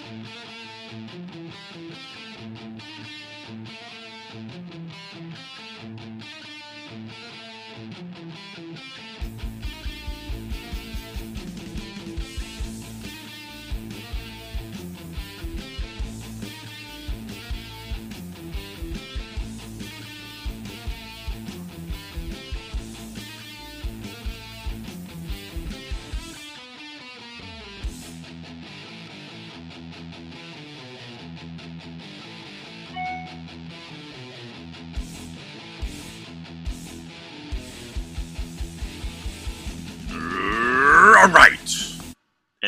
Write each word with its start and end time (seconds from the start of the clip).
All 0.00 1.71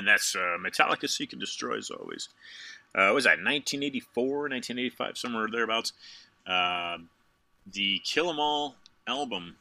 And 0.05 0.11
that's 0.11 0.37
uh, 0.37 0.59
Metallica 0.61 1.09
Seek 1.09 1.33
and 1.33 1.41
Destroy, 1.41 1.79
as 1.79 1.89
always. 1.89 2.29
Uh, 2.95 3.07
what 3.07 3.15
was 3.15 3.25
that, 3.25 3.39
1984, 3.39 4.51
1985, 4.51 5.17
somewhere 5.17 5.49
thereabouts? 5.51 5.95
Uh, 6.47 6.99
the 7.73 8.03
Kill 8.05 8.29
'Em 8.29 8.39
All 8.39 8.77
album. 9.07 9.57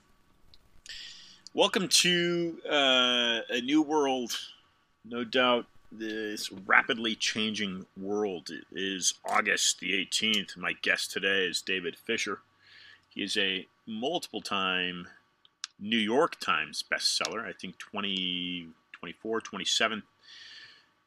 Welcome 1.54 1.88
to 1.88 2.60
uh, 2.70 3.40
a 3.50 3.62
new 3.62 3.82
world. 3.82 4.38
No 5.06 5.23
doubt 5.23 5.66
this 5.90 6.52
rapidly 6.52 7.16
changing 7.16 7.86
world 7.95 8.50
It 8.50 8.66
is 8.73 9.14
August 9.26 9.80
the 9.80 9.94
18th. 9.94 10.58
My 10.58 10.73
guest 10.73 11.10
today 11.10 11.45
is 11.45 11.62
David 11.62 11.95
Fisher. 11.95 12.42
He 13.08 13.23
is 13.23 13.38
a 13.38 13.66
multiple 13.88 14.42
time 14.42 15.08
New 15.80 15.95
York 15.95 16.38
Times 16.42 16.84
bestseller. 16.92 17.48
I 17.48 17.54
think 17.54 17.78
20, 17.78 18.67
24, 18.92 19.39
27 19.39 20.04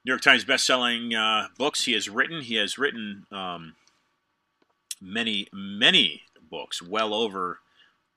New 0.07 0.13
York 0.13 0.23
Times 0.23 0.45
bestselling 0.45 1.17
uh, 1.17 1.49
books 1.59 1.85
he 1.85 1.93
has 1.95 2.09
written. 2.09 2.41
He 2.41 2.55
has 2.55 2.79
written 2.79 3.27
um, 3.33 3.75
many, 5.03 5.49
many 5.53 6.23
books, 6.49 6.81
well 6.81 7.13
over, 7.13 7.59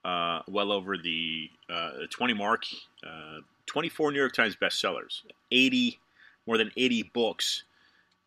uh, 0.05 0.41
well 0.47 0.71
over 0.71 0.99
the 0.99 1.49
uh, 1.67 2.05
20 2.11 2.35
mark. 2.35 2.65
Uh, 3.03 3.39
24 3.65 4.11
New 4.11 4.19
York 4.19 4.33
Times 4.33 4.55
bestsellers, 4.55 5.23
80, 5.51 5.99
more 6.45 6.59
than 6.59 6.69
80 6.77 7.09
books 7.11 7.63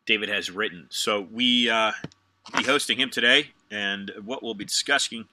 David 0.06 0.28
has 0.28 0.50
written. 0.50 0.88
So 0.90 1.20
we 1.20 1.70
uh, 1.70 1.92
be 2.56 2.64
hosting 2.64 2.98
him 2.98 3.10
today, 3.10 3.50
and 3.70 4.10
what 4.24 4.42
we'll 4.42 4.54
be 4.54 4.64
discussing 4.64 5.26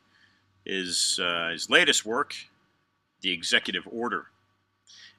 is 0.68 1.20
uh, 1.20 1.50
his 1.50 1.68
latest 1.68 2.06
work, 2.06 2.36
the 3.22 3.32
executive 3.32 3.88
order. 3.92 4.28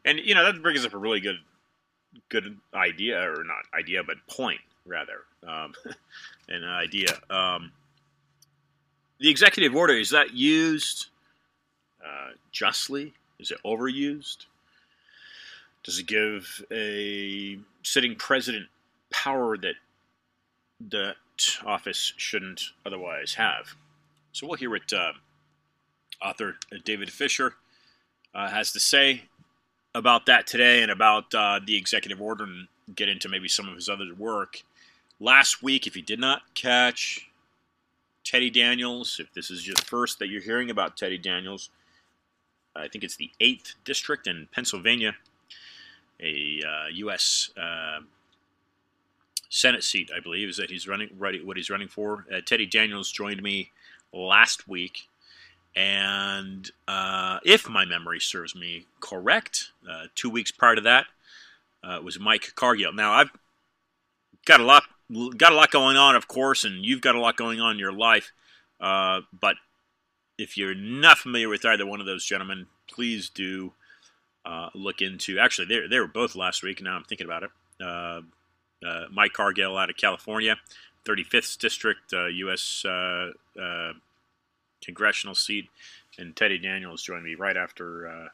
And 0.05 0.21
you 0.21 0.33
know 0.33 0.45
that 0.45 0.63
brings 0.63 0.87
up 0.87 0.95
a 0.95 0.99
really 0.99 1.21
good 1.21 1.39
good 2.29 2.59
idea 2.75 3.21
or 3.21 3.45
not 3.45 3.65
idea 3.79 4.03
but 4.03 4.17
point 4.29 4.61
rather 4.87 5.21
um, 5.47 5.75
an 6.49 6.65
idea. 6.65 7.09
Um, 7.29 7.73
the 9.19 9.31
executive 9.31 9.75
order 9.75 9.95
is 9.95 10.11
that 10.11 10.35
used 10.35 11.09
uh, 12.05 12.31
justly? 12.53 13.13
Is 13.39 13.51
it 13.51 13.59
overused? 13.65 14.47
Does 15.85 15.99
it 15.99 16.07
give 16.07 16.65
a 16.71 17.59
sitting 17.83 18.15
president 18.17 18.67
power 19.11 19.57
that 19.59 19.75
that 20.91 21.17
office 21.65 22.13
shouldn't 22.17 22.63
otherwise 22.85 23.35
have? 23.35 23.75
So 24.33 24.47
we'll 24.47 24.57
hear 24.57 24.71
what 24.71 24.93
uh, 24.93 25.13
author 26.23 26.57
david 26.85 27.11
fisher 27.11 27.55
uh, 28.35 28.49
has 28.49 28.73
to 28.73 28.81
say 28.81 29.23
about 29.95 30.27
that 30.27 30.47
today 30.47 30.83
and 30.83 30.91
about 30.91 31.35
uh, 31.35 31.61
the 31.65 31.77
executive 31.77 32.21
order 32.21 32.45
and 32.45 32.69
get 32.95 33.09
into 33.09 33.29
maybe 33.29 33.49
some 33.49 33.69
of 33.69 33.75
his 33.75 33.89
other 33.89 34.07
work. 34.17 34.63
Last 35.19 35.63
week, 35.63 35.87
if 35.87 35.97
you 35.97 36.03
did 36.03 36.21
not 36.21 36.43
catch 36.55 37.29
Teddy 38.25 38.51
Daniels, 38.51 39.19
if 39.21 39.33
this 39.33 39.51
is 39.51 39.67
your 39.67 39.77
first 39.77 40.19
that 40.19 40.29
you're 40.29 40.41
hearing 40.41 40.71
about 40.71 40.97
Teddy 40.97 41.19
Daniels, 41.19 41.71
I 42.75 42.89
think 42.89 43.05
it's 43.05 43.17
the 43.17 43.31
8th 43.41 43.75
District 43.85 44.27
in 44.27 44.49
Pennsylvania, 44.53 45.17
a 46.21 46.63
uh, 46.67 46.87
U.S. 46.93 47.51
Uh, 47.61 48.01
Senate 49.49 49.83
seat, 49.83 50.11
I 50.17 50.21
believe, 50.21 50.49
is 50.49 50.57
that 50.59 50.71
he's 50.71 50.87
running, 50.87 51.09
what 51.19 51.57
he's 51.57 51.71
running 51.71 51.89
for. 51.89 52.27
Uh, 52.33 52.41
Teddy 52.45 52.67
Daniels 52.67 53.11
joined 53.11 53.43
me 53.43 53.73
last 54.13 54.69
week 54.69 55.09
and 55.77 56.71
uh, 56.89 57.39
if 57.45 57.69
my 57.69 57.85
memory 57.85 58.21
serves 58.21 58.55
me 58.55 58.87
correct, 59.01 59.71
uh, 59.89 60.07
two 60.15 60.31
weeks 60.31 60.51
prior 60.51 60.75
to 60.75 60.81
that 60.83 61.07
uh, 61.85 62.01
was 62.03 62.19
Mike 62.19 62.53
Cargill. 62.55 62.93
Now 62.93 63.13
I've 63.13 63.31
got 64.45 64.61
a 64.61 64.65
lot, 64.65 64.85
got 65.37 65.53
a 65.53 65.55
lot 65.55 65.71
going 65.71 65.97
on, 65.97 66.17
of 66.17 66.27
course, 66.29 66.65
and 66.65 66.85
you've 66.85 67.01
got 67.01 67.15
a 67.15 67.21
lot 67.21 67.37
going 67.37 67.61
on 67.61 67.73
in 67.73 67.79
your 67.79 67.93
life. 67.93 68.33
Uh, 68.81 69.21
but 69.39 69.57
if 70.39 70.57
you're 70.57 70.75
not 70.75 71.19
familiar 71.19 71.49
with 71.49 71.65
either 71.65 71.87
one 71.87 72.01
of 72.01 72.07
those 72.07 72.25
gentlemen, 72.25 72.67
please 72.89 73.29
do 73.29 73.73
uh, 74.45 74.71
look 74.75 75.01
into. 75.01 75.39
Actually, 75.39 75.67
they 75.67 75.87
they 75.87 76.01
were 76.01 76.09
both 76.09 76.35
last 76.35 76.63
week. 76.63 76.83
Now 76.83 76.97
I'm 76.97 77.05
thinking 77.05 77.27
about 77.27 77.45
it. 77.45 77.51
Uh, 77.81 78.23
Mike 79.13 79.35
Cargill 79.35 79.77
out 79.77 79.91
of 79.91 79.97
California, 79.97 80.57
35th 81.05 81.59
District, 81.59 82.13
U.S 82.13 82.85
congressional 84.85 85.35
seat, 85.35 85.69
and 86.19 86.35
Teddy 86.35 86.59
Daniels 86.59 87.03
joined 87.03 87.25
me 87.25 87.35
right 87.35 87.57
after 87.57 88.09
uh, 88.09 88.29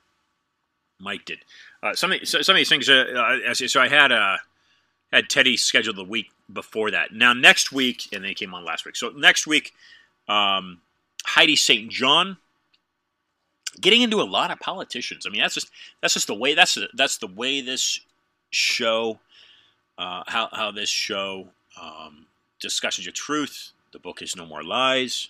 Mike 0.99 1.25
did. 1.25 1.39
Uh, 1.83 1.95
some 1.95 2.13
of, 2.13 2.27
some 2.27 2.41
of 2.41 2.57
these 2.57 2.69
things. 2.69 2.89
Uh, 2.89 3.41
uh 3.49 3.55
so 3.55 3.81
I 3.81 3.89
had 3.89 4.13
uh, 4.13 4.37
had 5.13 5.29
Teddy 5.29 5.57
scheduled 5.57 5.97
the 5.97 6.05
week 6.05 6.31
before 6.53 6.91
that. 6.91 7.13
Now 7.13 7.33
next 7.33 7.73
week, 7.73 8.09
and 8.13 8.25
they 8.25 8.35
came 8.35 8.55
on 8.55 8.65
last 8.65 8.85
week. 8.85 8.97
So 8.97 9.11
next 9.11 9.47
week, 9.47 9.73
um, 10.29 10.81
Heidi 11.25 11.57
St. 11.57 11.91
John. 11.91 12.39
Getting 13.79 14.01
into 14.01 14.23
a 14.23 14.25
lot 14.25 14.51
of 14.51 14.59
politicians. 14.59 15.27
I 15.27 15.31
mean, 15.31 15.43
that's 15.43 15.53
just 15.53 15.71
that's 16.01 16.15
just 16.15 16.29
the 16.29 16.35
way 16.35 16.55
that's 16.55 16.79
that's 16.95 17.19
the 17.19 17.27
way 17.27 17.61
this 17.61 18.01
show, 18.49 19.19
uh, 19.99 20.23
how 20.27 20.49
how 20.51 20.71
this 20.71 20.89
show 20.89 21.49
um, 21.81 22.25
discussions 22.59 23.07
of 23.07 23.13
truth. 23.13 23.73
The 23.93 23.99
book 23.99 24.23
is 24.23 24.35
No 24.35 24.47
More 24.47 24.63
Lies. 24.63 25.29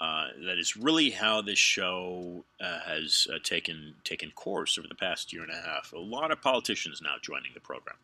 Uh, 0.00 0.28
that 0.46 0.58
is 0.58 0.76
really 0.76 1.10
how 1.10 1.42
this 1.42 1.58
show 1.58 2.44
uh, 2.60 2.78
has 2.86 3.26
uh, 3.32 3.38
taken 3.42 3.94
taken 4.04 4.30
course 4.30 4.78
over 4.78 4.86
the 4.86 4.94
past 4.94 5.32
year 5.32 5.42
and 5.42 5.50
a 5.50 5.56
half. 5.56 5.92
A 5.92 5.98
lot 5.98 6.30
of 6.30 6.40
politicians 6.40 7.00
now 7.02 7.14
joining 7.20 7.52
the 7.52 7.60
program. 7.60 7.96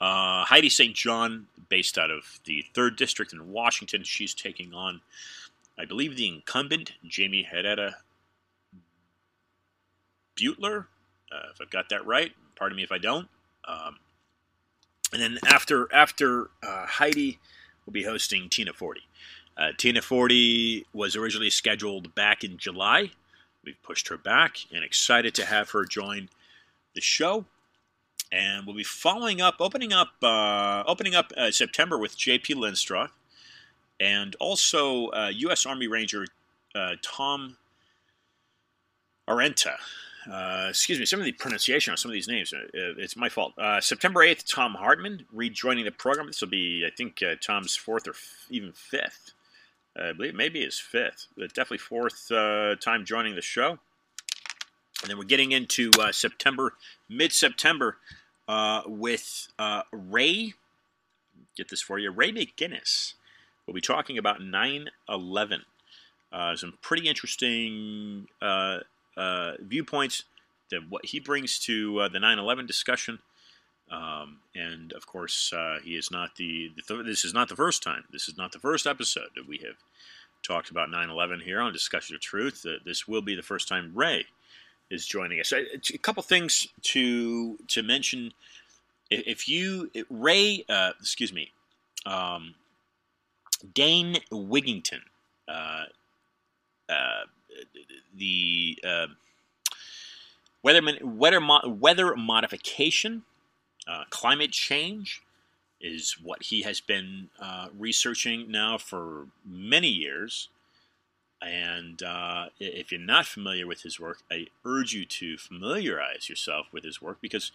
Uh, 0.00 0.44
Heidi 0.44 0.70
St. 0.70 0.94
John, 0.94 1.46
based 1.68 1.98
out 1.98 2.10
of 2.10 2.40
the 2.44 2.64
third 2.74 2.96
district 2.96 3.32
in 3.34 3.50
Washington, 3.52 4.02
she's 4.02 4.34
taking 4.34 4.72
on, 4.72 5.00
I 5.78 5.84
believe, 5.84 6.16
the 6.16 6.28
incumbent 6.28 6.92
Jaime 7.14 7.42
Herrera 7.42 7.96
Beutler, 10.36 10.86
uh, 11.32 11.48
if 11.52 11.60
I've 11.60 11.70
got 11.70 11.88
that 11.90 12.06
right. 12.06 12.32
Pardon 12.56 12.76
me 12.76 12.82
if 12.82 12.92
I 12.92 12.98
don't. 12.98 13.28
Um, 13.66 13.96
and 15.12 15.20
then 15.20 15.38
after 15.46 15.92
after 15.94 16.48
Heidi, 16.62 17.38
will 17.86 17.92
be 17.92 18.04
hosting 18.04 18.48
Tina 18.48 18.72
Forte. 18.72 19.00
Uh, 19.56 19.68
Tina 19.76 20.02
Forte 20.02 20.82
was 20.92 21.16
originally 21.16 21.50
scheduled 21.50 22.14
back 22.14 22.44
in 22.44 22.58
July. 22.58 23.10
We've 23.64 23.82
pushed 23.82 24.08
her 24.08 24.18
back 24.18 24.58
and 24.72 24.84
excited 24.84 25.34
to 25.36 25.46
have 25.46 25.70
her 25.70 25.84
join 25.84 26.28
the 26.94 27.00
show. 27.00 27.46
And 28.30 28.66
we'll 28.66 28.76
be 28.76 28.84
following 28.84 29.40
up, 29.40 29.56
opening 29.60 29.92
up, 29.92 30.08
uh, 30.22 30.82
opening 30.86 31.14
up 31.14 31.32
uh, 31.36 31.50
September 31.50 31.96
with 31.96 32.16
J.P. 32.16 32.54
Lindstrom, 32.54 33.08
and 34.00 34.34
also 34.40 35.10
U.S. 35.12 35.64
Uh, 35.64 35.70
Army 35.70 35.86
Ranger 35.86 36.26
uh, 36.74 36.96
Tom 37.02 37.56
Arenta. 39.28 39.76
Uh, 40.30 40.66
excuse 40.68 40.98
me, 40.98 41.06
some 41.06 41.20
of 41.20 41.24
the 41.24 41.32
pronunciation 41.32 41.92
on 41.92 41.96
some 41.96 42.10
of 42.10 42.14
these 42.14 42.26
names, 42.26 42.52
it's 42.74 43.16
my 43.16 43.28
fault. 43.28 43.52
September 43.80 44.20
8th, 44.26 44.52
Thom 44.52 44.74
Hartmann 44.74 45.24
rejoining 45.32 45.84
the 45.84 45.92
program. 45.92 46.26
This 46.26 46.40
will 46.40 46.48
be, 46.48 46.84
I 46.84 46.90
think, 46.90 47.22
Tom's 47.40 47.76
fourth 47.76 48.08
or 48.08 48.10
f- 48.10 48.46
even 48.50 48.72
fifth 48.72 49.34
I 49.98 50.12
believe 50.12 50.34
maybe 50.34 50.62
his 50.62 50.78
fifth, 50.78 51.28
but 51.36 51.54
definitely 51.54 51.78
fourth 51.78 52.30
uh, 52.30 52.76
time 52.76 53.04
joining 53.04 53.34
the 53.34 53.42
show. 53.42 53.78
And 55.02 55.10
then 55.10 55.18
we're 55.18 55.24
getting 55.24 55.52
into 55.52 55.90
uh, 55.98 56.12
September, 56.12 56.74
mid 57.08 57.32
September, 57.32 57.98
uh, 58.48 58.82
with 58.86 59.48
uh, 59.58 59.82
Ray. 59.92 60.54
Get 61.56 61.68
this 61.68 61.82
for 61.82 61.98
you 61.98 62.10
Ray 62.10 62.32
McGinnis. 62.32 63.14
We'll 63.66 63.74
be 63.74 63.80
talking 63.80 64.18
about 64.18 64.42
9 64.42 64.88
11. 65.08 65.62
Uh, 66.32 66.56
some 66.56 66.74
pretty 66.82 67.08
interesting 67.08 68.26
uh, 68.42 68.80
viewpoints 69.60 70.24
that 70.70 70.80
what 70.88 71.06
he 71.06 71.20
brings 71.20 71.58
to 71.60 72.08
the 72.12 72.20
9 72.20 72.38
11 72.38 72.66
discussion. 72.66 73.20
Um, 73.90 74.38
and 74.54 74.92
of 74.92 75.06
course, 75.06 75.52
uh, 75.52 75.78
he 75.82 75.96
is 75.96 76.10
not 76.10 76.36
the, 76.36 76.72
the 76.74 76.82
th- 76.82 77.06
this 77.06 77.24
is 77.24 77.32
not 77.32 77.48
the 77.48 77.56
first 77.56 77.82
time. 77.82 78.04
This 78.10 78.28
is 78.28 78.36
not 78.36 78.52
the 78.52 78.58
first 78.58 78.86
episode 78.86 79.28
that 79.36 79.46
we 79.46 79.58
have 79.58 79.76
talked 80.42 80.70
about 80.70 80.88
9/11 80.88 81.42
here 81.42 81.60
on 81.60 81.72
Discussion 81.72 82.16
of 82.16 82.20
Truth. 82.20 82.66
Uh, 82.66 82.78
this 82.84 83.06
will 83.06 83.22
be 83.22 83.36
the 83.36 83.42
first 83.42 83.68
time 83.68 83.92
Ray 83.94 84.26
is 84.90 85.06
joining 85.06 85.40
us. 85.40 85.52
A, 85.52 85.64
a 85.94 85.98
couple 85.98 86.22
things 86.22 86.68
to 86.82 87.58
to 87.68 87.82
mention. 87.82 88.32
If 89.08 89.48
you 89.48 89.90
Ray, 90.10 90.64
uh, 90.68 90.92
excuse 91.00 91.32
me, 91.32 91.52
um, 92.06 92.54
Dane 93.72 94.16
Wigington, 94.32 95.00
uh, 95.48 95.84
uh, 96.88 97.24
the 98.14 98.78
uh, 98.84 99.06
weather 100.62 100.82
weather 101.02 101.40
weather 101.68 102.16
modification, 102.16 103.22
uh, 103.86 104.04
climate 104.10 104.52
change 104.52 105.22
is 105.80 106.16
what 106.22 106.44
he 106.44 106.62
has 106.62 106.80
been 106.80 107.28
uh, 107.40 107.68
researching 107.76 108.50
now 108.50 108.78
for 108.78 109.26
many 109.44 109.88
years. 109.88 110.48
And 111.42 112.02
uh, 112.02 112.46
if 112.58 112.90
you're 112.90 113.00
not 113.00 113.26
familiar 113.26 113.66
with 113.66 113.82
his 113.82 114.00
work, 114.00 114.18
I 114.30 114.46
urge 114.64 114.94
you 114.94 115.04
to 115.04 115.36
familiarize 115.36 116.28
yourself 116.28 116.66
with 116.72 116.82
his 116.84 117.02
work 117.02 117.18
because 117.20 117.52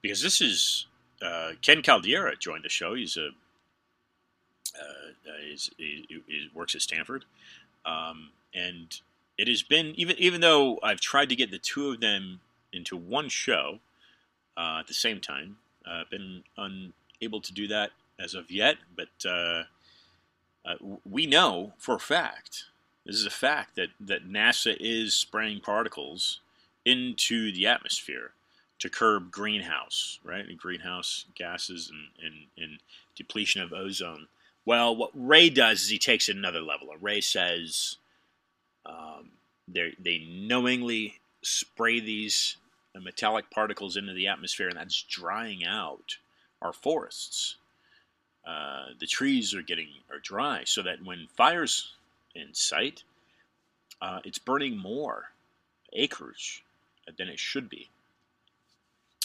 because 0.00 0.22
this 0.22 0.40
is 0.40 0.86
uh, 1.22 1.52
Ken 1.60 1.82
Caldeira 1.82 2.38
joined 2.38 2.64
the 2.64 2.70
show. 2.70 2.94
He's 2.94 3.18
a 3.18 3.28
uh, 4.74 5.34
he's, 5.42 5.70
he, 5.76 6.06
he, 6.08 6.48
works 6.54 6.74
at 6.74 6.80
Stanford, 6.80 7.24
um, 7.84 8.30
and 8.54 9.00
it 9.36 9.48
has 9.48 9.62
been 9.62 9.92
even 9.96 10.16
even 10.18 10.40
though 10.40 10.78
I've 10.82 11.00
tried 11.00 11.28
to 11.28 11.36
get 11.36 11.50
the 11.50 11.58
two 11.58 11.90
of 11.90 12.00
them 12.00 12.40
into 12.72 12.96
one 12.96 13.28
show 13.28 13.80
uh, 14.60 14.80
at 14.80 14.86
the 14.86 14.94
same 14.94 15.20
time, 15.20 15.56
I've 15.86 16.10
been 16.10 16.44
unable 16.56 17.40
to 17.40 17.52
do 17.52 17.66
that 17.68 17.90
as 18.18 18.34
of 18.34 18.50
yet. 18.50 18.76
But 18.94 19.08
uh, 19.28 19.62
uh, 20.64 20.74
we 21.08 21.26
know 21.26 21.72
for 21.78 21.94
a 21.94 22.00
fact 22.00 22.64
this 23.06 23.16
is 23.16 23.26
a 23.26 23.30
fact 23.30 23.76
that, 23.76 23.88
that 23.98 24.28
NASA 24.28 24.76
is 24.78 25.16
spraying 25.16 25.60
particles 25.60 26.40
into 26.84 27.50
the 27.52 27.66
atmosphere 27.66 28.32
to 28.78 28.90
curb 28.90 29.30
greenhouse, 29.30 30.18
right? 30.22 30.46
And 30.46 30.58
greenhouse 30.58 31.24
gases 31.34 31.90
and, 31.90 32.24
and, 32.24 32.46
and 32.56 32.78
depletion 33.16 33.62
of 33.62 33.72
ozone. 33.72 34.28
Well, 34.66 34.94
what 34.94 35.10
Ray 35.14 35.48
does 35.48 35.82
is 35.82 35.88
he 35.88 35.98
takes 35.98 36.28
it 36.28 36.36
another 36.36 36.60
level. 36.60 36.88
Ray 37.00 37.22
says 37.22 37.96
um, 38.84 39.30
they 39.66 40.26
knowingly 40.28 41.20
spray 41.42 42.00
these 42.00 42.56
metallic 42.98 43.50
particles 43.50 43.96
into 43.96 44.12
the 44.12 44.26
atmosphere, 44.26 44.68
and 44.68 44.76
that's 44.76 45.02
drying 45.02 45.64
out 45.64 46.16
our 46.60 46.72
forests. 46.72 47.56
Uh, 48.44 48.86
the 48.98 49.06
trees 49.06 49.54
are 49.54 49.62
getting 49.62 49.88
are 50.10 50.18
dry, 50.18 50.62
so 50.64 50.82
that 50.82 51.04
when 51.04 51.28
fires 51.36 51.92
in 52.34 52.52
sight, 52.52 53.04
uh, 54.02 54.20
it's 54.24 54.38
burning 54.38 54.76
more 54.76 55.30
acreage 55.92 56.64
than 57.16 57.28
it 57.28 57.38
should 57.38 57.68
be. 57.68 57.88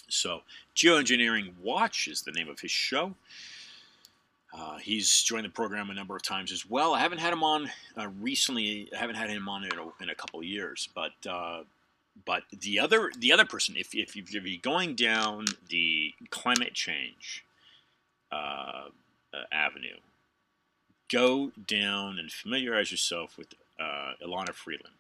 So, 0.07 0.41
Geoengineering 0.75 1.53
Watch 1.61 2.07
is 2.07 2.21
the 2.21 2.31
name 2.31 2.49
of 2.49 2.59
his 2.59 2.71
show. 2.71 3.15
Uh, 4.57 4.77
he's 4.77 5.23
joined 5.23 5.45
the 5.45 5.49
program 5.49 5.89
a 5.89 5.93
number 5.93 6.15
of 6.15 6.21
times 6.21 6.51
as 6.51 6.69
well. 6.69 6.93
I 6.93 6.99
haven't 6.99 7.17
had 7.17 7.33
him 7.33 7.43
on 7.43 7.69
uh, 7.97 8.07
recently. 8.21 8.89
I 8.95 8.99
haven't 8.99 9.15
had 9.15 9.29
him 9.29 9.49
on 9.49 9.65
in 9.65 9.71
a, 9.77 10.03
in 10.03 10.09
a 10.09 10.15
couple 10.15 10.41
years, 10.43 10.87
but 10.95 11.11
uh, 11.29 11.63
but 12.23 12.43
the 12.51 12.79
other 12.79 13.11
the 13.17 13.31
other 13.31 13.45
person, 13.45 13.75
if 13.77 13.93
if 13.93 14.15
you're 14.15 14.57
going 14.61 14.95
down 14.95 15.45
the 15.69 16.13
climate 16.29 16.73
change 16.73 17.43
uh, 18.31 18.89
uh, 19.33 19.43
avenue, 19.51 19.97
go 21.11 21.51
down 21.67 22.17
and 22.19 22.31
familiarize 22.31 22.91
yourself 22.91 23.37
with 23.37 23.53
uh, 23.79 24.13
Elana 24.23 24.53
Freeland. 24.53 24.95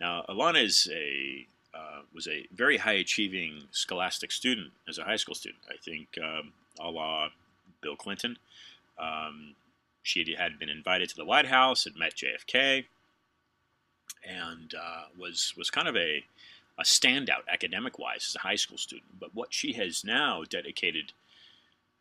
Now, 0.00 0.24
Elana 0.28 0.64
is 0.64 0.88
a 0.92 1.46
uh, 1.74 2.02
was 2.14 2.26
a 2.28 2.46
very 2.54 2.78
high 2.78 2.92
achieving 2.92 3.64
scholastic 3.70 4.30
student 4.32 4.72
as 4.88 4.98
a 4.98 5.04
high 5.04 5.16
school 5.16 5.34
student. 5.34 5.62
I 5.68 5.76
think, 5.76 6.08
um, 6.22 6.52
a 6.80 6.90
la 6.90 7.28
Bill 7.80 7.96
Clinton. 7.96 8.38
Um, 8.98 9.54
she 10.02 10.36
had 10.38 10.58
been 10.58 10.68
invited 10.68 11.08
to 11.08 11.16
the 11.16 11.24
White 11.24 11.46
House, 11.46 11.84
had 11.84 11.96
met 11.96 12.14
JFK, 12.14 12.84
and 14.26 14.74
uh, 14.74 15.04
was 15.18 15.54
was 15.56 15.70
kind 15.70 15.88
of 15.88 15.96
a 15.96 16.24
a 16.78 16.82
standout 16.82 17.46
academic 17.52 17.98
wise 17.98 18.26
as 18.30 18.36
a 18.36 18.40
high 18.40 18.56
school 18.56 18.78
student. 18.78 19.18
But 19.20 19.34
what 19.34 19.54
she 19.54 19.74
has 19.74 20.04
now 20.04 20.42
dedicated 20.48 21.12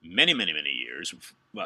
many, 0.04 0.34
many, 0.34 0.52
many 0.52 0.72
years, 0.72 1.14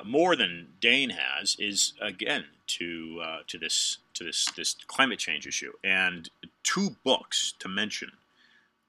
more 0.05 0.35
than 0.35 0.73
Dane 0.79 1.11
has, 1.11 1.55
is 1.57 1.93
again 2.01 2.45
to 2.67 3.21
uh, 3.23 3.37
to 3.47 3.57
this 3.57 3.99
to 4.13 4.23
this 4.23 4.49
this 4.55 4.75
climate 4.87 5.19
change 5.19 5.47
issue. 5.47 5.71
And 5.83 6.29
two 6.63 6.97
books 7.03 7.53
to 7.59 7.67
mention 7.67 8.11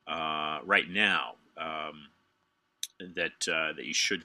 uh, 0.06 0.58
right 0.64 0.88
now 0.88 1.34
um, 1.56 2.08
that 2.98 3.48
uh, 3.48 3.72
that 3.74 3.84
you 3.84 3.94
should 3.94 4.24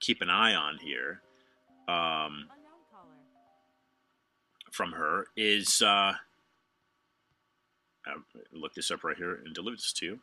keep 0.00 0.20
an 0.20 0.30
eye 0.30 0.54
on 0.54 0.78
here 0.78 1.22
um, 1.86 2.48
from 4.70 4.92
her 4.92 5.26
is. 5.36 5.82
Look 8.52 8.74
this 8.74 8.90
up 8.90 9.04
right 9.04 9.16
here 9.16 9.40
and 9.44 9.54
deliver 9.54 9.76
this 9.76 9.92
to 9.94 10.06
you. 10.06 10.18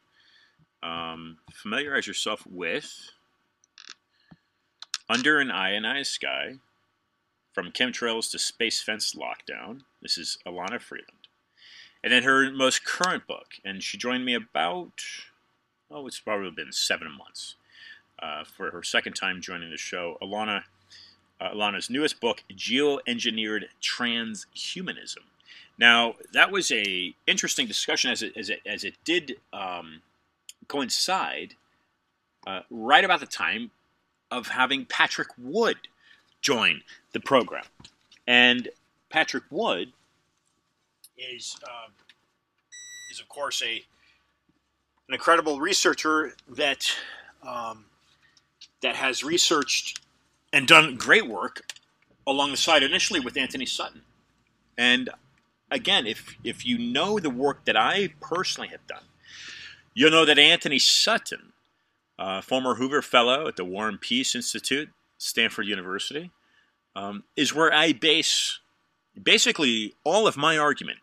Um, 0.88 1.38
familiarize 1.52 2.08
yourself 2.08 2.46
with 2.46 3.12
under 5.10 5.40
an 5.40 5.52
Ionized 5.52 6.12
Sky, 6.12 6.56
From 7.54 7.72
Chemtrails 7.72 8.30
to 8.32 8.40
Space 8.40 8.82
Fence 8.82 9.16
Lockdown. 9.16 9.82
This 10.02 10.18
is 10.18 10.38
Elana 10.46 10.82
Freeland. 10.82 11.28
And 12.04 12.12
then 12.12 12.24
her 12.24 12.52
most 12.52 12.86
current 12.86 13.26
book, 13.26 13.56
and 13.64 13.82
she 13.82 13.98
joined 13.98 14.26
me 14.26 14.36
about, 14.36 15.04
oh, 15.90 16.06
it's 16.06 16.20
probably 16.20 16.52
been 16.52 16.72
seven 16.72 17.12
months 17.12 17.56
uh, 18.22 18.44
for 18.44 18.72
her 18.72 18.84
second 18.84 19.14
time 19.14 19.42
joining 19.42 19.72
the 19.72 19.78
show. 19.78 20.18
Elana, 20.22 20.64
uh, 21.42 21.50
Elana's 21.50 21.90
newest 21.90 22.20
book, 22.20 22.44
Geoengineered 22.52 23.66
Transhumanism. 23.82 25.24
Now, 25.78 26.16
that 26.34 26.52
was 26.52 26.72
a 26.72 27.14
interesting 27.28 27.68
discussion 27.68 28.12
as 28.12 28.22
it, 28.24 28.36
as 28.38 28.50
it, 28.50 28.62
as 28.66 28.84
it 28.84 28.96
did 29.04 29.38
um, 29.52 30.02
coincide 30.68 31.56
uh, 32.48 32.62
right 32.70 33.04
about 33.04 33.20
the 33.20 33.26
time 33.26 33.72
of 34.32 34.48
having 34.48 34.86
Patrick 34.86 35.30
Wood 35.38 35.78
join 36.42 36.82
the 37.12 37.20
program. 37.20 37.66
And 38.28 38.70
Patrick 39.10 39.44
Wood 39.50 39.92
is, 41.18 41.58
uh, 41.64 41.90
is 43.12 43.20
of 43.20 43.28
course, 43.30 43.62
a 43.62 43.84
an 45.08 45.14
incredible 45.14 45.60
researcher 45.60 46.34
that 46.50 46.92
um, 47.48 47.86
that 48.82 48.96
has 48.96 49.24
researched 49.24 50.02
and 50.52 50.68
done 50.68 50.96
great 50.96 51.28
work 51.28 51.62
along 52.28 52.52
the 52.52 52.58
side 52.58 52.82
initially 52.82 53.20
with 53.20 53.38
Anthony 53.38 53.66
Sutton. 53.66 54.02
And 54.78 55.10
again, 55.72 56.08
if 56.08 56.36
if 56.44 56.66
you 56.66 56.78
know 56.78 57.20
the 57.20 57.30
work 57.30 57.66
that 57.66 57.78
I 57.78 58.10
personally 58.22 58.70
have 58.70 58.86
done, 58.88 59.04
you'll 59.94 60.12
know 60.12 60.26
that 60.26 60.40
Anthony 60.40 60.80
Sutton 60.80 61.54
uh, 62.18 62.42
former 62.42 62.76
Hoover 62.76 63.02
Fellow 63.02 63.48
at 63.48 63.56
the 63.56 63.66
War 63.66 63.88
and 63.88 64.00
Peace 64.00 64.36
Institute, 64.36 64.90
Stanford 65.18 65.68
University, 65.68 66.32
um, 66.96 67.24
is 67.36 67.54
where 67.54 67.74
I 67.74 67.94
base 67.94 68.60
basically 69.22 69.96
all 70.04 70.28
of 70.28 70.38
my 70.38 70.58
argument 70.58 71.00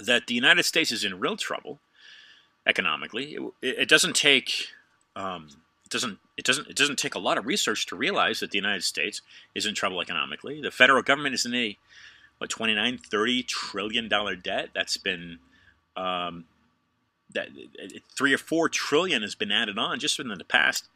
that 0.00 0.26
the 0.26 0.34
United 0.34 0.64
States 0.64 0.92
is 0.92 1.04
in 1.04 1.20
real 1.20 1.36
trouble 1.36 1.80
economically. 2.66 3.36
It, 3.60 3.78
it 3.80 3.88
doesn't 3.88 4.16
take 4.16 4.68
um, 5.16 5.48
it 5.84 5.90
doesn't 5.90 6.18
it 6.36 6.44
doesn't 6.44 6.68
it 6.68 6.76
doesn't 6.76 6.98
take 6.98 7.14
a 7.14 7.18
lot 7.18 7.38
of 7.38 7.46
research 7.46 7.86
to 7.86 7.96
realize 7.96 8.40
that 8.40 8.50
the 8.50 8.58
United 8.58 8.84
States 8.84 9.22
is 9.54 9.66
in 9.66 9.74
trouble 9.74 10.00
economically. 10.00 10.60
The 10.60 10.70
federal 10.70 11.02
government 11.02 11.34
is 11.34 11.46
in 11.46 11.54
a 11.54 11.76
what 12.42 12.50
29 12.50 12.98
30 12.98 13.44
trillion 13.44 14.08
dollar 14.08 14.34
debt 14.34 14.70
that's 14.74 14.96
been 14.96 15.38
um, 15.96 16.44
that 17.32 17.50
three 18.16 18.34
or 18.34 18.38
four 18.38 18.68
trillion 18.68 19.22
has 19.22 19.36
been 19.36 19.52
added 19.52 19.78
on 19.78 20.00
just 20.00 20.18
within 20.18 20.36
the 20.36 20.44
past 20.44 20.88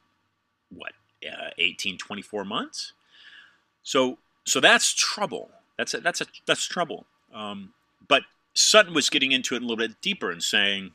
what 0.70 0.92
uh, 1.24 1.50
18 1.56 1.98
24 1.98 2.44
months? 2.44 2.94
So 3.84 4.18
so 4.44 4.58
that's 4.58 4.92
trouble. 4.92 5.50
That's 5.78 5.94
a, 5.94 6.00
that's 6.00 6.20
a 6.20 6.26
that's 6.46 6.66
trouble. 6.66 7.06
Um, 7.32 7.74
but 8.08 8.22
sutton 8.52 8.92
was 8.92 9.08
getting 9.08 9.30
into 9.30 9.54
it 9.54 9.58
a 9.58 9.64
little 9.64 9.76
bit 9.76 10.00
deeper 10.00 10.32
and 10.32 10.42
saying 10.42 10.94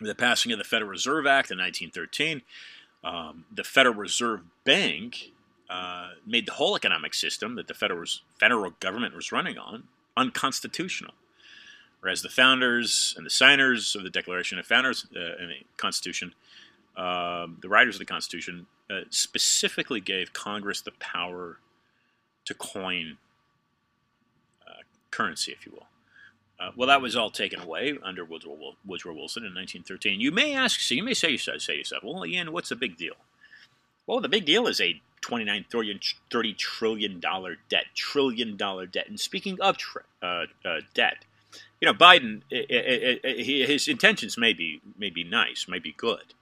the 0.00 0.14
passing 0.14 0.50
of 0.50 0.56
the 0.56 0.64
federal 0.64 0.90
reserve 0.90 1.26
act 1.26 1.50
in 1.50 1.58
1913 1.58 2.40
um, 3.04 3.44
the 3.52 3.64
federal 3.64 3.96
reserve 3.96 4.40
bank 4.64 5.32
uh, 5.70 6.10
made 6.26 6.46
the 6.46 6.52
whole 6.52 6.76
economic 6.76 7.14
system 7.14 7.54
that 7.56 7.68
the 7.68 7.74
federal 7.74 8.06
federal 8.38 8.70
government 8.80 9.14
was 9.14 9.32
running 9.32 9.58
on 9.58 9.84
unconstitutional 10.16 11.14
Whereas 12.00 12.22
the 12.22 12.28
founders 12.28 13.12
and 13.16 13.26
the 13.26 13.30
signers 13.30 13.96
of 13.96 14.04
the 14.04 14.10
Declaration 14.10 14.56
of 14.56 14.66
Founders 14.66 15.06
uh, 15.16 15.18
and 15.18 15.50
the 15.50 15.64
Constitution 15.76 16.32
um, 16.98 17.58
the 17.62 17.68
writers 17.68 17.94
of 17.94 18.00
the 18.00 18.04
Constitution, 18.04 18.66
uh, 18.90 19.02
specifically 19.08 20.00
gave 20.00 20.32
Congress 20.32 20.80
the 20.80 20.90
power 20.98 21.58
to 22.44 22.54
coin 22.54 23.18
uh, 24.66 24.82
currency, 25.12 25.52
if 25.52 25.64
you 25.64 25.72
will. 25.72 25.86
Uh, 26.58 26.72
well, 26.76 26.88
that 26.88 27.00
was 27.00 27.14
all 27.14 27.30
taken 27.30 27.60
away 27.60 27.96
under 28.02 28.24
Woodrow, 28.24 28.74
Woodrow, 28.84 29.14
Wilson 29.14 29.44
in 29.44 29.54
1913. 29.54 30.20
You 30.20 30.32
may 30.32 30.54
ask, 30.54 30.80
so 30.80 30.94
you 30.96 31.04
may 31.04 31.14
say, 31.14 31.36
say 31.36 31.76
yourself, 31.76 32.02
well, 32.02 32.26
Ian, 32.26 32.50
what's 32.50 32.70
the 32.70 32.76
big 32.76 32.96
deal? 32.96 33.14
Well, 34.08 34.20
the 34.20 34.28
big 34.28 34.46
deal 34.46 34.66
is 34.66 34.80
a 34.80 35.00
29 35.20 35.66
30 35.70 36.54
trillion 36.54 37.20
dollar 37.20 37.58
debt, 37.68 37.84
trillion 37.94 38.56
dollar 38.56 38.86
debt. 38.86 39.06
And 39.06 39.20
speaking 39.20 39.60
of 39.60 39.76
uh, 40.22 40.46
uh, 40.64 40.80
debt, 40.94 41.26
you 41.78 41.86
know, 41.86 41.92
Biden, 41.92 42.40
it, 42.50 42.66
it, 42.70 43.20
it, 43.22 43.68
his 43.68 43.86
intentions 43.86 44.38
may 44.38 44.54
be 44.54 44.80
may 44.96 45.10
be 45.10 45.24
nice, 45.24 45.66
may 45.68 45.78
be 45.78 45.92
good, 45.92 46.34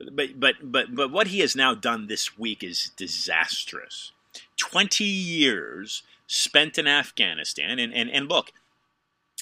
but 0.00 0.40
but 0.40 0.54
but 0.60 0.94
but 0.94 1.12
what 1.12 1.28
he 1.28 1.38
has 1.38 1.54
now 1.54 1.72
done 1.72 2.08
this 2.08 2.36
week 2.36 2.64
is 2.64 2.90
disastrous. 2.96 4.10
Twenty 4.56 5.04
years 5.04 6.02
spent 6.26 6.78
in 6.78 6.88
Afghanistan, 6.88 7.78
and 7.78 7.94
and 7.94 8.10
and 8.10 8.28
look. 8.28 8.50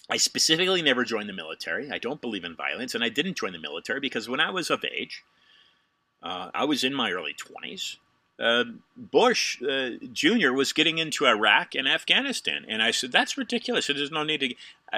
I 0.08 0.18
specifically 0.18 0.82
never 0.82 1.04
joined 1.04 1.28
the 1.28 1.32
military. 1.32 1.90
I 1.90 1.98
don't 1.98 2.20
believe 2.20 2.44
in 2.44 2.54
violence, 2.54 2.94
and 2.94 3.02
I 3.02 3.08
didn't 3.08 3.38
join 3.38 3.52
the 3.52 3.58
military 3.58 3.98
because 3.98 4.28
when 4.28 4.38
I 4.38 4.50
was 4.50 4.70
of 4.70 4.84
age, 4.84 5.25
uh, 6.26 6.50
I 6.54 6.64
was 6.64 6.85
in 6.85 6.95
my 6.95 7.11
early 7.12 7.35
20s 7.35 7.97
uh, 8.38 8.64
Bush 8.97 9.62
uh, 9.62 9.90
Jr. 10.12 10.52
was 10.52 10.73
getting 10.73 10.99
into 10.99 11.26
Iraq 11.26 11.75
and 11.75 11.88
Afghanistan. 11.88 12.64
And 12.68 12.83
I 12.83 12.90
said, 12.90 13.12
that's 13.12 13.38
ridiculous. 13.38 13.87
There's 13.87 14.11
no 14.11 14.25
need 14.25 14.40
to. 14.40 14.54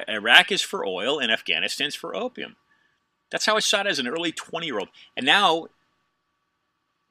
Iraq 0.08 0.50
is 0.52 0.62
for 0.62 0.84
oil 0.84 1.18
and 1.18 1.30
Afghanistan's 1.30 1.94
for 1.94 2.14
opium. 2.14 2.56
That's 3.30 3.46
how 3.46 3.56
I 3.56 3.60
saw 3.60 3.82
it 3.82 3.86
as 3.86 3.98
an 3.98 4.08
early 4.08 4.32
20 4.32 4.66
year 4.66 4.78
old. 4.78 4.88
And 5.16 5.24
now, 5.24 5.68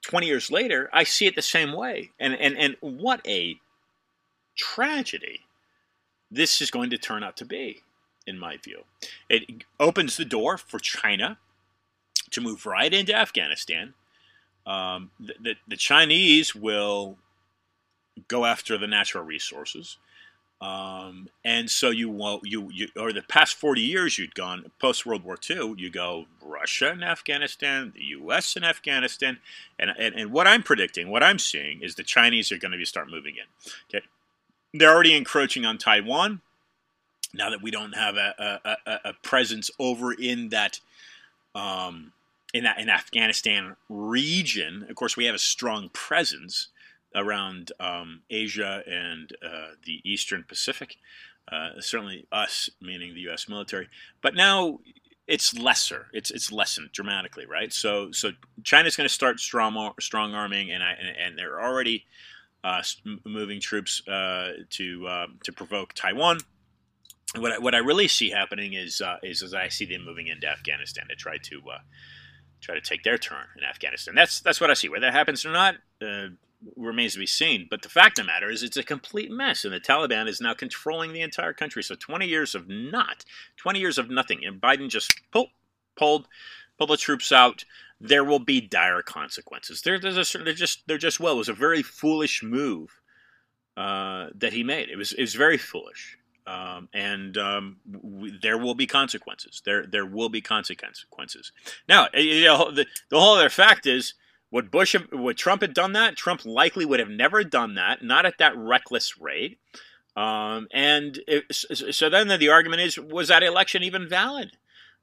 20 0.03 0.27
years 0.27 0.51
later, 0.51 0.89
I 0.93 1.03
see 1.03 1.27
it 1.27 1.35
the 1.35 1.41
same 1.41 1.73
way. 1.73 2.11
And, 2.19 2.33
and, 2.33 2.57
and 2.57 2.75
what 2.81 3.25
a 3.27 3.59
tragedy 4.57 5.41
this 6.29 6.61
is 6.61 6.71
going 6.71 6.89
to 6.89 6.97
turn 6.97 7.23
out 7.23 7.37
to 7.37 7.45
be, 7.45 7.83
in 8.25 8.37
my 8.37 8.57
view. 8.57 8.83
It 9.29 9.63
opens 9.79 10.17
the 10.17 10.25
door 10.25 10.57
for 10.57 10.79
China 10.79 11.37
to 12.31 12.41
move 12.41 12.65
right 12.65 12.93
into 12.93 13.15
Afghanistan 13.15 13.93
um, 14.67 15.11
the, 15.17 15.33
the, 15.39 15.55
the, 15.65 15.77
Chinese 15.77 16.53
will 16.53 17.17
go 18.27 18.43
after 18.43 18.77
the 18.77 18.85
natural 18.85 19.23
resources. 19.23 19.97
Um, 20.59 21.29
and 21.45 21.69
so 21.69 21.89
you 21.89 22.09
won't, 22.09 22.45
you, 22.45 22.69
you, 22.71 22.87
or 22.99 23.13
the 23.13 23.21
past 23.21 23.55
40 23.55 23.79
years 23.79 24.17
you'd 24.17 24.35
gone 24.35 24.69
post 24.79 25.05
World 25.05 25.23
War 25.23 25.37
II, 25.49 25.75
you 25.77 25.89
go 25.89 26.25
Russia 26.43 26.89
and 26.89 27.03
Afghanistan, 27.03 27.93
the 27.95 28.03
U.S. 28.03 28.57
and 28.57 28.65
Afghanistan. 28.65 29.37
And, 29.79 29.91
and, 29.97 30.15
and 30.15 30.31
what 30.31 30.47
I'm 30.47 30.63
predicting, 30.63 31.09
what 31.09 31.23
I'm 31.23 31.39
seeing 31.39 31.81
is 31.81 31.95
the 31.95 32.03
Chinese 32.03 32.51
are 32.51 32.57
going 32.57 32.73
to 32.73 32.77
be 32.77 32.85
start 32.85 33.09
moving 33.09 33.35
in. 33.35 33.71
Okay. 33.89 34.05
They're 34.73 34.93
already 34.93 35.15
encroaching 35.15 35.65
on 35.65 35.77
Taiwan. 35.77 36.41
Now 37.33 37.51
that 37.51 37.61
we 37.61 37.71
don't 37.71 37.93
have 37.93 38.17
a, 38.17 38.59
a, 38.65 38.91
a, 38.91 38.99
a 39.05 39.13
presence 39.21 39.71
over 39.79 40.11
in 40.11 40.49
that, 40.49 40.81
um, 41.55 42.11
in 42.57 42.63
that 42.63 42.79
in 42.79 42.89
Afghanistan 42.89 43.75
region. 43.89 44.85
Of 44.89 44.95
course, 44.95 45.15
we 45.15 45.25
have 45.25 45.35
a 45.35 45.39
strong 45.39 45.89
presence 45.89 46.69
around 47.15 47.71
um, 47.79 48.21
Asia 48.29 48.83
and 48.87 49.31
uh, 49.43 49.75
the 49.85 50.01
Eastern 50.03 50.43
Pacific. 50.47 50.97
Uh, 51.49 51.79
certainly, 51.79 52.27
us 52.31 52.69
meaning 52.81 53.13
the 53.13 53.21
U.S. 53.21 53.47
military. 53.47 53.87
But 54.21 54.35
now 54.35 54.79
it's 55.27 55.57
lesser. 55.57 56.07
It's 56.13 56.31
it's 56.31 56.51
lessened 56.51 56.91
dramatically, 56.91 57.45
right? 57.45 57.71
So 57.71 58.11
so 58.11 58.31
China's 58.63 58.95
going 58.95 59.07
to 59.07 59.13
start 59.13 59.39
strong 59.39 59.93
strong 59.99 60.33
arming, 60.33 60.71
and 60.71 60.83
I 60.83 60.91
and, 60.91 61.17
and 61.17 61.37
they're 61.37 61.61
already 61.61 62.05
uh, 62.63 62.81
moving 63.25 63.59
troops 63.59 64.05
uh, 64.07 64.63
to 64.71 65.07
um, 65.07 65.39
to 65.43 65.51
provoke 65.51 65.93
Taiwan. 65.93 66.39
What 67.35 67.51
I, 67.51 67.57
what 67.59 67.75
I 67.75 67.79
really 67.79 68.07
see 68.07 68.29
happening 68.29 68.73
is 68.73 69.01
uh, 69.01 69.17
is 69.21 69.43
as 69.43 69.53
I 69.53 69.67
see 69.67 69.85
them 69.85 70.05
moving 70.05 70.27
into 70.27 70.47
Afghanistan 70.47 71.07
to 71.09 71.15
try 71.15 71.37
to 71.37 71.61
uh, 71.73 71.79
try 72.61 72.75
to 72.75 72.81
take 72.81 73.03
their 73.03 73.17
turn 73.17 73.45
in 73.57 73.63
Afghanistan. 73.63 74.15
That's 74.15 74.41
that's 74.41 74.61
what 74.61 74.71
I 74.71 74.73
see. 74.73 74.89
Whether 74.89 75.07
that 75.07 75.13
happens 75.13 75.45
or 75.45 75.51
not 75.51 75.75
uh, 76.01 76.27
remains 76.75 77.13
to 77.13 77.19
be 77.19 77.27
seen. 77.27 77.67
But 77.69 77.81
the 77.81 77.89
fact 77.89 78.19
of 78.19 78.25
the 78.25 78.31
matter 78.31 78.49
is, 78.49 78.63
it's 78.63 78.77
a 78.77 78.83
complete 78.83 79.31
mess, 79.31 79.63
and 79.63 79.73
the 79.73 79.79
Taliban 79.79 80.27
is 80.27 80.41
now 80.41 80.53
controlling 80.53 81.13
the 81.13 81.21
entire 81.21 81.53
country. 81.53 81.83
So 81.83 81.95
20 81.95 82.27
years 82.27 82.55
of 82.55 82.67
not, 82.67 83.25
20 83.57 83.79
years 83.79 83.97
of 83.97 84.09
nothing, 84.09 84.43
and 84.45 84.61
Biden 84.61 84.89
just 84.89 85.13
pulled 85.31 85.49
pulled 85.95 86.27
pulled 86.77 86.89
the 86.89 86.97
troops 86.97 87.31
out. 87.31 87.63
There 87.99 88.23
will 88.23 88.39
be 88.39 88.61
dire 88.61 89.01
consequences. 89.01 89.81
There, 89.81 89.99
there's 89.99 90.35
a 90.35 90.37
there 90.43 90.53
just 90.53 90.87
there 90.87 90.97
just 90.97 91.19
well 91.19 91.33
it 91.33 91.37
was 91.37 91.49
a 91.49 91.53
very 91.53 91.81
foolish 91.81 92.43
move 92.43 93.01
uh, 93.75 94.27
that 94.35 94.53
he 94.53 94.63
made. 94.63 94.89
It 94.89 94.97
was 94.97 95.13
it 95.13 95.21
was 95.21 95.35
very 95.35 95.57
foolish. 95.57 96.16
Um, 96.47 96.87
and 96.93 97.37
um, 97.37 97.77
w- 97.91 98.39
there 98.41 98.57
will 98.57 98.73
be 98.73 98.87
consequences. 98.87 99.61
There, 99.65 99.85
there 99.85 100.05
will 100.05 100.29
be 100.29 100.39
consequences. 100.39 101.51
Now, 101.89 102.07
you 102.13 102.45
know, 102.45 102.71
the, 102.71 102.85
the 103.09 103.19
whole 103.19 103.35
other 103.35 103.49
fact 103.49 103.85
is, 103.85 104.13
would 104.49 104.71
Bush, 104.71 104.95
would 105.11 105.37
Trump 105.37 105.61
have 105.61 105.73
done 105.73 105.91
that? 105.91 106.15
Trump 106.15 106.45
likely 106.45 106.85
would 106.85 107.01
have 107.01 107.09
never 107.09 107.43
done 107.43 107.75
that, 107.75 108.01
not 108.01 108.25
at 108.25 108.37
that 108.37 108.55
reckless 108.55 109.17
rate. 109.19 109.59
Um, 110.15 110.67
and 110.71 111.19
it, 111.27 111.53
so 111.53 112.09
then 112.09 112.27
the 112.29 112.49
argument 112.49 112.81
is, 112.81 112.97
was 112.97 113.27
that 113.27 113.43
election 113.43 113.83
even 113.83 114.07
valid? 114.07 114.53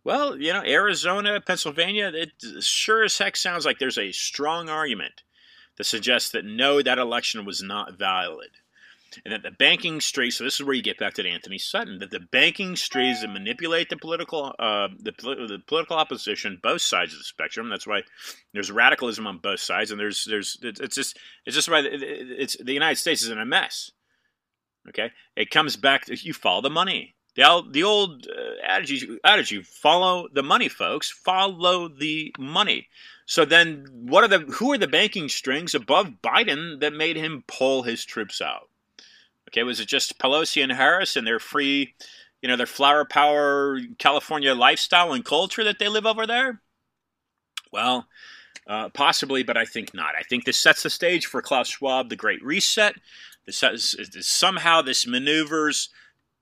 Well, 0.02 0.36
you 0.40 0.52
know, 0.52 0.62
Arizona, 0.64 1.40
Pennsylvania, 1.40 2.10
it 2.14 2.32
sure 2.64 3.04
as 3.04 3.18
heck 3.18 3.36
sounds 3.36 3.66
like 3.66 3.78
there's 3.78 3.98
a 3.98 4.12
strong 4.12 4.70
argument 4.70 5.22
that 5.76 5.84
suggests 5.84 6.30
that 6.30 6.44
no, 6.44 6.80
that 6.80 6.98
election 6.98 7.44
was 7.44 7.62
not 7.62 7.98
valid 7.98 8.50
and 9.25 9.33
that 9.33 9.42
the 9.42 9.50
banking 9.50 10.00
streets. 10.00 10.37
So 10.37 10.44
this 10.44 10.54
is 10.54 10.62
where 10.62 10.75
you 10.75 10.83
get 10.83 10.99
back 10.99 11.14
to 11.14 11.28
Anthony 11.28 11.59
Sutton. 11.59 11.99
That 11.99 12.11
the 12.11 12.21
banking 12.21 12.76
streets 12.76 13.21
that 13.23 13.28
manipulate 13.28 13.88
the 13.88 13.97
political, 13.97 14.54
uh, 14.59 14.88
the, 14.99 15.12
the 15.12 15.62
political 15.66 15.97
opposition, 15.97 16.61
both 16.62 16.83
sides 16.83 17.12
of 17.12 17.18
the 17.18 17.25
spectrum. 17.25 17.68
That's 17.68 17.87
why 17.87 18.02
there's 18.52 18.71
radicalism 18.71 19.26
on 19.26 19.38
both 19.38 19.61
sides, 19.61 19.90
and 19.90 20.00
there's 20.00 20.25
there's 20.25 20.59
it's 20.62 20.94
just 20.94 21.18
it's 21.47 21.54
just 21.54 21.68
why 21.68 21.83
it's 21.85 22.56
the 22.56 22.73
United 22.73 22.97
States 22.97 23.23
is 23.23 23.30
in 23.30 23.38
a 23.38 23.47
mess. 23.47 23.90
Okay, 24.88 25.11
it 25.37 25.50
comes 25.50 25.76
back 25.76 26.06
to 26.06 26.16
you 26.16 26.33
follow 26.33 26.61
the 26.61 26.71
money. 26.71 27.14
The, 27.37 27.62
the 27.68 27.83
old 27.83 28.28
uh, 28.28 28.64
adage, 28.64 29.04
adage, 29.25 29.66
follow 29.66 30.28
the 30.33 30.42
money, 30.42 30.68
folks. 30.68 31.11
Follow 31.11 31.88
the 31.88 32.33
money. 32.38 32.88
So 33.26 33.44
then, 33.44 33.87
what 33.90 34.23
are 34.23 34.28
the 34.28 34.40
who 34.40 34.73
are 34.73 34.78
the 34.78 34.87
banking 34.87 35.28
strings 35.28 35.75
above 35.75 36.23
Biden 36.23 36.80
that 36.80 36.92
made 36.92 37.16
him 37.16 37.42
pull 37.49 37.83
his 37.83 38.04
troops 38.04 38.40
out? 38.40 38.68
Okay, 39.54 39.62
was 39.62 39.78
it 39.78 39.87
just 39.87 40.18
Pelosi 40.18 40.64
and 40.64 40.73
Harris 40.73 41.14
and 41.14 41.25
their 41.25 41.38
free, 41.38 41.94
you 42.42 42.49
know, 42.49 42.56
their 42.56 42.66
flower 42.66 43.04
power 43.04 43.78
California 43.99 44.52
lifestyle 44.52 45.12
and 45.12 45.25
culture 45.25 45.62
that 45.62 45.78
they 45.78 45.87
live 45.87 46.06
over 46.06 46.26
there? 46.26 46.61
Well, 47.70 48.08
uh, 48.66 48.88
possibly, 48.88 49.44
but 49.44 49.56
I 49.56 49.64
think 49.64 49.94
not. 49.94 50.16
I 50.18 50.23
think 50.23 50.44
this 50.44 50.58
sets 50.58 50.82
the 50.82 50.90
stage 50.90 51.26
for 51.26 51.40
Klaus 51.40 51.68
Schwab, 51.68 52.08
the 52.08 52.16
Great 52.16 52.42
Reset. 52.42 52.96
This, 53.46 53.61
has, 53.61 53.94
somehow 54.23 54.82
this 54.82 55.06
maneuvers 55.06 55.88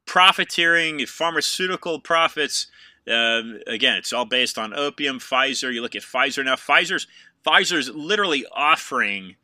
profiteering, 0.07 1.05
pharmaceutical 1.05 2.01
profits. 2.01 2.69
Uh, 3.07 3.59
again, 3.67 3.99
it's 3.99 4.15
all 4.15 4.25
based 4.25 4.57
on 4.57 4.73
opium. 4.73 5.19
Pfizer. 5.19 5.71
You 5.71 5.83
look 5.83 5.97
at 5.97 6.03
Pfizer 6.03 6.43
now. 6.43 6.55
Pfizer's 6.55 7.07
Pfizer's 7.45 7.91
literally 7.91 8.47
offering 8.53 9.37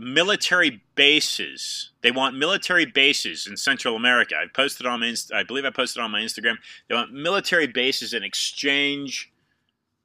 military 0.00 0.82
bases. 0.94 1.90
They 2.02 2.10
want 2.10 2.36
military 2.36 2.86
bases 2.86 3.46
in 3.46 3.56
Central 3.56 3.96
America. 3.96 4.34
I 4.36 4.46
posted 4.52 4.86
on 4.86 5.00
my 5.00 5.08
Inst- 5.08 5.32
I 5.32 5.42
believe 5.42 5.64
I 5.64 5.70
posted 5.70 6.02
on 6.02 6.10
my 6.10 6.20
Instagram. 6.20 6.56
They 6.88 6.94
want 6.94 7.12
military 7.12 7.66
bases 7.66 8.14
in 8.14 8.22
exchange 8.22 9.32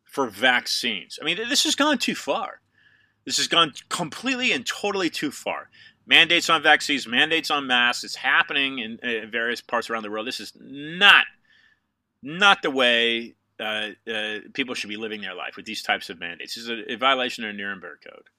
for 0.03 0.27
vaccines. 0.27 1.19
I 1.21 1.25
mean, 1.25 1.37
this 1.49 1.63
has 1.63 1.75
gone 1.75 1.97
too 1.97 2.15
far. 2.15 2.61
This 3.25 3.37
has 3.37 3.47
gone 3.47 3.73
completely 3.89 4.51
and 4.51 4.65
totally 4.65 5.09
too 5.09 5.31
far. 5.31 5.69
Mandates 6.05 6.49
on 6.49 6.63
vaccines, 6.63 7.05
mandates 7.07 7.51
on 7.51 7.67
masks. 7.67 8.03
It's 8.05 8.15
happening 8.15 8.79
in, 8.79 8.97
in 8.99 9.29
various 9.29 9.59
parts 9.61 9.89
around 9.89 10.03
the 10.03 10.11
world. 10.11 10.25
This 10.27 10.39
is 10.39 10.53
not 10.59 11.25
not 12.23 12.61
the 12.61 12.71
way 12.71 13.35
uh, 13.59 13.89
uh, 14.11 14.39
people 14.53 14.73
should 14.73 14.89
be 14.89 14.97
living 14.97 15.21
their 15.21 15.35
life 15.35 15.55
with 15.55 15.65
these 15.65 15.83
types 15.83 16.09
of 16.09 16.19
mandates. 16.19 16.55
This 16.55 16.63
is 16.63 16.69
a, 16.69 16.93
a 16.93 16.95
violation 16.95 17.43
of 17.43 17.53
the 17.53 17.57
Nuremberg 17.57 17.99
Code 18.05 18.29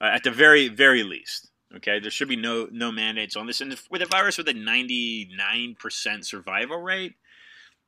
uh, 0.00 0.10
at 0.12 0.24
the 0.24 0.30
very 0.30 0.68
very 0.68 1.02
least. 1.02 1.50
Okay, 1.76 2.00
there 2.00 2.10
should 2.10 2.28
be 2.28 2.36
no 2.36 2.68
no 2.70 2.90
mandates 2.90 3.36
on 3.36 3.46
this. 3.46 3.60
And 3.60 3.76
with 3.90 4.02
a 4.02 4.06
virus 4.06 4.38
with 4.38 4.48
a 4.48 4.54
99% 4.54 6.24
survival 6.24 6.78
rate, 6.78 7.14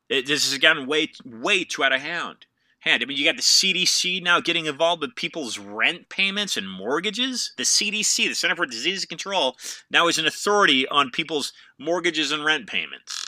it, 0.09 0.26
this 0.26 0.49
has 0.49 0.59
gotten 0.59 0.87
way 0.87 1.11
way 1.25 1.64
too 1.64 1.85
out 1.85 1.92
of 1.92 2.00
hand. 2.00 2.47
Hand. 2.81 3.02
I 3.02 3.07
mean, 3.07 3.16
you 3.16 3.25
got 3.25 3.37
the 3.37 3.42
CDC 3.42 4.23
now 4.25 4.40
getting 4.40 4.66
involved 4.66 5.02
with 5.02 5.14
people's 5.14 5.57
rent 5.57 6.09
payments 6.09 6.57
and 6.57 6.69
mortgages. 6.69 7.52
The 7.57 7.62
CDC, 7.62 8.28
the 8.28 8.35
Center 8.35 8.57
for 8.57 8.66
Disease 8.66 9.04
Control, 9.04 9.57
now 9.88 10.09
is 10.09 10.19
an 10.19 10.26
authority 10.26 10.88
on 10.88 11.11
people's 11.11 11.52
mortgages 11.78 12.33
and 12.33 12.45
rent 12.45 12.66
payments. 12.66 13.25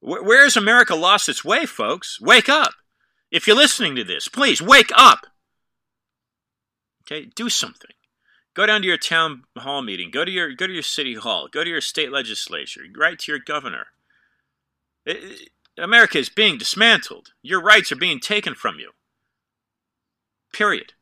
Where 0.00 0.44
has 0.44 0.58
America 0.58 0.94
lost 0.94 1.28
its 1.28 1.42
way, 1.42 1.64
folks? 1.64 2.20
Wake 2.20 2.50
up! 2.50 2.74
If 3.30 3.46
you're 3.46 3.56
listening 3.56 3.96
to 3.96 4.04
this, 4.04 4.28
please 4.28 4.60
wake 4.60 4.90
up. 4.94 5.26
Okay, 7.06 7.30
do 7.34 7.48
something. 7.48 7.90
Go 8.54 8.66
down 8.66 8.80
to 8.80 8.88
your 8.88 8.96
town 8.96 9.44
hall 9.58 9.82
meeting. 9.82 10.10
Go 10.10 10.24
to 10.24 10.30
your 10.30 10.52
go 10.54 10.66
to 10.66 10.72
your 10.72 10.82
city 10.82 11.14
hall. 11.14 11.46
Go 11.46 11.62
to 11.62 11.70
your 11.70 11.80
state 11.80 12.10
legislature. 12.10 12.82
Write 12.96 13.20
to 13.20 13.32
your 13.32 13.38
governor. 13.38 13.88
It, 15.04 15.50
America 15.78 16.18
is 16.18 16.30
being 16.30 16.56
dismantled. 16.58 17.32
Your 17.42 17.62
rights 17.62 17.92
are 17.92 17.96
being 17.96 18.18
taken 18.18 18.54
from 18.54 18.78
you. 18.78 18.92
Period. 20.52 20.94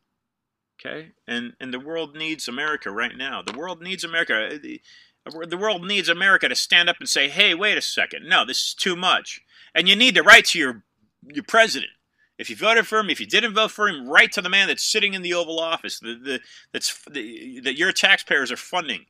Okay? 0.80 1.12
And 1.26 1.54
and 1.60 1.72
the 1.72 1.80
world 1.80 2.16
needs 2.16 2.48
America 2.48 2.90
right 2.90 3.16
now. 3.16 3.40
The 3.40 3.56
world 3.56 3.80
needs 3.80 4.02
America. 4.02 4.48
Uh, 4.54 4.58
the, 4.60 4.80
uh, 5.24 5.46
the 5.46 5.56
world 5.56 5.86
needs 5.86 6.08
America 6.08 6.48
to 6.48 6.56
stand 6.56 6.88
up 6.88 6.96
and 6.98 7.08
say, 7.08 7.28
"Hey, 7.28 7.54
wait 7.54 7.78
a 7.78 7.82
second. 7.82 8.28
No, 8.28 8.44
this 8.44 8.58
is 8.58 8.74
too 8.74 8.96
much." 8.96 9.40
And 9.74 9.88
you 9.88 9.96
need 9.96 10.16
to 10.16 10.22
write 10.22 10.46
to 10.46 10.58
your 10.58 10.82
your 11.22 11.44
president. 11.44 11.92
If 12.38 12.50
you 12.50 12.56
voted 12.56 12.86
for 12.86 12.98
him, 12.98 13.10
if 13.10 13.20
you 13.20 13.26
didn't 13.26 13.54
vote 13.54 13.70
for 13.70 13.88
him, 13.88 14.08
write 14.08 14.32
to 14.32 14.42
the 14.42 14.48
man 14.48 14.66
that's 14.66 14.82
sitting 14.84 15.14
in 15.14 15.22
the 15.22 15.34
Oval 15.34 15.60
Office, 15.60 16.00
the, 16.00 16.14
the, 16.14 16.40
that's 16.72 17.04
the, 17.08 17.60
that 17.60 17.78
your 17.78 17.92
taxpayers 17.92 18.50
are 18.50 18.56
funding. 18.56 19.06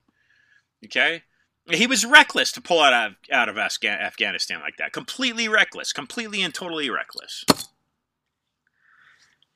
Okay, 0.85 1.23
he 1.71 1.87
was 1.87 2.05
reckless 2.05 2.53
to 2.53 2.61
pull 2.61 2.81
out 2.81 2.93
of, 2.93 3.15
out 3.33 3.49
of 3.49 3.57
Afghanistan 3.57 4.61
like 4.61 4.77
that. 4.77 4.93
Completely 4.93 5.49
reckless, 5.49 5.93
completely 5.93 6.43
and 6.43 6.53
totally 6.53 6.91
reckless. 6.91 7.47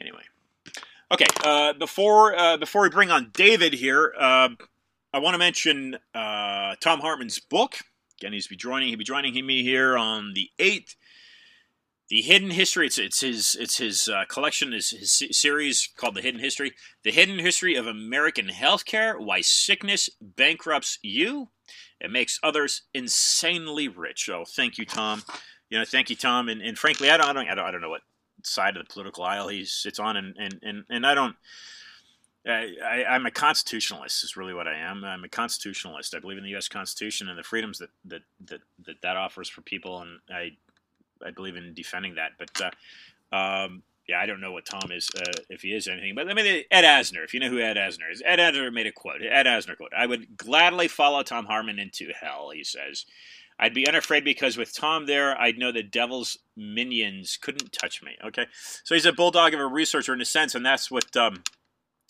Anyway, 0.01 0.23
okay. 1.11 1.27
Uh, 1.45 1.75
before 1.75 2.39
uh, 2.39 2.57
before 2.57 2.83
we 2.83 2.89
bring 2.89 3.11
on 3.11 3.31
David 3.35 3.75
here, 3.75 4.15
uh, 4.19 4.49
I 5.13 5.19
want 5.19 5.35
to 5.35 5.39
mention 5.39 5.99
Thom 6.15 7.01
Hartmann's 7.01 7.39
book. 7.39 7.77
Again, 8.19 8.33
he's 8.33 8.47
be 8.47 8.57
joining. 8.57 8.89
He'll 8.89 8.99
be 8.99 9.05
joining 9.05 9.45
me 9.45 9.63
here 9.63 9.99
on 9.99 10.33
the 10.35 10.51
eighth 10.59 10.97
the 12.09 12.23
hidden 12.23 12.51
history 12.51 12.87
it's, 12.87 12.99
it's 12.99 13.21
his 13.21 13.57
it's 13.59 13.79
his 13.79 14.09
uh, 14.09 14.25
collection 14.29 14.73
Is 14.73 14.91
his 14.91 15.37
series 15.37 15.89
called 15.97 16.15
the 16.15 16.23
hidden 16.23 16.41
history 16.41 16.73
the 17.03 17.11
hidden 17.11 17.39
history 17.39 17.75
of 17.75 17.87
american 17.87 18.49
healthcare 18.49 19.19
why 19.19 19.41
sickness 19.41 20.11
bankrupts 20.21 20.99
you 21.03 21.49
it 22.01 22.11
makes 22.11 22.39
others 22.43 22.83
insanely 22.95 23.89
rich 23.89 24.27
so 24.27 24.45
thank 24.45 24.79
you 24.79 24.85
tom 24.85 25.23
you 25.71 25.79
know 25.79 25.85
thank 25.85 26.11
you 26.11 26.17
tom 26.17 26.49
and, 26.49 26.63
and 26.63 26.79
frankly 26.79 27.11
i 27.11 27.17
don't, 27.17 27.29
I 27.29 27.33
don't 27.33 27.59
i 27.59 27.71
don't 27.71 27.81
know 27.81 27.91
what 27.91 28.03
side 28.43 28.77
of 28.77 28.87
the 28.87 28.93
political 28.93 29.25
aisle 29.25 29.49
he 29.49 29.65
sits 29.65 29.99
on 29.99 30.17
and 30.17 30.37
and 30.39 30.61
and, 30.63 30.85
and 30.89 31.07
i 31.07 31.15
don't 31.15 31.37
I, 32.47 33.05
am 33.09 33.27
a 33.27 33.31
constitutionalist. 33.31 34.25
Is 34.25 34.37
really 34.37 34.55
what 34.55 34.67
I 34.67 34.79
am. 34.79 35.05
I'm 35.05 35.25
a 35.25 35.29
constitutionalist. 35.29 36.15
I 36.15 36.21
believe 36.21 36.39
in 36.39 36.45
the 36.45 36.51
U.S. 36.51 36.69
Constitution 36.69 37.29
and 37.29 37.39
the 37.39 37.43
freedoms 37.43 37.79
that 37.79 37.91
that 38.07 38.23
that 38.47 38.61
that, 38.87 39.03
that 39.03 39.17
offers 39.17 39.51
for 39.51 39.61
people, 39.61 40.01
and 40.01 40.21
I 40.31 40.53
I 41.25 41.31
believe 41.31 41.57
in 41.57 41.75
defending 41.75 42.17
that. 42.17 42.33
But 42.39 42.61
uh, 42.61 43.37
um, 43.37 43.83
yeah, 44.09 44.21
I 44.21 44.27
don't 44.27 44.41
know 44.41 44.53
what 44.53 44.65
Tom 44.65 44.91
is, 44.91 45.09
uh, 45.17 45.43
if 45.51 45.63
he 45.63 45.75
is 45.75 45.87
anything. 45.87 46.15
But 46.15 46.27
let 46.27 46.37
me 46.37 46.65
Ed 46.71 46.85
Asner, 46.85 47.25
if 47.25 47.35
you 47.35 47.41
know 47.41 47.51
who 47.51 47.61
Ed 47.61 47.77
Asner 47.77 48.11
is. 48.11 48.23
Ed 48.25 48.39
Asner 48.39 48.73
made 48.73 48.87
a 48.87 48.93
quote. 48.93 49.23
Ed 49.23 49.47
Asner 49.47 49.77
quote: 49.77 49.93
"I 49.97 50.07
would 50.07 50.37
gladly 50.37 50.89
follow 50.89 51.23
Thom 51.23 51.47
Hartmann 51.47 51.79
into 51.79 52.13
hell." 52.19 52.51
He 52.51 52.65
says. 52.65 53.05
I'd 53.61 53.75
be 53.75 53.89
unafraid 53.89 54.23
because 54.23 54.57
with 54.57 54.73
Tom 54.73 55.07
there, 55.07 55.37
I'd 55.37 55.59
know 55.59 55.73
the 55.73 55.83
devil's 55.83 56.39
minions 56.57 57.37
couldn't 57.37 57.73
touch 57.73 58.05
me. 58.05 58.17
Okay, 58.25 58.47
so 58.85 58.95
he's 58.95 59.05
a 59.05 59.13
bulldog 59.13 59.53
of 59.53 59.59
a 59.59 59.67
researcher 59.67 60.15
in 60.15 60.21
a 60.21 60.25
sense, 60.25 60.55
and 60.55 60.65
that's 60.65 60.93
what 60.93 61.17
um, 61.17 61.43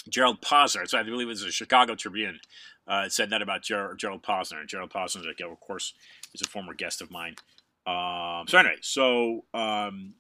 Gerald 0.09 0.43
Posner. 0.43 0.87
So 0.87 0.99
I 0.99 1.03
believe 1.03 1.27
it 1.27 1.31
was 1.31 1.43
the 1.43 1.51
Chicago 1.51 1.95
Tribune 1.95 2.41
uh, 2.87 3.09
said 3.09 3.31
that 3.31 3.43
about 3.43 3.63
Ger- 3.63 3.95
Gerald 3.95 4.23
Posner. 4.23 4.67
Gerald 4.67 4.91
Posner, 4.91 5.29
of 5.29 5.61
course, 5.61 5.95
is 6.35 6.43
a 6.43 6.49
former 6.49 6.75
guest 6.75 7.01
of 7.01 7.11
mine. 7.11 7.37
Um, 7.89 8.47
so 8.47 8.59
anyway, 8.59 8.77
so 8.83 9.45
um, 9.55 10.15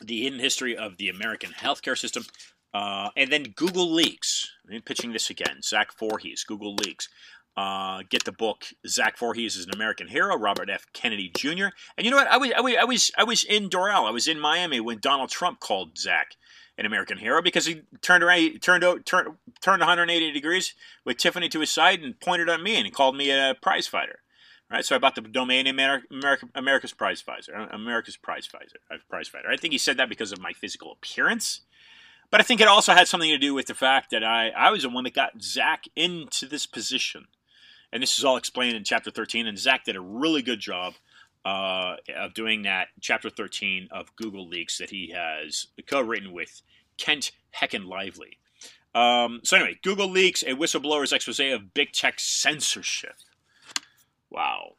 the 0.00 0.22
hidden 0.22 0.38
history 0.38 0.76
of 0.76 0.96
the 0.96 1.08
American 1.08 1.50
healthcare 1.50 1.98
system, 1.98 2.24
uh, 2.72 3.08
and 3.16 3.32
then 3.32 3.54
Google 3.56 3.90
leaks. 3.90 4.48
I'm 4.72 4.82
pitching 4.82 5.12
this 5.12 5.30
again. 5.30 5.62
Zach 5.62 5.98
Vorhies, 5.98 6.46
Google 6.46 6.74
leaks. 6.76 7.08
Uh, 7.56 8.04
get 8.08 8.24
the 8.24 8.30
book. 8.30 8.66
Zach 8.86 9.18
Vorhies 9.18 9.56
is 9.58 9.66
an 9.66 9.74
American 9.74 10.06
hero. 10.06 10.38
Robert 10.38 10.70
F. 10.70 10.86
Kennedy 10.92 11.32
Jr. 11.36 11.70
And 11.96 12.04
you 12.04 12.10
know 12.12 12.16
what? 12.16 12.28
I 12.28 12.36
was 12.36 12.52
I 12.56 12.60
was 12.60 12.76
I 12.78 12.84
was 12.84 13.10
I 13.18 13.24
was 13.24 13.42
in 13.42 13.68
Doral. 13.68 14.06
I 14.06 14.12
was 14.12 14.28
in 14.28 14.38
Miami 14.38 14.78
when 14.78 15.00
Donald 15.00 15.30
Trump 15.30 15.58
called 15.58 15.98
Zach 15.98 16.36
an 16.76 16.86
American 16.86 17.18
hero 17.18 17.42
because 17.42 17.66
he 17.66 17.82
turned 18.00 18.22
around, 18.22 18.62
turned 18.62 18.84
out, 18.84 19.04
turned 19.04 19.34
turned 19.60 19.80
180 19.80 20.30
degrees 20.30 20.74
with 21.04 21.16
Tiffany 21.16 21.48
to 21.48 21.58
his 21.58 21.70
side 21.70 22.00
and 22.00 22.20
pointed 22.20 22.48
at 22.48 22.60
me 22.60 22.76
and 22.76 22.94
called 22.94 23.16
me 23.16 23.32
a 23.32 23.56
prize 23.60 23.88
Right, 24.70 24.84
so 24.84 24.94
I 24.94 24.98
bought 24.98 25.14
the 25.14 25.22
domain 25.22 25.66
America, 25.66 26.06
America's 26.54 26.92
Prize 26.92 27.22
Fighter. 27.22 27.56
Uh, 27.56 27.68
America's 27.72 28.18
Prize 28.18 28.46
Fighter. 28.46 28.76
Uh, 28.90 28.96
prize 29.08 29.26
Fighter. 29.26 29.48
I 29.50 29.56
think 29.56 29.72
he 29.72 29.78
said 29.78 29.96
that 29.96 30.10
because 30.10 30.30
of 30.30 30.40
my 30.40 30.52
physical 30.52 30.92
appearance, 30.92 31.62
but 32.30 32.40
I 32.40 32.44
think 32.44 32.60
it 32.60 32.68
also 32.68 32.92
had 32.92 33.08
something 33.08 33.30
to 33.30 33.38
do 33.38 33.54
with 33.54 33.66
the 33.66 33.74
fact 33.74 34.10
that 34.10 34.22
I, 34.22 34.50
I 34.50 34.70
was 34.70 34.82
the 34.82 34.90
one 34.90 35.04
that 35.04 35.14
got 35.14 35.42
Zach 35.42 35.84
into 35.96 36.46
this 36.46 36.66
position, 36.66 37.28
and 37.90 38.02
this 38.02 38.18
is 38.18 38.24
all 38.26 38.36
explained 38.36 38.76
in 38.76 38.84
chapter 38.84 39.10
13. 39.10 39.46
And 39.46 39.58
Zach 39.58 39.84
did 39.84 39.96
a 39.96 40.00
really 40.00 40.42
good 40.42 40.60
job 40.60 40.94
uh, 41.46 41.96
of 42.14 42.34
doing 42.34 42.62
that. 42.62 42.88
Chapter 43.00 43.30
13 43.30 43.88
of 43.90 44.14
Google 44.16 44.46
Leaks 44.46 44.76
that 44.76 44.90
he 44.90 45.14
has 45.14 45.68
co-written 45.86 46.32
with 46.32 46.60
Kent 46.98 47.32
Heckenlively. 47.58 48.36
Um, 48.94 49.40
so 49.44 49.56
anyway, 49.56 49.78
Google 49.82 50.10
Leaks, 50.10 50.42
a 50.42 50.52
whistleblower's 50.52 51.12
expose 51.12 51.40
of 51.40 51.72
big 51.72 51.92
tech 51.92 52.20
censorship. 52.20 53.14
Wow, 54.30 54.72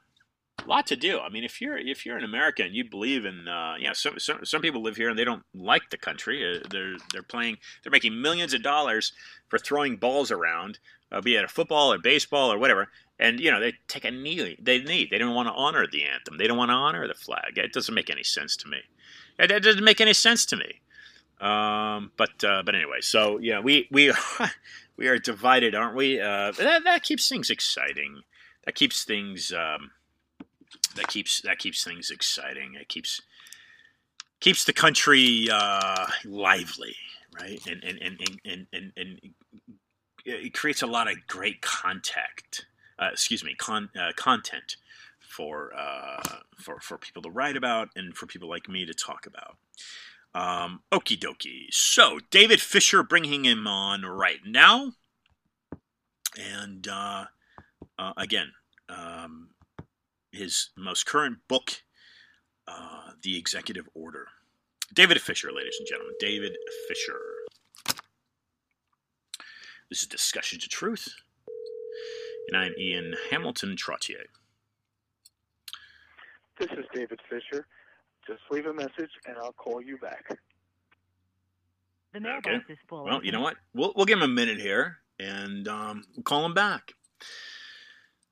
a 0.65 0.67
lot 0.67 0.87
to 0.87 0.95
do. 0.95 1.19
I 1.19 1.29
mean, 1.29 1.43
if 1.43 1.61
you're 1.61 1.77
if 1.77 2.05
you're 2.05 2.17
an 2.17 2.23
American, 2.23 2.67
and 2.67 2.75
you 2.75 2.83
believe 2.83 3.25
in 3.25 3.47
uh, 3.47 3.75
yeah. 3.79 3.93
Some, 3.93 4.19
some 4.19 4.45
some 4.45 4.61
people 4.61 4.81
live 4.81 4.95
here 4.95 5.09
and 5.09 5.17
they 5.17 5.25
don't 5.25 5.43
like 5.53 5.89
the 5.89 5.97
country. 5.97 6.43
Uh, 6.43 6.67
they're 6.69 6.97
they're 7.11 7.23
playing. 7.23 7.57
They're 7.83 7.91
making 7.91 8.21
millions 8.21 8.53
of 8.53 8.63
dollars 8.63 9.13
for 9.47 9.57
throwing 9.57 9.97
balls 9.97 10.31
around, 10.31 10.79
uh, 11.11 11.21
be 11.21 11.35
it 11.35 11.43
a 11.43 11.47
football 11.47 11.91
or 11.93 11.97
baseball 11.97 12.51
or 12.51 12.57
whatever. 12.57 12.89
And 13.19 13.39
you 13.39 13.51
know 13.51 13.59
they 13.59 13.73
take 13.87 14.05
a 14.05 14.11
knee. 14.11 14.57
They 14.61 14.79
knee. 14.79 15.07
They 15.09 15.17
don't 15.17 15.35
want 15.35 15.47
to 15.47 15.53
honor 15.53 15.85
the 15.87 16.03
anthem. 16.03 16.37
They 16.37 16.47
don't 16.47 16.57
want 16.57 16.69
to 16.69 16.75
honor 16.75 17.07
the 17.07 17.13
flag. 17.13 17.57
It 17.57 17.73
doesn't 17.73 17.93
make 17.93 18.09
any 18.09 18.23
sense 18.23 18.55
to 18.57 18.67
me. 18.67 18.79
It, 19.37 19.63
doesn't 19.63 19.83
make 19.83 20.01
any 20.01 20.13
sense 20.13 20.45
to 20.47 20.57
me. 20.57 20.81
Um, 21.39 22.11
but 22.17 22.43
uh, 22.43 22.63
but 22.65 22.75
anyway, 22.75 23.01
so 23.01 23.37
yeah, 23.39 23.59
we 23.59 23.87
we 23.91 24.13
we 24.97 25.07
are 25.07 25.17
divided, 25.17 25.75
aren't 25.75 25.95
we? 25.95 26.19
Uh, 26.19 26.51
that 26.51 26.83
that 26.83 27.03
keeps 27.03 27.27
things 27.29 27.49
exciting 27.49 28.23
that 28.65 28.75
keeps 28.75 29.03
things 29.03 29.51
um, 29.51 29.91
that 30.95 31.07
keeps 31.07 31.41
that 31.41 31.59
keeps 31.59 31.83
things 31.83 32.09
exciting. 32.09 32.75
It 32.79 32.89
keeps 32.89 33.21
keeps 34.39 34.63
the 34.63 34.73
country 34.73 35.47
uh, 35.51 36.07
lively, 36.25 36.95
right? 37.39 37.59
And 37.67 37.83
and, 37.83 37.99
and, 38.01 38.41
and, 38.45 38.67
and, 38.73 38.91
and 38.95 39.19
it 40.25 40.53
creates 40.53 40.81
a 40.81 40.87
lot 40.87 41.09
of 41.09 41.15
great 41.27 41.61
contact. 41.61 42.65
Uh, 42.97 43.09
excuse 43.13 43.43
me, 43.43 43.55
con, 43.55 43.89
uh, 43.97 44.11
content 44.17 44.75
for 45.19 45.71
uh, 45.77 46.39
for 46.57 46.79
for 46.81 46.97
people 46.97 47.21
to 47.21 47.29
write 47.29 47.55
about 47.55 47.89
and 47.95 48.15
for 48.15 48.25
people 48.25 48.49
like 48.49 48.67
me 48.67 48.85
to 48.85 48.93
talk 48.93 49.25
about. 49.25 49.57
Um, 50.35 50.81
okie 50.91 51.17
dokie. 51.17 51.67
So 51.71 52.19
David 52.29 52.61
Fisher, 52.61 53.03
bringing 53.03 53.45
him 53.45 53.65
on 53.67 54.03
right 54.03 54.41
now, 54.45 54.91
and 56.37 56.87
uh, 57.99 58.13
again, 58.17 58.51
um, 58.87 59.49
his 60.31 60.69
most 60.77 61.05
current 61.05 61.37
book, 61.47 61.83
uh, 62.67 63.11
The 63.21 63.37
Executive 63.37 63.87
Order. 63.93 64.27
David 64.93 65.21
Fisher, 65.21 65.51
ladies 65.51 65.75
and 65.79 65.87
gentlemen. 65.87 66.15
David 66.19 66.55
Fisher. 66.87 67.19
This 69.89 70.01
is 70.01 70.07
Discussion 70.07 70.59
to 70.59 70.67
Truth. 70.67 71.09
And 72.47 72.57
I'm 72.57 72.73
Ian 72.79 73.15
Hamilton 73.29 73.75
Trottier. 73.75 74.23
This 76.59 76.69
is 76.71 76.85
David 76.93 77.19
Fisher. 77.29 77.67
Just 78.25 78.41
leave 78.49 78.65
a 78.65 78.73
message 78.73 79.11
and 79.27 79.37
I'll 79.37 79.53
call 79.53 79.81
you 79.81 79.97
back. 79.97 80.25
The 82.13 82.37
okay. 82.37 82.55
is 82.67 82.77
full. 82.87 83.05
Well, 83.05 83.23
you 83.23 83.31
know 83.31 83.41
what? 83.41 83.57
We'll, 83.73 83.93
we'll 83.95 84.05
give 84.05 84.17
him 84.17 84.23
a 84.23 84.27
minute 84.27 84.59
here 84.59 84.97
and 85.19 85.67
um, 85.67 86.03
we'll 86.15 86.23
call 86.23 86.43
him 86.45 86.55
back. 86.55 86.93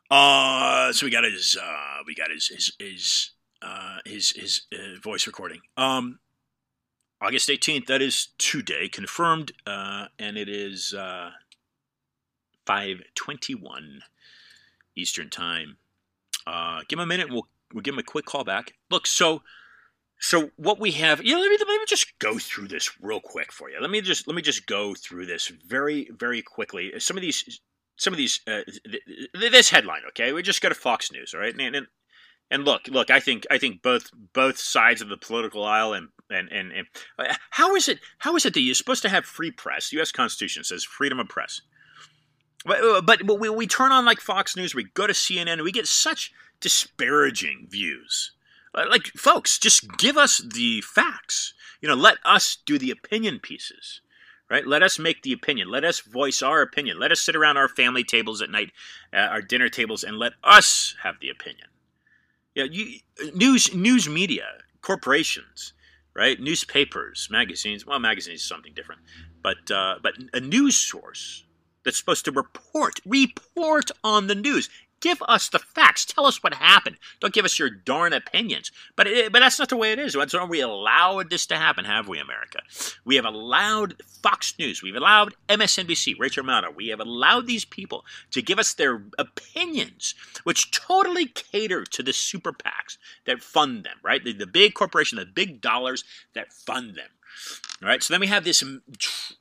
Uh, 0.09 0.93
so 0.93 1.05
we 1.05 1.11
got 1.11 1.23
his 1.23 1.57
uh, 1.61 2.03
we 2.05 2.15
got 2.15 2.31
his 2.31 2.47
his 2.47 2.71
his 2.79 3.31
uh, 3.61 3.97
his, 4.05 4.31
his 4.31 4.61
uh, 4.73 4.99
voice 5.01 5.27
recording. 5.27 5.61
Um, 5.75 6.19
August 7.21 7.49
eighteenth. 7.49 7.87
That 7.87 8.01
is 8.01 8.29
today, 8.37 8.87
confirmed, 8.87 9.51
uh, 9.65 10.05
and 10.17 10.37
it 10.37 10.47
is 10.47 10.93
uh, 10.93 11.31
five 12.65 13.01
twenty 13.15 13.55
one 13.55 14.01
Eastern 14.95 15.29
time. 15.29 15.77
Uh, 16.45 16.81
give 16.87 16.99
him 16.99 17.03
a 17.03 17.07
minute. 17.07 17.25
and 17.25 17.33
We'll 17.33 17.47
we'll 17.73 17.81
give 17.81 17.95
him 17.95 17.99
a 17.99 18.03
quick 18.03 18.25
call 18.25 18.45
back. 18.45 18.73
Look, 18.89 19.07
so 19.07 19.41
so 20.19 20.51
what 20.55 20.79
we 20.79 20.91
have, 20.91 21.23
you 21.23 21.35
know, 21.35 21.41
let 21.41 21.49
me 21.49 21.57
let 21.59 21.79
me 21.79 21.85
just 21.87 22.17
go 22.19 22.39
through 22.39 22.69
this 22.69 22.89
real 23.01 23.19
quick 23.19 23.51
for 23.51 23.69
you. 23.69 23.77
Let 23.81 23.89
me 23.89 23.99
just 24.01 24.27
let 24.27 24.35
me 24.35 24.41
just 24.41 24.65
go 24.67 24.93
through 24.95 25.25
this 25.25 25.47
very 25.47 26.09
very 26.17 26.41
quickly. 26.41 26.93
Some 26.99 27.17
of 27.17 27.21
these 27.21 27.59
some 27.97 28.13
of 28.13 28.17
these 28.17 28.39
uh, 28.47 28.61
th- 28.85 29.29
this 29.33 29.69
headline. 29.69 30.01
Okay, 30.09 30.31
we 30.31 30.41
just 30.41 30.61
go 30.61 30.69
to 30.69 30.75
Fox 30.75 31.11
News. 31.11 31.33
All 31.33 31.41
right, 31.41 31.53
and, 31.53 31.75
and 31.75 31.87
and 32.49 32.63
look, 32.63 32.87
look, 32.87 33.11
I 33.11 33.19
think 33.19 33.45
I 33.51 33.57
think 33.57 33.81
both 33.81 34.09
both 34.33 34.57
sides 34.57 35.01
of 35.01 35.09
the 35.09 35.17
political 35.17 35.63
aisle 35.63 35.93
and 35.93 36.09
and 36.29 36.49
and, 36.51 36.71
and 36.71 36.87
uh, 37.19 37.33
how 37.51 37.75
is 37.75 37.87
it 37.87 37.99
how 38.19 38.35
is 38.35 38.45
it 38.45 38.53
that 38.53 38.61
you're 38.61 38.75
supposed 38.75 39.01
to 39.01 39.09
have 39.09 39.25
free 39.25 39.51
press? 39.51 39.89
The 39.89 39.97
U.S. 39.97 40.11
Constitution 40.11 40.63
says 40.63 40.83
freedom 40.83 41.19
of 41.19 41.27
press. 41.27 41.61
But, 42.65 42.83
uh, 42.83 43.01
but, 43.01 43.25
but 43.25 43.39
we, 43.39 43.49
we 43.49 43.67
turn 43.67 43.91
on 43.91 44.05
like 44.05 44.19
Fox 44.19 44.55
News, 44.55 44.75
we 44.75 44.85
go 44.93 45.07
to 45.07 45.13
CNN, 45.13 45.53
and 45.53 45.61
we 45.61 45.71
get 45.71 45.87
such 45.87 46.33
disparaging 46.59 47.67
views. 47.69 48.31
Uh, 48.75 48.85
like, 48.89 49.07
folks, 49.15 49.57
just 49.57 49.97
give 49.97 50.17
us 50.17 50.39
the 50.39 50.81
facts. 50.81 51.53
You 51.81 51.87
know, 51.87 51.95
let 51.95 52.17
us 52.25 52.57
do 52.65 52.77
the 52.77 52.91
opinion 52.91 53.39
pieces, 53.39 54.01
right? 54.49 54.65
Let 54.65 54.83
us 54.83 54.99
make 54.99 55.23
the 55.23 55.33
opinion. 55.33 55.69
Let 55.69 55.83
us 55.83 55.99
voice 55.99 56.41
our 56.41 56.61
opinion. 56.61 56.99
Let 56.99 57.11
us 57.11 57.21
sit 57.21 57.35
around 57.35 57.57
our 57.57 57.67
family 57.67 58.03
tables 58.03 58.41
at 58.41 58.49
night, 58.49 58.71
uh, 59.13 59.17
our 59.17 59.41
dinner 59.41 59.69
tables, 59.69 60.03
and 60.03 60.17
let 60.17 60.33
us 60.43 60.95
have 61.03 61.19
the 61.19 61.29
opinion. 61.29 61.67
Yeah, 62.55 62.65
you, 62.69 62.99
news 63.35 63.73
news 63.73 64.09
media, 64.09 64.45
corporations, 64.81 65.73
right? 66.15 66.39
Newspapers, 66.39 67.27
magazines. 67.29 67.85
Well, 67.85 67.99
magazines 67.99 68.39
is 68.41 68.47
something 68.47 68.73
different, 68.73 69.01
but 69.43 69.69
uh, 69.69 69.95
but 70.01 70.13
a 70.33 70.39
news 70.39 70.75
source 70.75 71.43
that's 71.83 71.97
supposed 71.97 72.25
to 72.25 72.31
report 72.31 72.99
report 73.05 73.91
on 74.03 74.27
the 74.27 74.35
news. 74.35 74.69
Give 74.99 75.21
us 75.27 75.49
the 75.49 75.59
facts. 75.59 76.05
Tell 76.05 76.25
us 76.25 76.41
what 76.41 76.55
happened. 76.55 76.97
Don't 77.19 77.33
give 77.33 77.45
us 77.45 77.59
your 77.59 77.69
darn 77.69 78.13
opinions. 78.13 78.71
But 78.95 79.07
it, 79.07 79.31
but 79.31 79.39
that's 79.39 79.59
not 79.59 79.69
the 79.69 79.77
way 79.77 79.91
it 79.91 79.99
is. 79.99 80.13
So 80.13 80.45
we 80.45 80.61
allowed 80.61 81.29
this 81.29 81.45
to 81.47 81.55
happen, 81.55 81.85
have 81.85 82.07
we, 82.07 82.19
America? 82.19 82.59
We 83.05 83.15
have 83.15 83.25
allowed 83.25 84.01
Fox 84.23 84.55
News. 84.57 84.81
We've 84.81 84.95
allowed 84.95 85.35
MSNBC, 85.49 86.15
Rachel 86.19 86.43
Maddow. 86.43 86.75
We 86.75 86.87
have 86.87 86.99
allowed 86.99 87.45
these 87.45 87.65
people 87.65 88.05
to 88.31 88.41
give 88.41 88.57
us 88.57 88.73
their 88.73 89.03
opinions, 89.19 90.15
which 90.43 90.71
totally 90.71 91.27
cater 91.27 91.83
to 91.83 92.01
the 92.01 92.13
super 92.13 92.51
PACs 92.51 92.97
that 93.25 93.43
fund 93.43 93.83
them, 93.83 93.97
right? 94.03 94.23
The, 94.23 94.33
the 94.33 94.47
big 94.47 94.73
corporation, 94.73 95.19
the 95.19 95.25
big 95.25 95.61
dollars 95.61 96.03
that 96.33 96.51
fund 96.51 96.95
them. 96.95 97.09
All 97.83 97.87
right. 97.87 98.01
So 98.01 98.13
then 98.13 98.21
we 98.21 98.27
have 98.27 98.43
this, 98.43 98.63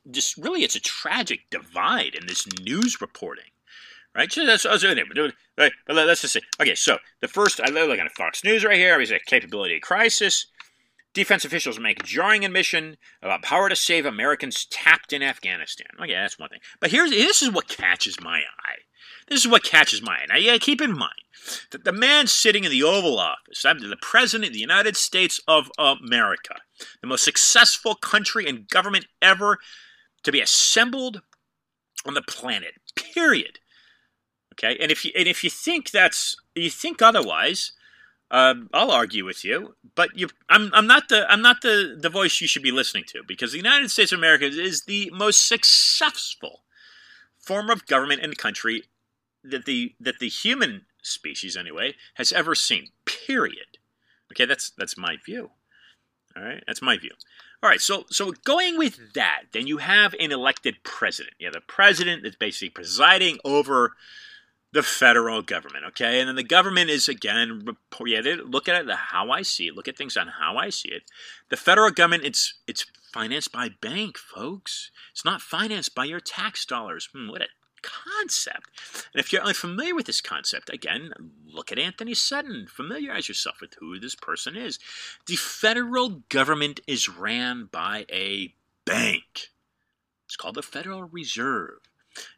this 0.05 0.37
really, 0.37 0.63
it's 0.63 0.75
a 0.75 0.79
tragic 0.79 1.49
divide 1.49 2.13
in 2.13 2.27
this 2.27 2.45
news 2.61 3.01
reporting 3.01 3.45
right? 4.17 4.31
So 4.31 4.45
that's, 4.45 4.63
that's 4.63 4.83
right. 4.83 5.71
But 5.85 5.95
let's 5.95 6.21
just 6.21 6.33
say, 6.33 6.41
okay, 6.59 6.75
so 6.75 6.97
the 7.21 7.27
first, 7.27 7.61
I 7.61 7.69
look 7.69 7.99
at 7.99 8.11
Fox 8.13 8.43
News 8.43 8.65
right 8.65 8.77
here. 8.77 8.97
We 8.97 9.05
say 9.05 9.19
capability 9.25 9.79
crisis. 9.79 10.47
Defense 11.13 11.45
officials 11.45 11.79
make 11.79 12.03
jarring 12.03 12.43
admission 12.43 12.97
about 13.21 13.41
power 13.41 13.69
to 13.69 13.75
save 13.75 14.05
Americans 14.05 14.65
tapped 14.65 15.13
in 15.13 15.23
Afghanistan. 15.23 15.87
Okay, 16.01 16.13
that's 16.13 16.37
one 16.37 16.49
thing. 16.49 16.59
But 16.79 16.91
here's 16.91 17.11
this 17.11 17.41
is 17.41 17.51
what 17.51 17.67
catches 17.67 18.21
my 18.21 18.39
eye. 18.39 18.79
This 19.27 19.39
is 19.41 19.47
what 19.47 19.63
catches 19.63 20.01
my 20.01 20.13
eye. 20.13 20.25
Now, 20.29 20.37
yeah, 20.37 20.57
keep 20.57 20.81
in 20.81 20.95
mind 20.95 21.13
that 21.71 21.85
the 21.85 21.91
man 21.91 22.27
sitting 22.27 22.65
in 22.65 22.71
the 22.71 22.83
Oval 22.83 23.19
Office, 23.19 23.65
I'm 23.65 23.79
the 23.79 23.97
President 24.01 24.49
of 24.49 24.53
the 24.53 24.59
United 24.59 24.95
States 24.95 25.39
of 25.47 25.71
America, 25.79 26.55
the 27.01 27.07
most 27.07 27.23
successful 27.23 27.95
country 27.95 28.47
and 28.47 28.67
government 28.67 29.07
ever 29.21 29.57
to 30.23 30.31
be 30.31 30.41
assembled 30.41 31.21
on 32.05 32.13
the 32.13 32.21
planet, 32.21 32.73
period. 32.95 33.59
Okay, 34.59 34.77
and 34.81 34.91
if 34.91 35.05
you 35.05 35.11
and 35.15 35.27
if 35.27 35.43
you 35.43 35.49
think 35.49 35.91
that's 35.91 36.35
you 36.55 36.69
think 36.69 37.01
otherwise, 37.01 37.73
um, 38.31 38.69
I'll 38.73 38.91
argue 38.91 39.23
with 39.23 39.45
you. 39.45 39.75
But 39.95 40.17
you, 40.17 40.29
I'm 40.49 40.71
I'm 40.73 40.87
not 40.87 41.09
the 41.09 41.29
I'm 41.31 41.41
not 41.41 41.61
the 41.61 41.97
the 41.99 42.09
voice 42.09 42.41
you 42.41 42.47
should 42.47 42.63
be 42.63 42.71
listening 42.71 43.03
to 43.09 43.21
because 43.27 43.51
the 43.51 43.57
United 43.57 43.91
States 43.91 44.11
of 44.11 44.17
America 44.17 44.45
is 44.45 44.83
the 44.83 45.11
most 45.13 45.47
successful 45.47 46.63
form 47.37 47.69
of 47.69 47.85
government 47.85 48.21
and 48.23 48.37
country 48.37 48.83
that 49.43 49.65
the 49.65 49.95
that 49.99 50.19
the 50.19 50.29
human 50.29 50.85
species 51.03 51.55
anyway 51.55 51.95
has 52.15 52.33
ever 52.33 52.55
seen. 52.55 52.87
Period. 53.05 53.77
Okay, 54.31 54.45
that's 54.45 54.71
that's 54.71 54.97
my 54.97 55.17
view. 55.23 55.51
All 56.35 56.43
right, 56.43 56.63
that's 56.67 56.81
my 56.81 56.97
view. 56.97 57.11
All 57.63 57.69
right, 57.69 57.81
so 57.81 58.05
so 58.09 58.33
going 58.43 58.77
with 58.77 59.13
that, 59.13 59.43
then 59.53 59.67
you 59.67 59.77
have 59.77 60.13
an 60.19 60.31
elected 60.31 60.77
president. 60.83 61.35
You 61.39 61.47
have 61.47 61.55
a 61.55 61.61
president 61.61 62.23
that's 62.23 62.35
basically 62.35 62.69
presiding 62.69 63.39
over 63.45 63.93
the 64.77 64.83
federal 64.83 65.41
government, 65.41 65.85
okay? 65.85 66.19
And 66.19 66.29
then 66.29 66.35
the 66.35 66.43
government 66.43 66.91
is 66.91 67.09
again, 67.09 67.63
yeah, 68.05 68.21
look 68.45 68.69
at 68.69 68.79
it 68.79 68.91
how 68.95 69.31
I 69.31 69.41
see 69.41 69.65
it. 69.65 69.75
Look 69.75 69.87
at 69.87 69.97
things 69.97 70.15
on 70.15 70.27
how 70.39 70.55
I 70.55 70.69
see 70.69 70.89
it. 70.89 71.01
The 71.49 71.57
federal 71.57 71.89
government, 71.89 72.25
it's 72.25 72.53
it's 72.67 72.85
financed 73.11 73.51
by 73.51 73.69
bank, 73.81 74.19
folks. 74.19 74.91
It's 75.11 75.25
not 75.25 75.41
financed 75.41 75.95
by 75.95 76.05
your 76.05 76.19
tax 76.19 76.63
dollars. 76.63 77.09
Hmm, 77.11 77.27
what 77.27 77.41
a 77.41 77.47
concept. 77.81 78.69
And 79.15 79.19
if 79.19 79.33
you're 79.33 79.41
unfamiliar 79.41 79.95
with 79.95 80.05
this 80.05 80.21
concept, 80.21 80.71
again, 80.71 81.11
look 81.51 81.71
at 81.71 81.79
Anthony 81.79 82.13
Sutton. 82.13 82.67
Familiarize 82.69 83.27
yourself 83.27 83.59
with 83.59 83.73
who 83.79 83.99
this 83.99 84.13
person 84.13 84.55
is. 84.55 84.77
The 85.25 85.37
federal 85.37 86.21
government 86.29 86.81
is 86.85 87.09
ran 87.09 87.67
by 87.71 88.05
a 88.11 88.53
bank. 88.85 89.49
It's 90.27 90.35
called 90.35 90.53
the 90.53 90.61
Federal 90.61 91.05
Reserve. 91.05 91.79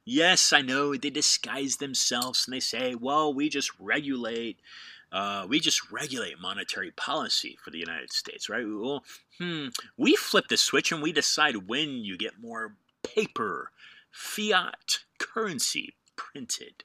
Yes, 0.05 0.53
I 0.53 0.61
know 0.61 0.95
they 0.95 1.09
disguise 1.09 1.77
themselves 1.77 2.45
and 2.45 2.53
they 2.53 2.59
say, 2.59 2.95
well, 2.95 3.33
we 3.33 3.49
just 3.49 3.71
regulate. 3.79 4.59
Uh, 5.11 5.45
we 5.49 5.59
just 5.59 5.91
regulate 5.91 6.39
monetary 6.39 6.91
policy 6.91 7.57
for 7.63 7.71
the 7.71 7.79
United 7.79 8.13
States, 8.13 8.47
right? 8.47 8.65
Well, 8.67 9.03
hmm, 9.39 9.67
we 9.97 10.15
flip 10.15 10.47
the 10.49 10.57
switch 10.57 10.91
and 10.91 11.01
we 11.01 11.11
decide 11.11 11.67
when 11.67 12.03
you 12.03 12.17
get 12.17 12.39
more 12.39 12.75
paper, 13.03 13.71
fiat 14.11 14.99
currency 15.17 15.95
printed. 16.15 16.83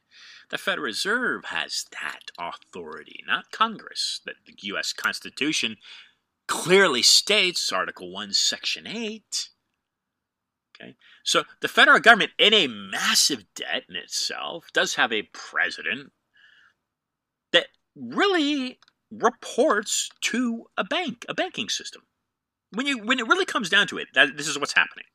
The 0.50 0.58
Federal 0.58 0.86
Reserve 0.86 1.46
has 1.46 1.86
that 1.90 2.30
authority, 2.38 3.24
not 3.26 3.50
Congress. 3.50 4.20
That 4.24 4.36
the 4.46 4.54
U.S. 4.68 4.92
Constitution 4.92 5.76
clearly 6.46 7.02
states, 7.02 7.72
Article 7.72 8.10
1, 8.10 8.32
Section 8.32 8.86
8. 8.86 9.50
Okay? 10.80 10.96
So 11.22 11.44
the 11.60 11.68
federal 11.68 12.00
government, 12.00 12.32
in 12.38 12.52
a 12.52 12.66
massive 12.66 13.44
debt 13.54 13.84
in 13.88 13.96
itself, 13.96 14.66
does 14.72 14.94
have 14.94 15.12
a 15.12 15.28
president 15.32 16.12
that 17.52 17.66
really 17.94 18.78
reports 19.10 20.10
to 20.22 20.66
a 20.76 20.84
bank, 20.84 21.24
a 21.28 21.34
banking 21.34 21.68
system. 21.68 22.02
When 22.72 22.86
you 22.86 22.98
when 22.98 23.20
it 23.20 23.28
really 23.28 23.44
comes 23.44 23.70
down 23.70 23.86
to 23.88 23.98
it, 23.98 24.08
that 24.14 24.36
this 24.36 24.48
is 24.48 24.58
what's 24.58 24.74
happening. 24.74 25.06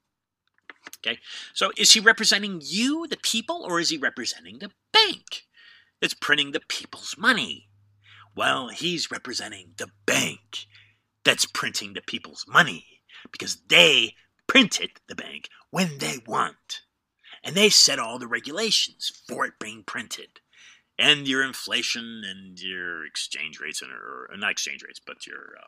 Okay? 1.06 1.20
So 1.54 1.72
is 1.78 1.92
he 1.92 2.00
representing 2.00 2.62
you, 2.64 3.08
the 3.08 3.18
people, 3.18 3.66
or 3.68 3.80
is 3.80 3.90
he 3.90 3.98
representing 3.98 4.60
the 4.60 4.72
bank 4.94 5.44
that's 6.02 6.14
printing 6.14 6.52
the 6.52 6.62
people's 6.68 7.16
money? 7.18 7.68
Well, 8.36 8.70
he's 8.70 9.12
representing 9.12 9.74
the 9.78 9.90
bank 10.06 10.68
that's 11.26 11.46
printing 11.46 11.94
the 11.94 12.02
people's 12.02 12.46
money 12.48 12.86
because 13.32 13.62
they 13.68 14.14
printed 14.50 14.92
the 15.08 15.16
bank 15.16 15.48
when 15.72 16.00
they 16.00 16.18
want. 16.28 16.82
And 17.42 17.56
they 17.56 17.70
set 17.70 18.00
all 18.00 18.20
the 18.20 18.28
regulations 18.28 19.12
for 19.28 19.46
it 19.46 19.54
being 19.60 19.84
printed. 19.84 20.42
And 20.98 21.26
your 21.26 21.42
inflation 21.42 22.24
and 22.30 22.60
your 22.60 23.06
exchange 23.06 23.62
rates, 23.62 23.82
and 23.82 23.92
or 23.92 24.30
not 24.36 24.52
exchange 24.52 24.84
rates, 24.86 25.00
but 25.00 25.26
your 25.26 25.56
uh, 25.58 25.68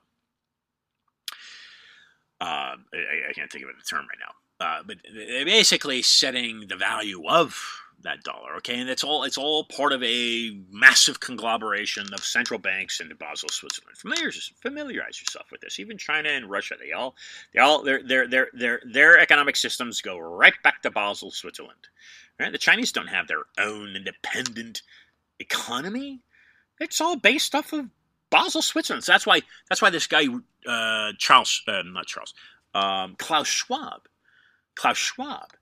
uh, 2.44 2.76
I, 2.94 3.30
I, 3.30 3.34
can't 3.34 3.50
think 3.50 3.64
of 3.64 3.70
the 3.70 3.84
term 3.88 4.08
right 4.10 4.18
now. 4.20 4.66
Uh, 4.66 4.84
but 4.86 4.98
basically 5.46 6.02
setting 6.02 6.66
the 6.68 6.76
value 6.76 7.26
of 7.30 7.56
that 8.04 8.24
dollar. 8.24 8.56
Okay, 8.58 8.80
and 8.80 8.90
it's 8.90 9.04
all 9.04 9.24
it's 9.24 9.38
all 9.38 9.64
part 9.66 9.94
of 9.94 10.04
a 10.04 10.58
massive 10.70 11.20
conglomeration 11.20 12.14
of 12.14 12.24
central 12.24 12.60
banks 12.60 13.00
in 13.00 13.12
Basel, 13.20 13.50
Switzerland. 13.50 13.98
Familiarize, 13.98 14.52
familiarize 14.62 15.22
yourself 15.22 15.52
with 15.52 15.62
this. 15.62 15.80
Even 15.80 15.98
China 15.98 16.30
and 16.30 16.50
Russia, 16.50 16.76
they 16.80 16.92
all 16.92 17.16
they 17.54 17.60
all 17.60 17.84
their 17.84 18.04
their 18.04 18.28
their 18.28 18.48
their 18.54 18.82
their 18.86 19.20
economic 19.20 19.56
systems 19.56 20.02
go 20.02 20.18
right 20.18 20.54
back 20.64 20.82
to 20.82 20.92
Basel, 20.92 21.32
Switzerland. 21.32 21.88
Right? 22.40 22.52
The 22.52 22.58
Chinese 22.58 22.92
don't 22.92 23.08
have 23.08 23.28
their 23.28 23.44
own 23.60 23.96
independent 23.96 24.82
economy. 25.40 26.22
It's 26.80 27.02
all 27.02 27.16
based 27.16 27.54
off 27.54 27.74
of 27.74 27.90
Basel, 28.30 28.62
Switzerland. 28.62 29.04
So 29.04 29.12
that's 29.12 29.26
why 29.28 29.42
that's 29.70 29.82
why 29.82 29.90
this 29.90 30.08
guy 30.08 30.26
uh, 30.68 31.14
Charles, 31.18 31.62
uh, 31.68 31.84
not 31.86 32.08
Charles, 32.08 32.34
um, 32.74 33.16
Klaus 33.18 33.48
Schwab, 33.48 34.08
Klaus 34.76 34.98
Schwab 34.98 35.54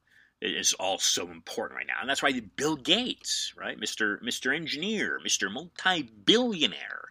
is 0.41 0.73
all 0.73 0.97
so 0.97 1.29
important 1.29 1.77
right 1.77 1.87
now. 1.87 1.97
And 1.99 2.09
that's 2.09 2.23
why 2.23 2.39
Bill 2.55 2.75
Gates, 2.75 3.53
right, 3.57 3.79
Mr. 3.79 4.21
Mr. 4.23 4.55
Engineer, 4.55 5.19
Mr. 5.25 5.51
Multi-billionaire, 5.51 7.09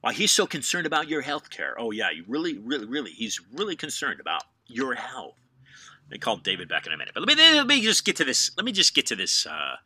why 0.00 0.12
he's 0.12 0.32
so 0.32 0.46
concerned 0.46 0.86
about 0.86 1.08
your 1.08 1.22
health 1.22 1.50
care. 1.50 1.74
Oh 1.78 1.90
yeah, 1.90 2.10
you 2.10 2.24
really, 2.26 2.58
really, 2.58 2.86
really, 2.86 3.12
he's 3.12 3.40
really 3.52 3.76
concerned 3.76 4.20
about 4.20 4.42
your 4.66 4.94
health. 4.94 5.36
They 6.08 6.18
call 6.18 6.36
David 6.36 6.68
back 6.68 6.86
in 6.86 6.92
a 6.92 6.96
minute, 6.96 7.14
but 7.14 7.26
let 7.26 7.36
me 7.36 7.54
let 7.54 7.66
me 7.66 7.80
just 7.80 8.04
get 8.04 8.16
to 8.16 8.24
this. 8.24 8.50
Let 8.56 8.64
me 8.64 8.72
just 8.72 8.94
get 8.94 9.06
to 9.06 9.16
this 9.16 9.46
uh, 9.46 9.76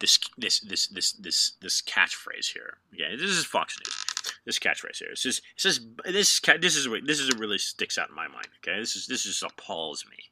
this 0.00 0.18
this 0.36 0.60
this 0.60 0.86
this 0.88 1.12
this 1.12 1.52
this 1.60 1.80
catchphrase 1.82 2.52
here. 2.52 2.78
Yeah, 2.92 3.10
this 3.10 3.30
is 3.30 3.44
Fox 3.46 3.78
News. 3.78 4.34
This 4.44 4.58
catchphrase 4.58 4.98
here. 4.98 5.10
It 5.12 5.18
says 5.18 5.38
it 5.38 5.60
says 5.60 5.80
this 6.04 6.40
this 6.60 6.76
is 6.76 6.88
this 7.06 7.20
is 7.20 7.30
what 7.30 7.40
really 7.40 7.58
sticks 7.58 7.96
out 7.96 8.10
in 8.10 8.14
my 8.14 8.28
mind. 8.28 8.48
Okay, 8.58 8.78
this 8.78 8.96
is 8.96 9.06
this 9.06 9.24
just 9.24 9.42
appalls 9.42 10.04
me. 10.10 10.31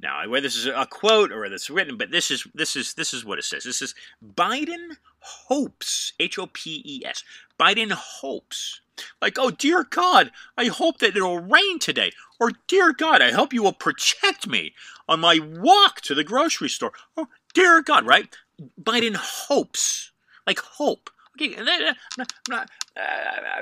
Now, 0.00 0.28
whether 0.28 0.42
this 0.42 0.56
is 0.56 0.66
a 0.66 0.86
quote 0.90 1.32
or 1.32 1.40
whether 1.40 1.54
it's 1.54 1.70
written, 1.70 1.96
but 1.96 2.10
this 2.10 2.30
is 2.30 2.46
this 2.54 2.76
is 2.76 2.94
this 2.94 3.14
is 3.14 3.24
what 3.24 3.38
it 3.38 3.44
says. 3.44 3.64
This 3.64 3.80
is 3.80 3.94
Biden 4.22 4.96
hopes 5.20 6.12
H 6.18 6.38
O 6.38 6.46
P 6.46 6.82
E 6.84 7.06
S. 7.06 7.22
Biden 7.58 7.92
hopes 7.92 8.80
like, 9.20 9.38
oh 9.38 9.50
dear 9.50 9.84
God, 9.84 10.30
I 10.56 10.66
hope 10.66 10.98
that 10.98 11.16
it'll 11.16 11.40
rain 11.40 11.78
today. 11.78 12.12
Or 12.38 12.52
dear 12.66 12.92
God, 12.92 13.22
I 13.22 13.32
hope 13.32 13.52
you 13.52 13.62
will 13.62 13.72
protect 13.72 14.46
me 14.46 14.74
on 15.08 15.20
my 15.20 15.40
walk 15.42 16.00
to 16.02 16.14
the 16.14 16.24
grocery 16.24 16.68
store. 16.68 16.92
Oh 17.16 17.28
dear 17.54 17.82
God, 17.82 18.06
right? 18.06 18.34
Biden 18.80 19.16
hopes, 19.16 20.12
like 20.46 20.58
hope. 20.58 21.10
Okay, 21.36 21.56
I'm 21.56 21.64
not, 21.64 21.96
I'm 22.18 22.26
not, 22.48 22.70
uh, 22.96 23.00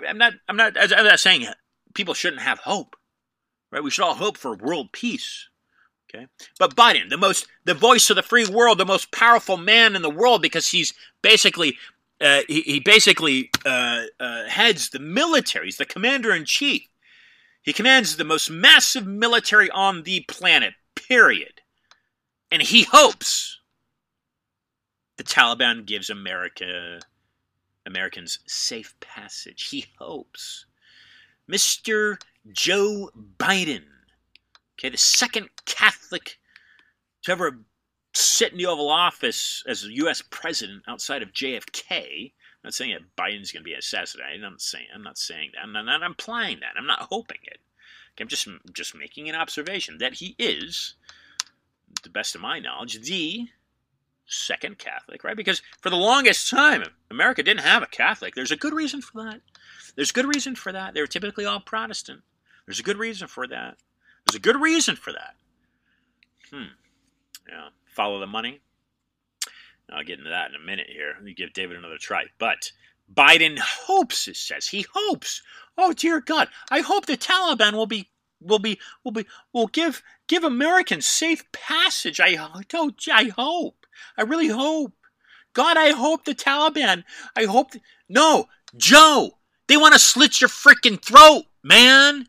I'm 0.08 0.18
not, 0.18 0.32
I'm 0.48 0.56
not, 0.56 0.76
I'm 0.76 1.04
not 1.04 1.20
saying 1.20 1.46
people 1.94 2.14
shouldn't 2.14 2.42
have 2.42 2.58
hope, 2.58 2.96
right? 3.70 3.82
We 3.82 3.90
should 3.90 4.04
all 4.04 4.14
hope 4.14 4.36
for 4.36 4.54
world 4.54 4.92
peace. 4.92 5.48
Okay, 6.14 6.26
but 6.58 6.76
Biden, 6.76 7.08
the 7.08 7.16
most, 7.16 7.46
the 7.64 7.72
voice 7.72 8.10
of 8.10 8.16
the 8.16 8.22
free 8.22 8.46
world, 8.46 8.76
the 8.76 8.84
most 8.84 9.12
powerful 9.12 9.56
man 9.56 9.96
in 9.96 10.02
the 10.02 10.10
world, 10.10 10.42
because 10.42 10.68
he's 10.68 10.92
basically 11.22 11.78
uh, 12.20 12.42
he, 12.48 12.60
he, 12.62 12.80
basically 12.80 13.50
uh, 13.64 14.02
uh, 14.20 14.44
heads 14.44 14.90
the 14.90 14.98
military. 14.98 15.66
He's 15.66 15.78
the 15.78 15.84
commander 15.84 16.32
in 16.32 16.44
chief. 16.44 16.86
He 17.62 17.72
commands 17.72 18.16
the 18.16 18.24
most 18.24 18.50
massive 18.50 19.06
military 19.06 19.70
on 19.70 20.02
the 20.02 20.20
planet, 20.28 20.74
period. 20.94 21.60
And 22.50 22.62
he 22.62 22.82
hopes 22.84 23.58
the 25.16 25.24
Taliban 25.24 25.86
gives 25.86 26.10
America 26.10 27.00
Americans 27.86 28.38
safe 28.46 28.94
passage. 29.00 29.70
He 29.70 29.86
hopes. 29.98 30.66
Mr. 31.50 32.20
Joe 32.52 33.10
Biden, 33.38 33.84
okay, 34.78 34.88
the 34.88 34.98
second 34.98 35.48
Catholic 35.64 36.38
to 37.22 37.32
ever 37.32 37.64
sit 38.14 38.52
in 38.52 38.58
the 38.58 38.66
Oval 38.66 38.90
Office 38.90 39.62
as 39.66 39.84
a 39.84 39.92
U.S. 39.96 40.22
president 40.30 40.82
outside 40.86 41.22
of 41.22 41.32
JFK. 41.32 42.32
I'm 42.32 42.68
not 42.68 42.74
saying 42.74 42.92
that 42.92 43.22
Biden's 43.22 43.50
going 43.50 43.62
to 43.62 43.68
be 43.68 43.74
assassinated. 43.74 44.44
I'm 44.44 44.52
not 44.52 44.60
saying 44.60 44.86
I'm 44.94 45.02
not 45.02 45.18
saying 45.18 45.50
that. 45.54 45.62
I'm 45.62 45.72
not, 45.72 46.02
implying 46.02 46.60
that. 46.60 46.74
I'm 46.76 46.86
not 46.86 47.00
hoping 47.00 47.38
it. 47.44 47.58
I'm 48.20 48.28
just 48.28 48.46
just 48.72 48.94
making 48.94 49.28
an 49.28 49.34
observation 49.34 49.98
that 49.98 50.14
he 50.14 50.36
is, 50.38 50.94
to 51.96 52.02
the 52.02 52.10
best 52.10 52.34
of 52.34 52.40
my 52.40 52.58
knowledge, 52.58 53.00
the 53.00 53.48
second 54.26 54.78
Catholic, 54.78 55.24
right? 55.24 55.36
Because 55.36 55.62
for 55.80 55.90
the 55.90 55.96
longest 55.96 56.48
time, 56.48 56.84
America 57.10 57.42
didn't 57.42 57.64
have 57.64 57.82
a 57.82 57.86
Catholic. 57.86 58.34
There's 58.34 58.52
a 58.52 58.56
good 58.56 58.74
reason 58.74 59.00
for 59.00 59.24
that. 59.24 59.40
There's 59.96 60.10
a 60.10 60.14
good 60.14 60.26
reason 60.26 60.54
for 60.54 60.72
that. 60.72 60.94
They 60.94 61.00
were 61.00 61.06
typically 61.06 61.44
all 61.44 61.60
Protestant. 61.60 62.20
There's 62.66 62.80
a 62.80 62.84
good 62.84 62.98
reason 62.98 63.28
for 63.28 63.46
that. 63.48 63.76
There's 64.26 64.36
a 64.36 64.40
good 64.40 64.60
reason 64.60 64.96
for 64.96 65.12
that. 65.12 65.34
Hmm. 66.50 66.72
Yeah 67.48 67.68
follow 67.92 68.18
the 68.18 68.26
money. 68.26 68.60
I'll 69.90 70.04
get 70.04 70.18
into 70.18 70.30
that 70.30 70.48
in 70.50 70.56
a 70.56 70.64
minute 70.64 70.86
here. 70.88 71.12
Let 71.14 71.24
me 71.24 71.34
give 71.34 71.52
David 71.52 71.76
another 71.76 71.98
try. 71.98 72.24
But 72.38 72.72
Biden 73.12 73.58
hopes, 73.58 74.26
it 74.26 74.36
says. 74.36 74.68
He 74.68 74.86
hopes. 74.94 75.42
Oh 75.76 75.92
dear 75.92 76.20
God. 76.20 76.48
I 76.70 76.80
hope 76.80 77.06
the 77.06 77.16
Taliban 77.16 77.74
will 77.74 77.86
be 77.86 78.08
will 78.40 78.58
be 78.58 78.78
will 79.04 79.12
be 79.12 79.26
will 79.52 79.66
give 79.66 80.02
give 80.28 80.44
Americans 80.44 81.06
safe 81.06 81.44
passage. 81.52 82.20
I 82.20 82.62
don't 82.68 83.00
I 83.12 83.24
hope. 83.24 83.86
I 84.16 84.22
really 84.22 84.48
hope. 84.48 84.94
God, 85.52 85.76
I 85.76 85.90
hope 85.90 86.24
the 86.24 86.34
Taliban. 86.34 87.04
I 87.36 87.44
hope 87.44 87.72
th- 87.72 87.84
No, 88.08 88.48
Joe, 88.74 89.38
they 89.66 89.76
want 89.76 89.92
to 89.92 89.98
slit 89.98 90.40
your 90.40 90.48
freaking 90.48 91.00
throat, 91.00 91.44
man. 91.62 92.26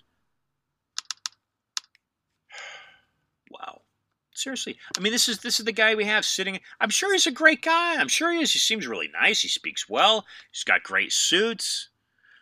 Seriously, 4.44 4.78
I 4.98 5.00
mean, 5.00 5.14
this 5.14 5.30
is 5.30 5.40
this 5.40 5.62
is 5.62 5.66
the 5.66 5.72
guy 5.72 5.96
we 5.96 6.04
have 6.04 6.26
sitting. 6.26 6.60
I'm 6.82 6.90
sure 6.90 7.14
he's 7.14 7.26
a 7.26 7.32
great 7.32 7.62
guy. 7.62 7.96
I'm 7.96 8.10
sure 8.10 8.30
he 8.30 8.42
is. 8.42 8.52
He 8.52 8.60
seems 8.60 8.86
really 8.86 9.08
nice. 9.08 9.40
He 9.40 9.48
speaks 9.48 9.88
well. 9.88 10.26
He's 10.52 10.66
got 10.66 10.84
great 10.84 11.14
suits. 11.14 11.88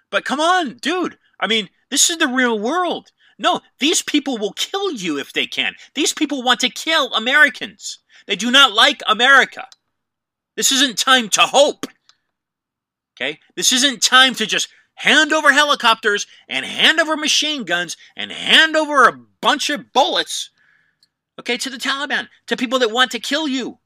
But 0.09 0.25
come 0.25 0.39
on, 0.39 0.77
dude. 0.77 1.19
I 1.39 1.45
mean, 1.45 1.69
this 1.91 2.09
is 2.09 2.17
the 2.17 2.27
real 2.27 2.57
world. 2.57 3.11
No, 3.37 3.61
these 3.79 4.01
people 4.01 4.39
will 4.39 4.53
kill 4.53 4.91
you 4.91 5.19
if 5.19 5.31
they 5.31 5.45
can. 5.45 5.75
These 5.93 6.11
people 6.11 6.41
want 6.41 6.59
to 6.61 6.69
kill 6.69 7.13
Americans. 7.13 7.99
They 8.25 8.35
do 8.35 8.49
not 8.49 8.73
like 8.73 9.03
America. 9.07 9.67
This 10.55 10.71
isn't 10.71 10.97
time 10.97 11.29
to 11.29 11.41
hope. 11.41 11.85
Okay? 13.15 13.39
This 13.55 13.71
isn't 13.71 14.01
time 14.01 14.33
to 14.35 14.47
just 14.47 14.69
hand 14.95 15.31
over 15.31 15.51
helicopters 15.51 16.25
and 16.49 16.65
hand 16.65 16.99
over 16.99 17.15
machine 17.15 17.63
guns 17.63 17.95
and 18.15 18.31
hand 18.31 18.75
over 18.75 19.03
a 19.03 19.19
bunch 19.39 19.69
of 19.69 19.93
bullets 19.93 20.49
okay, 21.39 21.57
to 21.57 21.69
the 21.69 21.77
Taliban, 21.77 22.27
to 22.47 22.57
people 22.57 22.79
that 22.79 22.91
want 22.91 23.11
to 23.11 23.19
kill 23.19 23.47
you. 23.47 23.79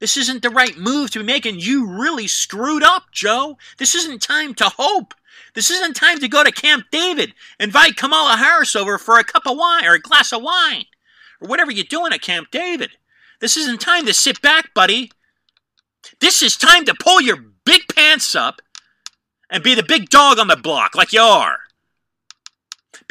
This 0.00 0.16
isn't 0.16 0.42
the 0.42 0.50
right 0.50 0.76
move 0.76 1.10
to 1.12 1.20
be 1.20 1.24
making. 1.24 1.60
You 1.60 1.86
really 1.86 2.26
screwed 2.26 2.82
up, 2.82 3.04
Joe. 3.12 3.56
This 3.78 3.94
isn't 3.94 4.20
time 4.20 4.54
to 4.54 4.64
hope. 4.64 5.14
This 5.54 5.70
isn't 5.70 5.94
time 5.94 6.18
to 6.20 6.28
go 6.28 6.42
to 6.42 6.50
Camp 6.50 6.86
David, 6.90 7.34
invite 7.60 7.96
Kamala 7.96 8.36
Harris 8.36 8.74
over 8.74 8.98
for 8.98 9.18
a 9.18 9.24
cup 9.24 9.46
of 9.46 9.56
wine 9.56 9.84
or 9.84 9.94
a 9.94 10.00
glass 10.00 10.32
of 10.32 10.42
wine, 10.42 10.86
or 11.40 11.48
whatever 11.48 11.70
you're 11.70 11.84
doing 11.84 12.12
at 12.12 12.22
Camp 12.22 12.48
David. 12.50 12.90
This 13.40 13.56
isn't 13.56 13.80
time 13.80 14.06
to 14.06 14.14
sit 14.14 14.40
back, 14.40 14.72
buddy. 14.74 15.12
This 16.20 16.42
is 16.42 16.56
time 16.56 16.84
to 16.86 16.94
pull 16.98 17.20
your 17.20 17.36
big 17.64 17.82
pants 17.94 18.34
up 18.34 18.60
and 19.50 19.62
be 19.62 19.74
the 19.74 19.82
big 19.82 20.08
dog 20.08 20.38
on 20.38 20.48
the 20.48 20.56
block 20.56 20.94
like 20.94 21.12
you 21.12 21.20
are. 21.20 21.58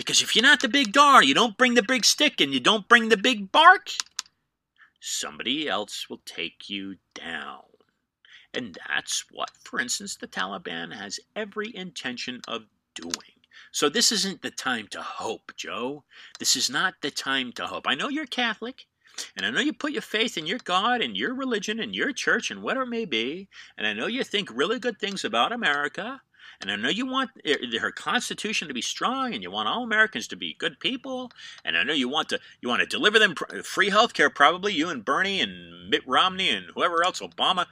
Because 0.02 0.24
if 0.24 0.36
you're 0.36 0.42
not 0.42 0.62
the 0.62 0.68
big 0.68 0.92
dog, 0.94 1.26
you 1.26 1.36
don't 1.36 1.58
bring 1.58 1.76
the 1.76 1.84
big 1.84 2.06
stick 2.06 2.42
and 2.42 2.52
you 2.52 2.60
don't 2.60 2.88
bring 2.88 3.10
the 3.10 3.18
big 3.18 3.52
bark, 3.52 3.90
somebody 5.00 5.70
else 5.70 6.10
will 6.10 6.22
take 6.26 6.72
you 6.72 6.96
down. 7.14 7.62
And 8.52 8.80
that's 8.88 9.26
what, 9.32 9.52
for 9.64 9.80
instance, 9.80 10.16
the 10.16 10.28
Taliban 10.28 10.92
has 10.92 11.20
every 11.36 11.76
intention 11.76 12.42
of 12.48 12.64
doing. 12.96 13.14
So 13.72 13.90
this 13.90 14.12
isn't 14.12 14.42
the 14.42 14.50
time 14.50 14.88
to 14.88 15.04
hope, 15.04 15.54
Joe. 15.56 16.04
This 16.40 16.56
is 16.56 16.68
not 16.68 16.96
the 17.02 17.12
time 17.12 17.52
to 17.54 17.68
hope. 17.68 17.86
I 17.88 17.94
know 17.94 18.10
you're 18.10 18.26
Catholic, 18.26 18.88
and 19.38 19.46
I 19.46 19.52
know 19.52 19.62
you 19.62 19.72
put 19.72 19.92
your 19.92 20.02
faith 20.02 20.36
in 20.36 20.48
your 20.48 20.60
God 20.64 21.02
and 21.02 21.16
your 21.16 21.36
religion 21.36 21.80
and 21.80 21.94
your 21.94 22.12
church 22.12 22.50
and 22.50 22.64
whatever 22.64 22.86
it 22.86 22.90
may 22.90 23.06
be, 23.06 23.50
and 23.78 23.86
I 23.86 23.94
know 23.94 24.08
you 24.08 24.24
think 24.24 24.50
really 24.52 24.80
good 24.80 25.00
things 25.00 25.24
about 25.24 25.52
America, 25.52 26.22
and 26.62 26.71
I 26.71 26.76
know 26.76 26.89
you 26.89 27.06
want 27.06 27.32
her 27.45 27.91
Constitution 27.91 28.67
to 28.67 28.74
be 28.74 28.82
strong, 28.82 29.34
and 29.34 29.43
you 29.43 29.52
want 29.52 29.67
all 29.67 29.84
Americans 29.84 30.28
to 30.30 30.36
be 30.36 30.56
good 30.58 30.80
people. 30.80 31.32
And 31.65 31.78
I 31.78 31.84
know 31.84 31.93
you 31.93 32.10
want 32.10 32.30
to 32.30 32.39
you 32.62 32.69
want 32.69 32.82
to 32.82 32.86
deliver 32.86 33.19
them 33.19 33.36
free 33.63 33.89
health 33.89 34.13
care, 34.13 34.30
probably 34.30 34.74
you 34.74 34.89
and 34.89 35.04
Bernie 35.04 35.41
and 35.41 35.89
Mitt 35.89 36.08
Romney 36.08 36.50
and 36.50 36.67
whoever 36.74 37.04
else, 37.04 37.19
Obama. 37.19 37.65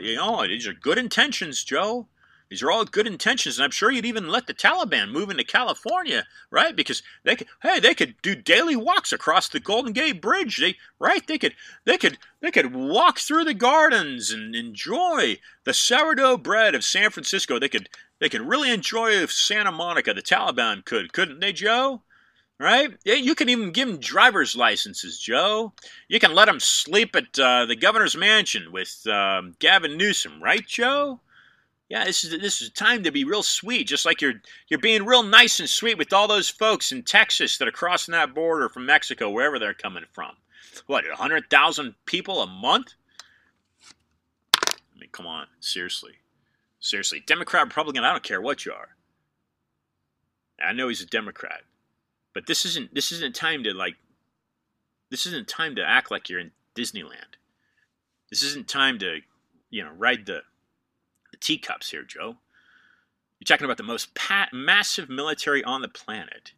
You 0.00 0.16
know, 0.16 0.46
these 0.46 0.66
are 0.66 0.72
good 0.72 0.98
intentions, 0.98 1.64
Joe. 1.64 2.08
These 2.52 2.62
are 2.62 2.70
all 2.70 2.84
good 2.84 3.06
intentions, 3.06 3.56
and 3.56 3.64
I'm 3.64 3.70
sure 3.70 3.90
you'd 3.90 4.04
even 4.04 4.28
let 4.28 4.46
the 4.46 4.52
Taliban 4.52 5.10
move 5.10 5.30
into 5.30 5.42
California, 5.42 6.26
right? 6.50 6.76
Because 6.76 7.02
they 7.24 7.34
could, 7.34 7.46
hey, 7.62 7.80
they 7.80 7.94
could 7.94 8.16
do 8.20 8.34
daily 8.34 8.76
walks 8.76 9.10
across 9.10 9.48
the 9.48 9.58
Golden 9.58 9.94
Gate 9.94 10.20
Bridge. 10.20 10.58
They, 10.58 10.76
right? 10.98 11.26
They 11.26 11.38
could, 11.38 11.54
they 11.86 11.96
could, 11.96 12.18
they 12.42 12.50
could 12.50 12.74
walk 12.74 13.20
through 13.20 13.44
the 13.44 13.54
gardens 13.54 14.30
and 14.30 14.54
enjoy 14.54 15.38
the 15.64 15.72
sourdough 15.72 16.36
bread 16.36 16.74
of 16.74 16.84
San 16.84 17.08
Francisco. 17.08 17.58
They 17.58 17.70
could, 17.70 17.88
they 18.22 18.28
could 18.28 18.48
really 18.48 18.70
enjoy 18.70 19.26
Santa 19.26 19.72
Monica. 19.72 20.14
The 20.14 20.22
Taliban 20.22 20.84
could, 20.84 21.12
couldn't 21.12 21.40
they, 21.40 21.52
Joe? 21.52 22.02
Right? 22.56 22.92
You 23.04 23.34
can 23.34 23.48
even 23.48 23.72
give 23.72 23.88
them 23.88 23.98
driver's 23.98 24.54
licenses, 24.54 25.18
Joe. 25.18 25.72
You 26.06 26.20
can 26.20 26.32
let 26.32 26.44
them 26.44 26.60
sleep 26.60 27.16
at 27.16 27.36
uh, 27.36 27.66
the 27.66 27.74
governor's 27.74 28.16
mansion 28.16 28.70
with 28.70 29.04
um, 29.08 29.56
Gavin 29.58 29.96
Newsom, 29.96 30.40
right, 30.40 30.64
Joe? 30.64 31.18
yeah, 31.88 32.04
this 32.04 32.22
is 32.22 32.40
this 32.40 32.62
is 32.62 32.70
time 32.70 33.02
to 33.02 33.10
be 33.10 33.24
real 33.24 33.42
sweet, 33.42 33.88
just 33.88 34.06
like 34.06 34.20
you're 34.20 34.40
you're 34.68 34.80
being 34.80 35.04
real 35.04 35.24
nice 35.24 35.58
and 35.58 35.68
sweet 35.68 35.98
with 35.98 36.12
all 36.12 36.28
those 36.28 36.48
folks 36.48 36.92
in 36.92 37.02
Texas 37.02 37.58
that 37.58 37.66
are 37.66 37.72
crossing 37.72 38.12
that 38.12 38.34
border 38.34 38.68
from 38.68 38.86
Mexico, 38.86 39.28
wherever 39.28 39.58
they're 39.58 39.74
coming 39.74 40.04
from. 40.12 40.36
What, 40.86 41.04
hundred 41.06 41.50
thousand 41.50 41.96
people 42.06 42.40
a 42.40 42.46
month? 42.46 42.94
I 44.56 44.98
mean, 44.98 45.10
come 45.10 45.26
on, 45.26 45.48
seriously, 45.60 46.14
seriously, 46.82 47.22
Democrat, 47.26 47.64
Republican, 47.64 48.04
I 48.04 48.10
don't 48.10 48.22
care 48.22 48.42
what 48.42 48.66
you 48.66 48.72
are. 48.72 48.88
I 50.62 50.72
know 50.72 50.88
he's 50.88 51.00
a 51.00 51.06
Democrat, 51.06 51.62
but 52.34 52.46
this 52.46 52.66
isn't 52.66 52.94
this 52.94 53.10
isn't 53.10 53.34
time 53.34 53.64
to 53.64 53.72
like. 53.72 53.94
This 55.10 55.26
isn't 55.26 55.48
time 55.48 55.76
to 55.76 55.84
act 55.84 56.10
like 56.10 56.28
you're 56.28 56.40
in 56.40 56.52
Disneyland. 56.74 57.36
This 58.30 58.42
isn't 58.42 58.68
time 58.68 58.98
to, 58.98 59.20
you 59.70 59.82
know, 59.82 59.92
ride 59.96 60.26
the 60.26 60.42
the 61.30 61.36
teacups 61.38 61.90
here, 61.90 62.04
Joe. 62.04 62.36
You're 63.38 63.46
talking 63.46 63.64
about 63.64 63.76
the 63.76 63.82
most 63.82 64.14
pat- 64.14 64.52
massive 64.52 65.08
military 65.08 65.64
on 65.64 65.82
the 65.82 65.88
planet, 65.88 66.52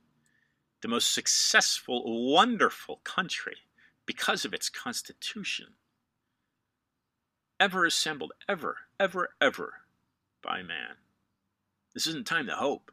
the 0.82 0.88
most 0.88 1.14
successful, 1.14 2.32
wonderful 2.32 3.00
country 3.04 3.56
because 4.04 4.44
of 4.44 4.52
its 4.52 4.68
constitution. 4.68 5.74
Ever 7.58 7.86
assembled, 7.86 8.32
ever, 8.48 8.76
ever, 9.00 9.30
ever 9.40 9.83
by 10.44 10.62
man. 10.62 10.96
This 11.94 12.06
isn't 12.06 12.26
time 12.26 12.46
to 12.46 12.54
hope. 12.54 12.90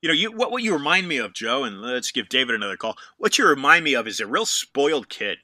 You 0.00 0.08
know, 0.08 0.14
you 0.14 0.32
what 0.32 0.50
what 0.50 0.64
you 0.64 0.72
remind 0.72 1.06
me 1.06 1.18
of, 1.18 1.32
Joe, 1.32 1.62
and 1.62 1.80
let's 1.80 2.10
give 2.10 2.28
David 2.28 2.56
another 2.56 2.76
call. 2.76 2.96
What 3.18 3.38
you 3.38 3.46
remind 3.46 3.84
me 3.84 3.94
of 3.94 4.08
is 4.08 4.18
a 4.18 4.26
real 4.26 4.46
spoiled 4.46 5.08
kid, 5.08 5.38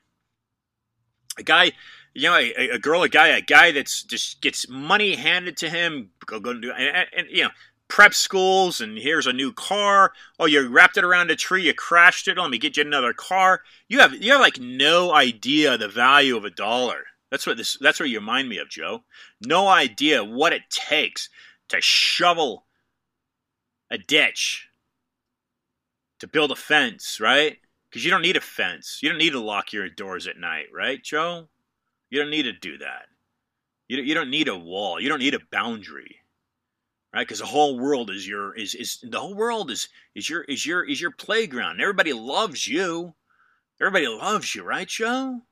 a 1.38 1.44
guy, 1.44 1.72
you 2.12 2.24
know, 2.24 2.34
a, 2.34 2.70
a 2.70 2.78
girl, 2.78 3.04
a 3.04 3.08
guy, 3.08 3.28
a 3.28 3.40
guy 3.40 3.70
that's 3.70 4.02
just 4.02 4.42
gets 4.42 4.68
money 4.68 5.14
handed 5.14 5.56
to 5.58 5.70
him, 5.70 6.10
go 6.26 6.40
go 6.40 6.50
and 6.50 6.62
do, 6.62 6.72
and, 6.72 6.96
and, 6.96 7.06
and 7.16 7.28
you 7.30 7.44
know, 7.44 7.50
prep 7.86 8.14
schools, 8.14 8.80
and 8.80 8.98
here's 8.98 9.28
a 9.28 9.32
new 9.32 9.52
car. 9.52 10.12
Oh, 10.40 10.46
you 10.46 10.66
wrapped 10.68 10.96
it 10.96 11.04
around 11.04 11.30
a 11.30 11.36
tree, 11.36 11.62
you 11.62 11.74
crashed 11.74 12.26
it. 12.26 12.36
Let 12.36 12.50
me 12.50 12.58
get 12.58 12.76
you 12.76 12.82
another 12.84 13.12
car. 13.12 13.62
You 13.88 14.00
have 14.00 14.12
you 14.14 14.32
have 14.32 14.40
like 14.40 14.58
no 14.58 15.14
idea 15.14 15.78
the 15.78 15.88
value 15.88 16.36
of 16.36 16.44
a 16.44 16.50
dollar. 16.50 17.04
That's 17.30 17.46
what 17.46 17.56
this. 17.56 17.76
That's 17.80 18.00
what 18.00 18.08
you 18.08 18.18
remind 18.18 18.48
me 18.48 18.58
of, 18.58 18.68
Joe. 18.68 19.04
No 19.46 19.68
idea 19.68 20.24
what 20.24 20.52
it 20.52 20.62
takes 20.70 21.28
to 21.68 21.80
shovel 21.80 22.64
a 23.90 23.98
ditch, 23.98 24.68
to 26.20 26.26
build 26.26 26.50
a 26.50 26.56
fence, 26.56 27.20
right? 27.20 27.58
Because 27.88 28.04
you 28.04 28.10
don't 28.10 28.22
need 28.22 28.36
a 28.36 28.40
fence. 28.40 28.98
You 29.02 29.08
don't 29.08 29.18
need 29.18 29.32
to 29.32 29.40
lock 29.40 29.72
your 29.72 29.88
doors 29.88 30.26
at 30.26 30.38
night, 30.38 30.66
right, 30.72 31.02
Joe? 31.02 31.48
You 32.10 32.20
don't 32.20 32.30
need 32.30 32.44
to 32.44 32.52
do 32.52 32.78
that. 32.78 33.06
You, 33.88 34.02
you 34.02 34.14
don't 34.14 34.30
need 34.30 34.48
a 34.48 34.56
wall. 34.56 35.00
You 35.00 35.08
don't 35.08 35.20
need 35.20 35.34
a 35.34 35.40
boundary, 35.50 36.16
right? 37.14 37.26
Because 37.26 37.38
the 37.38 37.46
whole 37.46 37.78
world 37.78 38.10
is 38.10 38.26
your 38.26 38.54
is 38.54 38.74
is 38.74 38.98
the 39.02 39.20
whole 39.20 39.34
world 39.34 39.70
is 39.70 39.88
is 40.14 40.28
your 40.28 40.42
is 40.44 40.64
your 40.64 40.84
is 40.84 41.00
your 41.00 41.12
playground. 41.12 41.80
Everybody 41.80 42.12
loves 42.12 42.66
you. 42.66 43.14
Everybody 43.80 44.08
loves 44.08 44.54
you, 44.54 44.64
right, 44.64 44.88
Joe? 44.88 45.42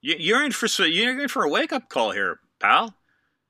You, 0.00 0.34
are 0.36 0.44
in 0.44 0.52
for 0.52 0.66
you're 0.84 1.18
in 1.18 1.28
for 1.28 1.44
a 1.44 1.48
wake 1.48 1.72
up 1.72 1.88
call 1.88 2.12
here, 2.12 2.40
pal. 2.60 2.94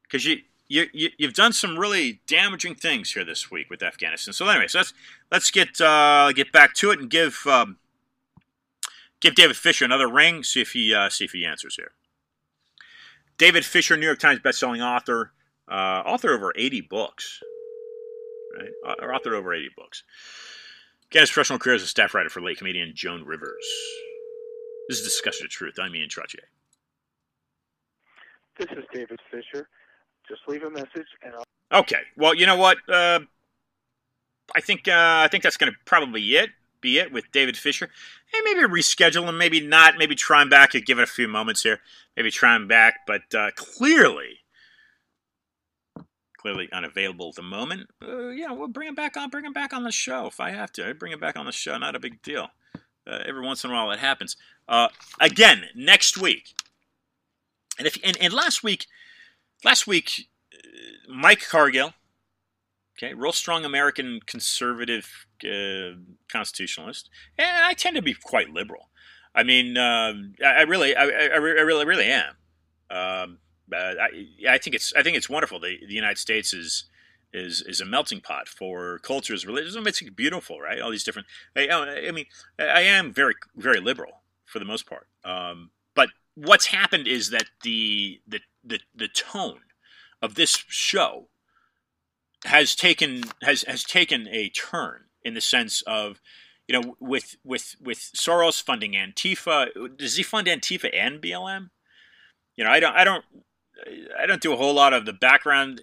Because 0.03 0.25
you 0.25 0.39
you, 0.69 0.87
you 0.93 1.11
have 1.23 1.35
done 1.35 1.53
some 1.53 1.79
really 1.79 2.21
damaging 2.27 2.75
things 2.75 3.13
here 3.13 3.25
this 3.25 3.51
week 3.51 3.71
with 3.71 3.83
Afghanistan. 3.83 4.33
So, 4.35 4.47
anyways, 4.47 4.75
let's 4.75 4.93
let's 5.31 5.51
get 5.51 5.81
uh, 5.81 6.33
get 6.33 6.53
back 6.53 6.75
to 6.75 6.91
it 6.91 7.01
and 7.01 7.11
give 7.11 7.47
um, 7.47 7.79
give 9.21 9.35
David 9.35 9.57
Fisher 9.57 9.85
another 9.85 10.09
ring. 10.09 10.43
See 10.43 10.61
if 10.61 10.73
he 10.73 10.95
uh, 10.95 11.09
see 11.11 11.25
if 11.25 11.33
he 11.33 11.45
answers 11.45 11.77
here. 11.77 11.93
David 13.39 13.65
Fisher, 13.65 13.97
New 13.97 14.07
York 14.07 14.19
Times 14.19 14.41
bestselling 14.41 14.85
author, 14.85 15.33
uh, 15.71 16.03
author 16.05 16.33
over 16.33 16.53
eighty 16.57 16.81
books, 16.81 17.41
right? 18.59 18.71
Uh, 18.87 19.07
author 19.07 19.35
over 19.35 19.55
eighty 19.55 19.71
books. 19.77 20.03
Began 21.09 21.23
his 21.23 21.31
professional 21.31 21.59
career 21.59 21.77
as 21.77 21.83
a 21.83 21.87
staff 21.87 22.15
writer 22.15 22.29
for 22.29 22.43
late 22.43 22.59
comedian 22.59 22.93
Joan 22.95 23.25
Rivers. 23.25 23.65
This 24.88 25.01
is 25.01 25.05
Discussion 25.05 25.44
of 25.44 25.51
Truth. 25.51 25.74
I'm 25.79 25.94
Ian 25.94 26.09
Trottier. 26.09 26.46
This 28.59 28.68
is 28.70 28.85
David 28.92 29.20
Fisher. 29.31 29.68
Just 30.27 30.40
leave 30.48 30.62
a 30.62 30.70
message 30.70 31.07
and 31.22 31.35
I'll. 31.35 31.81
Okay. 31.81 32.01
Well, 32.16 32.35
you 32.35 32.46
know 32.46 32.57
what? 32.57 32.79
Uh, 32.88 33.20
I 34.57 34.62
think 34.62 34.88
uh, 34.88 34.92
I 34.94 35.29
think 35.31 35.42
that's 35.42 35.59
going 35.59 35.70
to 35.70 35.79
probably 35.85 36.22
it. 36.37 36.51
Be 36.81 36.98
it 36.98 37.12
with 37.12 37.31
David 37.33 37.57
Fisher. 37.57 37.90
Hey, 38.33 38.40
maybe 38.44 38.61
reschedule 38.61 39.29
him. 39.29 39.37
Maybe 39.37 39.61
not. 39.61 39.98
Maybe 39.98 40.14
try 40.14 40.40
him 40.40 40.48
back. 40.48 40.72
Give 40.72 40.98
it 40.98 41.03
a 41.03 41.07
few 41.07 41.29
moments 41.29 41.62
here. 41.62 41.81
Maybe 42.16 42.31
try 42.31 42.57
him 42.57 42.66
back. 42.66 43.01
But 43.07 43.35
uh, 43.35 43.51
clearly, 43.57 44.38
clearly 46.38 46.68
unavailable 46.72 47.31
at 47.31 47.35
the 47.35 47.42
moment. 47.42 47.88
Uh, 48.01 48.29
yeah, 48.29 48.53
we'll 48.53 48.68
bring 48.68 48.88
him 48.88 48.94
back 48.94 49.18
on. 49.18 49.29
Bring 49.29 49.44
him 49.44 49.53
back 49.53 49.74
on 49.74 49.83
the 49.83 49.92
show 49.92 50.27
if 50.27 50.40
I 50.40 50.53
have 50.53 50.72
to. 50.72 50.88
I 50.88 50.92
bring 50.94 51.12
him 51.12 51.20
back 51.20 51.37
on 51.37 51.44
the 51.44 51.53
show. 51.53 51.77
Not 51.77 51.94
a 51.94 52.01
big 52.01 52.22
deal. 52.22 52.48
Uh, 53.07 53.22
every 53.27 53.44
once 53.44 53.64
in 53.64 53.70
a 53.70 53.72
while, 53.72 53.90
it 53.90 53.98
happens. 53.98 54.37
Uh, 54.68 54.88
again, 55.20 55.64
next 55.74 56.18
week. 56.18 56.54
And 57.78 57.87
if 57.87 57.96
and, 58.04 58.16
and 58.18 58.33
last 58.33 58.62
week 58.62 58.87
last 59.64 59.87
week, 59.87 60.28
uh, 60.52 61.12
Mike 61.12 61.46
Cargill, 61.48 61.94
okay, 62.96 63.14
real 63.14 63.33
strong 63.33 63.64
American 63.64 64.20
conservative 64.26 65.26
uh, 65.44 65.96
constitutionalist, 66.31 67.11
and 67.38 67.64
I 67.64 67.74
tend 67.74 67.96
to 67.96 68.02
be 68.02 68.14
quite 68.14 68.50
liberal. 68.50 68.90
I 69.35 69.42
mean, 69.42 69.76
uh, 69.76 70.14
I, 70.44 70.62
really, 70.62 70.96
I, 70.96 71.04
I, 71.04 71.37
really, 71.37 71.85
really 71.85 72.07
am. 72.07 72.35
Um, 72.90 73.38
I, 73.72 74.26
I 74.48 74.59
think 74.59 74.74
it's, 74.74 74.92
I 74.96 75.02
think 75.02 75.16
it's 75.16 75.28
wonderful. 75.28 75.61
The, 75.61 75.78
the 75.87 75.94
United 75.94 76.18
States 76.18 76.52
is, 76.52 76.85
is 77.33 77.61
is 77.62 77.81
a 77.83 77.85
melting 77.85 78.22
pot 78.22 78.48
for 78.48 78.98
cultures, 79.00 79.46
religions. 79.46 79.76
It's 79.87 80.00
beautiful, 80.11 80.61
right? 80.61 80.81
All 80.81 80.90
these 80.90 81.04
different. 81.04 81.28
I, 81.54 81.68
I 81.68 82.11
mean, 82.11 82.24
I 82.59 82.81
am 82.81 83.12
very, 83.12 83.35
very 83.54 83.81
liberal 83.81 84.17
for 84.49 84.59
the 84.59 84.65
most 84.65 84.87
part. 84.87 85.07
Um, 85.25 85.71
but 85.95 86.09
what's 86.35 86.67
happened 86.67 87.07
is 87.07 87.31
that 87.31 87.47
the 87.63 88.21
the 88.27 88.41
the 88.65 88.81
the 88.95 89.09
tone 89.09 89.61
of 90.21 90.35
this 90.35 90.65
show 90.69 91.29
has 92.45 92.75
taken 92.75 93.23
has 93.43 93.63
has 93.63 93.85
taken 93.85 94.27
a 94.29 94.49
turn 94.49 95.05
in 95.25 95.35
the 95.35 95.41
sense 95.41 95.83
of 95.83 96.21
you 96.67 96.81
know 96.81 96.97
with 97.01 97.37
with 97.45 97.77
with 97.81 97.99
Soros 97.99 98.63
funding 98.63 98.93
Antifa 98.93 99.97
does 99.97 100.17
he 100.17 100.23
fund 100.23 100.47
Antifa 100.47 100.91
and 100.95 101.21
BLM 101.21 101.71
you 102.57 102.65
know 102.65 102.71
I 102.71 102.81
don't 102.81 102.95
I 102.95 103.05
don't 103.05 103.25
I 104.19 104.27
don't 104.27 104.41
do 104.41 104.53
a 104.53 104.57
whole 104.57 104.75
lot 104.75 104.93
of 104.93 105.05
the 105.05 105.13
background 105.13 105.81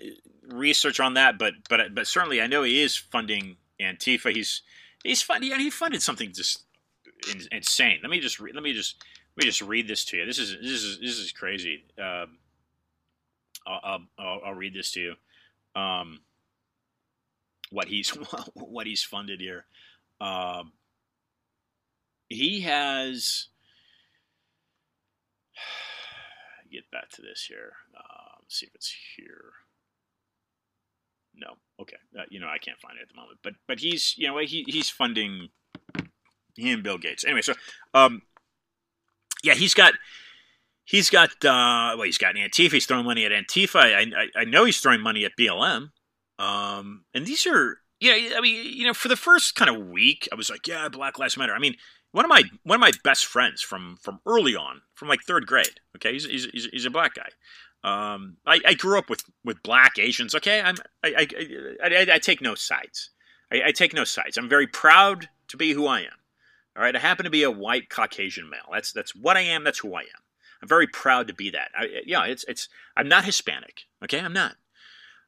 research 0.48 1.00
on 1.00 1.14
that 1.16 1.38
but 1.38 1.54
but 1.70 1.94
but 1.94 2.08
certainly 2.08 2.42
I 2.42 2.48
know 2.48 2.64
he 2.64 2.82
is 2.82 2.96
funding 2.96 3.58
Antifa 3.82 4.32
he's 4.32 4.62
he's 5.04 5.22
funding 5.22 5.58
he 5.60 5.70
funded 5.70 6.02
something 6.02 6.32
just 6.32 6.65
insane 7.52 8.00
let 8.02 8.10
me 8.10 8.20
just 8.20 8.40
re- 8.40 8.52
let 8.54 8.64
me 8.64 8.74
just 8.74 9.04
let 9.36 9.46
me 9.46 9.50
just 9.50 9.62
read 9.62 9.88
this 9.88 10.06
to 10.06 10.18
you 10.18 10.26
this 10.26 10.40
is 10.40 10.56
this 10.62 10.84
is 10.84 11.00
this 11.00 11.18
is 11.18 11.32
crazy 11.32 11.86
um, 12.02 12.38
I'll, 13.68 14.02
I'll, 14.18 14.42
I'll 14.46 14.54
read 14.54 14.74
this 14.74 14.92
to 14.92 15.00
you. 15.02 15.14
Um, 15.82 16.22
what 17.72 17.88
he's 17.88 18.10
what 18.54 18.88
he's 18.88 19.04
funded 19.04 19.42
here. 19.42 19.66
Um, 20.22 20.74
he 22.30 22.62
has. 22.62 23.48
Get 26.72 26.90
back 26.92 27.10
to 27.12 27.22
this 27.22 27.46
here. 27.48 27.74
Uh, 27.96 28.36
let's 28.42 28.60
see 28.60 28.66
if 28.66 28.76
it's 28.76 28.94
here. 29.18 29.54
No, 31.36 31.56
okay. 31.82 31.98
Uh, 32.18 32.24
you 32.30 32.40
know, 32.40 32.48
I 32.48 32.58
can't 32.58 32.80
find 32.80 32.98
it 32.98 33.04
at 33.04 33.10
the 33.10 33.16
moment. 33.16 33.40
But 33.44 33.54
but 33.68 33.80
he's 33.80 34.16
you 34.18 34.28
know 34.28 34.38
he 34.40 34.66
he's 34.68 34.90
funding 34.90 35.50
him, 36.56 36.82
Bill 36.82 36.98
Gates. 36.98 37.24
Anyway, 37.24 37.42
so 37.42 37.54
um, 37.94 38.22
yeah, 39.44 39.54
he's 39.54 39.74
got 39.74 39.94
he's 40.86 41.10
got 41.10 41.30
uh, 41.44 41.96
well, 41.96 42.04
he's 42.04 42.18
got 42.18 42.36
Antifa. 42.36 42.74
He's 42.74 42.86
throwing 42.86 43.06
money 43.06 43.26
at 43.26 43.32
Antifa. 43.32 43.80
I, 43.80 44.02
I, 44.02 44.42
I 44.42 44.44
know 44.46 44.66
he's 44.66 44.80
throwing 44.80 45.02
money 45.02 45.26
at 45.26 45.34
BLM. 45.40 45.90
Um, 46.38 47.06
and 47.14 47.26
these 47.26 47.46
are 47.48 47.80
yeah. 48.00 48.36
I 48.38 48.42
mean, 48.42 48.74
you 48.76 48.86
know, 48.86 48.94
for 48.94 49.08
the 49.08 49.16
first 49.16 49.56
kind 49.56 49.70
of 49.70 49.88
week, 49.88 50.28
I 50.32 50.36
was 50.36 50.50
like, 50.50 50.68
yeah, 50.68 50.90
Black 50.90 51.20
Lives 51.20 51.38
Matter. 51.38 51.54
I 51.54 51.60
mean, 51.60 51.76
one 52.12 52.26
of 52.26 52.30
my 52.30 52.44
one 52.64 52.76
of 52.76 52.82
my 52.82 52.92
best 53.04 53.26
friends 53.26 53.62
from 53.62 53.98
from 54.02 54.20
early 54.26 54.56
on, 54.56 54.82
from 54.94 55.08
like 55.08 55.22
third 55.22 55.48
grade. 55.48 55.80
Okay, 55.98 56.14
he's 56.14 56.26
he's, 56.26 56.46
he's, 56.46 56.66
he's 56.66 56.86
a 56.86 56.90
black 56.90 57.14
guy. 57.16 57.30
Um, 57.84 58.38
I, 58.48 58.60
I 58.66 58.74
grew 58.74 58.98
up 58.98 59.10
with 59.10 59.24
with 59.44 59.62
black 59.64 60.00
Asians. 60.00 60.36
Okay, 60.36 60.62
I'm 60.62 60.76
I 61.04 61.28
I, 61.84 61.88
I, 61.88 62.08
I 62.14 62.20
take 62.20 62.42
no 62.42 62.56
sides. 62.56 63.12
I, 63.52 63.64
I 63.68 63.72
take 63.72 63.94
no 63.94 64.04
sides. 64.04 64.38
I'm 64.38 64.50
very 64.50 64.68
proud 64.68 65.30
to 65.50 65.58
be 65.58 65.74
who 65.74 65.88
I 65.88 66.02
am. 66.02 66.18
All 66.76 66.84
right, 66.84 66.96
I 66.96 67.00
happen 67.00 67.24
to 67.24 67.30
be 67.30 67.44
a 67.44 67.52
white 67.52 67.90
Caucasian 67.90 68.50
male. 68.50 68.70
That's 68.72 68.92
that's 68.92 69.16
what 69.16 69.38
I 69.38 69.42
am. 69.42 69.64
That's 69.64 69.80
who 69.80 69.94
I 69.96 70.02
am. 70.02 70.24
I'm 70.62 70.68
very 70.68 70.88
proud 70.88 71.28
to 71.28 71.34
be 71.34 71.50
that. 71.52 71.72
I, 71.78 72.02
yeah, 72.06 72.26
it's 72.26 72.44
it's. 72.48 72.68
I'm 72.98 73.08
not 73.08 73.26
Hispanic. 73.26 73.84
Okay, 74.04 74.20
I'm 74.20 74.34
not. 74.34 74.56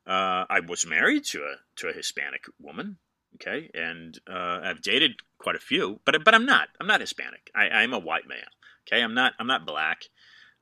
Uh, 0.05 0.45
I 0.49 0.61
was 0.65 0.85
married 0.85 1.25
to 1.25 1.39
a 1.43 1.55
to 1.77 1.87
a 1.87 1.93
Hispanic 1.93 2.45
woman. 2.59 2.97
Okay, 3.35 3.69
and 3.73 4.17
uh, 4.29 4.59
I've 4.63 4.81
dated 4.81 5.21
quite 5.37 5.55
a 5.55 5.59
few, 5.59 6.01
but 6.05 6.23
but 6.23 6.35
I'm 6.35 6.45
not. 6.45 6.69
I'm 6.79 6.87
not 6.87 7.01
Hispanic. 7.01 7.49
I, 7.55 7.69
I'm 7.69 7.93
a 7.93 7.99
white 7.99 8.27
male. 8.27 8.39
Okay, 8.87 9.01
I'm 9.01 9.13
not. 9.13 9.33
I'm 9.39 9.47
not 9.47 9.65
black. 9.65 10.03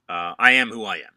Uh, 0.08 0.34
I 0.38 0.52
am 0.52 0.70
who 0.70 0.86
I 0.86 0.98
am 0.98 1.15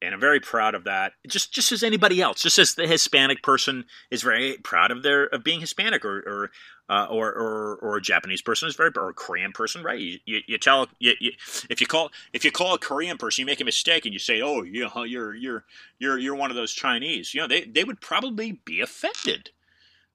and 0.00 0.14
I'm 0.14 0.20
very 0.20 0.40
proud 0.40 0.74
of 0.74 0.84
that. 0.84 1.12
Just 1.26 1.52
just 1.52 1.72
as 1.72 1.82
anybody 1.82 2.22
else, 2.22 2.42
just 2.42 2.58
as 2.58 2.74
the 2.74 2.86
Hispanic 2.86 3.42
person 3.42 3.84
is 4.10 4.22
very 4.22 4.56
proud 4.62 4.90
of 4.90 5.02
their 5.02 5.24
of 5.26 5.44
being 5.44 5.60
Hispanic, 5.60 6.04
or 6.04 6.18
or 6.18 6.50
uh, 6.88 7.06
or, 7.10 7.28
or, 7.28 7.76
or 7.76 7.96
a 7.96 8.02
Japanese 8.02 8.40
person 8.40 8.66
is 8.66 8.74
very 8.74 8.90
or 8.96 9.10
a 9.10 9.14
Korean 9.14 9.52
person, 9.52 9.82
right? 9.82 9.98
You, 9.98 10.18
you, 10.24 10.40
you 10.46 10.58
tell 10.58 10.88
you, 10.98 11.12
you, 11.20 11.32
if 11.68 11.80
you 11.80 11.86
call 11.86 12.10
if 12.32 12.44
you 12.44 12.50
call 12.50 12.74
a 12.74 12.78
Korean 12.78 13.18
person, 13.18 13.42
you 13.42 13.46
make 13.46 13.60
a 13.60 13.64
mistake 13.64 14.04
and 14.04 14.12
you 14.12 14.18
say, 14.18 14.40
oh, 14.40 14.62
you 14.62 14.88
know, 14.94 15.02
you're 15.04 15.34
you're 15.34 15.64
you're 15.98 16.18
you're 16.18 16.34
one 16.34 16.50
of 16.50 16.56
those 16.56 16.72
Chinese. 16.72 17.34
You 17.34 17.42
know, 17.42 17.48
they 17.48 17.64
they 17.64 17.84
would 17.84 18.00
probably 18.00 18.60
be 18.64 18.80
offended. 18.80 19.50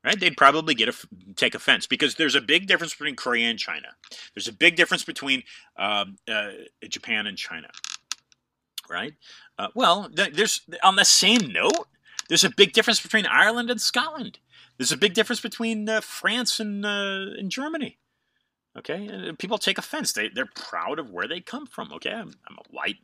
Right? 0.04 0.20
They'd 0.20 0.36
probably 0.36 0.76
get 0.76 0.90
a, 0.90 0.94
take 1.38 1.56
offense 1.56 1.88
because 1.88 2.16
there's 2.16 2.36
a 2.36 2.42
big 2.42 2.68
difference 2.68 2.94
between 2.94 3.16
Korea 3.16 3.48
and 3.48 3.58
China. 3.58 3.88
There's 4.36 4.50
a 4.50 4.54
big 4.54 4.76
difference 4.76 5.06
between 5.06 5.44
um, 5.78 6.18
uh, 6.28 6.50
Japan 6.90 7.26
and 7.26 7.38
China 7.38 7.70
right? 8.90 9.14
Uh, 9.58 9.70
well, 9.74 10.10
there's 10.12 10.62
on 10.84 10.96
the 10.96 11.06
same 11.06 11.52
note, 11.52 11.88
there's 12.28 12.44
a 12.44 12.50
big 12.50 12.74
difference 12.74 13.02
between 13.02 13.26
Ireland 13.26 13.70
and 13.70 13.82
Scotland. 13.82 14.40
There's 14.78 14.92
a 14.92 14.98
big 14.98 15.14
difference 15.14 15.40
between 15.40 15.88
uh, 15.88 16.02
France 16.02 16.60
and 16.60 16.86
uh, 16.86 17.38
and 17.38 17.52
Germany. 17.52 17.98
Okay, 18.78 19.06
and 19.06 19.38
people 19.38 19.58
take 19.58 19.78
offense. 19.78 20.14
They 20.14 20.30
they're 20.30 20.50
proud 20.56 21.00
of 21.00 21.12
where 21.12 21.28
they 21.28 21.42
come 21.42 21.68
from. 21.68 21.92
Okay, 21.94 22.12
I'm, 22.12 22.34
I'm 22.48 22.58
a 22.58 22.72
white 22.72 22.98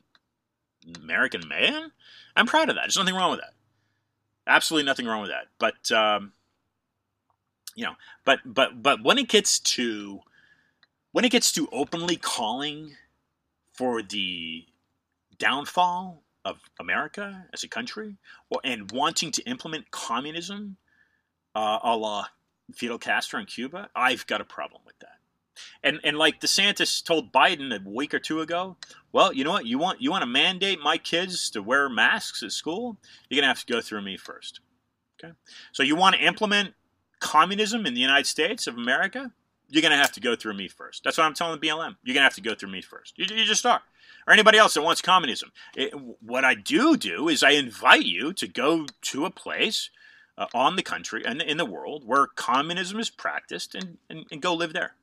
American 1.02 1.48
man. 1.48 1.92
I'm 2.36 2.48
proud 2.48 2.70
of 2.70 2.76
that. 2.76 2.84
There's 2.84 2.98
nothing 2.98 3.16
wrong 3.16 3.32
with 3.32 3.42
that. 3.42 3.54
Absolutely 4.48 4.86
nothing 4.86 5.06
wrong 5.06 5.22
with 5.22 5.30
that. 5.30 5.48
But 5.60 5.92
um, 5.92 6.34
you 7.76 7.86
know, 7.86 7.94
but 8.26 8.40
but 8.46 8.82
but 8.82 9.04
when 9.04 9.18
it 9.18 9.30
gets 9.30 9.60
to 9.60 10.22
when 11.12 11.26
it 11.26 11.32
gets 11.32 11.52
to 11.54 11.68
openly 11.72 12.16
calling 12.16 12.96
for 13.74 14.02
the 14.02 14.66
downfall 15.40 16.24
of 16.46 16.58
America 16.80 17.46
as 17.54 17.64
a 17.64 17.68
country, 17.68 18.18
or, 18.50 18.60
and 18.64 18.92
wanting 18.92 19.32
to 19.32 19.44
implement 19.44 19.92
communism, 19.92 20.78
uh, 21.56 21.80
a 21.84 21.96
la 21.96 22.26
Fidel 22.74 22.98
Castro 22.98 23.40
in 23.40 23.46
Cuba, 23.46 23.90
I've 23.96 24.26
got 24.28 24.42
a 24.42 24.46
problem 24.46 24.82
with 24.86 24.98
that. 25.00 25.20
And 25.84 26.00
and 26.04 26.18
like 26.18 26.40
DeSantis 26.40 27.04
told 27.04 27.34
Biden 27.34 27.76
a 27.76 27.90
week 27.90 28.14
or 28.14 28.20
two 28.20 28.40
ago, 28.42 28.78
well, 29.12 29.34
you 29.34 29.44
know 29.44 29.52
what? 29.52 29.66
You 29.66 29.78
want 29.78 30.02
you 30.02 30.12
want 30.12 30.22
to 30.22 30.30
mandate 30.30 30.80
my 30.82 30.98
kids 30.98 31.50
to 31.52 31.62
wear 31.62 31.90
masks 31.90 32.44
at 32.44 32.52
school? 32.52 32.98
You're 33.30 33.42
gonna 33.42 33.54
have 33.54 33.66
to 33.66 33.74
go 33.74 33.82
through 33.82 34.02
me 34.02 34.16
first. 34.16 34.62
Okay. 35.22 35.34
So 35.74 35.84
you 35.84 35.96
want 35.96 36.16
to 36.16 36.22
implement 36.22 36.76
communism 37.20 37.86
in 37.86 37.94
the 37.94 38.00
United 38.00 38.26
States 38.26 38.68
of 38.68 38.78
America? 38.78 39.34
You're 39.70 39.82
gonna 39.82 39.97
have 39.97 40.11
to 40.13 40.20
go 40.20 40.36
through 40.36 40.55
me 40.55 40.67
first. 40.67 41.03
That's 41.03 41.17
what 41.17 41.26
I'm 41.26 41.34
telling 41.34 41.59
the 41.59 41.67
BLM. 41.67 41.95
You're 42.03 42.13
gonna 42.13 42.24
have 42.24 42.36
to 42.36 42.41
go 42.41 42.55
through 42.55 42.72
me 42.72 42.82
first. 42.82 43.17
You, 43.17 43.26
you 43.34 43.45
just 43.45 43.65
are 43.65 43.82
or 44.28 44.34
anybody 44.34 44.57
else 44.57 44.76
that 44.76 44.84
wants 44.84 45.01
communism. 45.01 45.51
It, 45.76 45.91
what 46.22 46.45
I 46.45 46.53
do 46.53 46.97
do 46.97 47.30
is 47.30 47.43
I 47.43 47.51
invite 47.51 48.05
you 48.05 48.32
to 48.34 48.47
go 48.47 48.86
to 49.01 49.26
a 49.26 49.32
place 49.32 49.89
uh, 50.38 50.45
on 50.53 50.76
the 50.76 50.84
country 50.84 51.24
and 51.26 51.41
in 51.41 51.57
the 51.57 51.65
world 51.65 52.03
where 52.05 52.28
communism 52.28 52.99
is 52.99 53.09
practiced 53.09 53.76
and, 53.76 53.97
and, 54.09 54.26
and 54.32 54.41
go 54.41 54.53
live 54.53 54.74
there. 54.74 54.93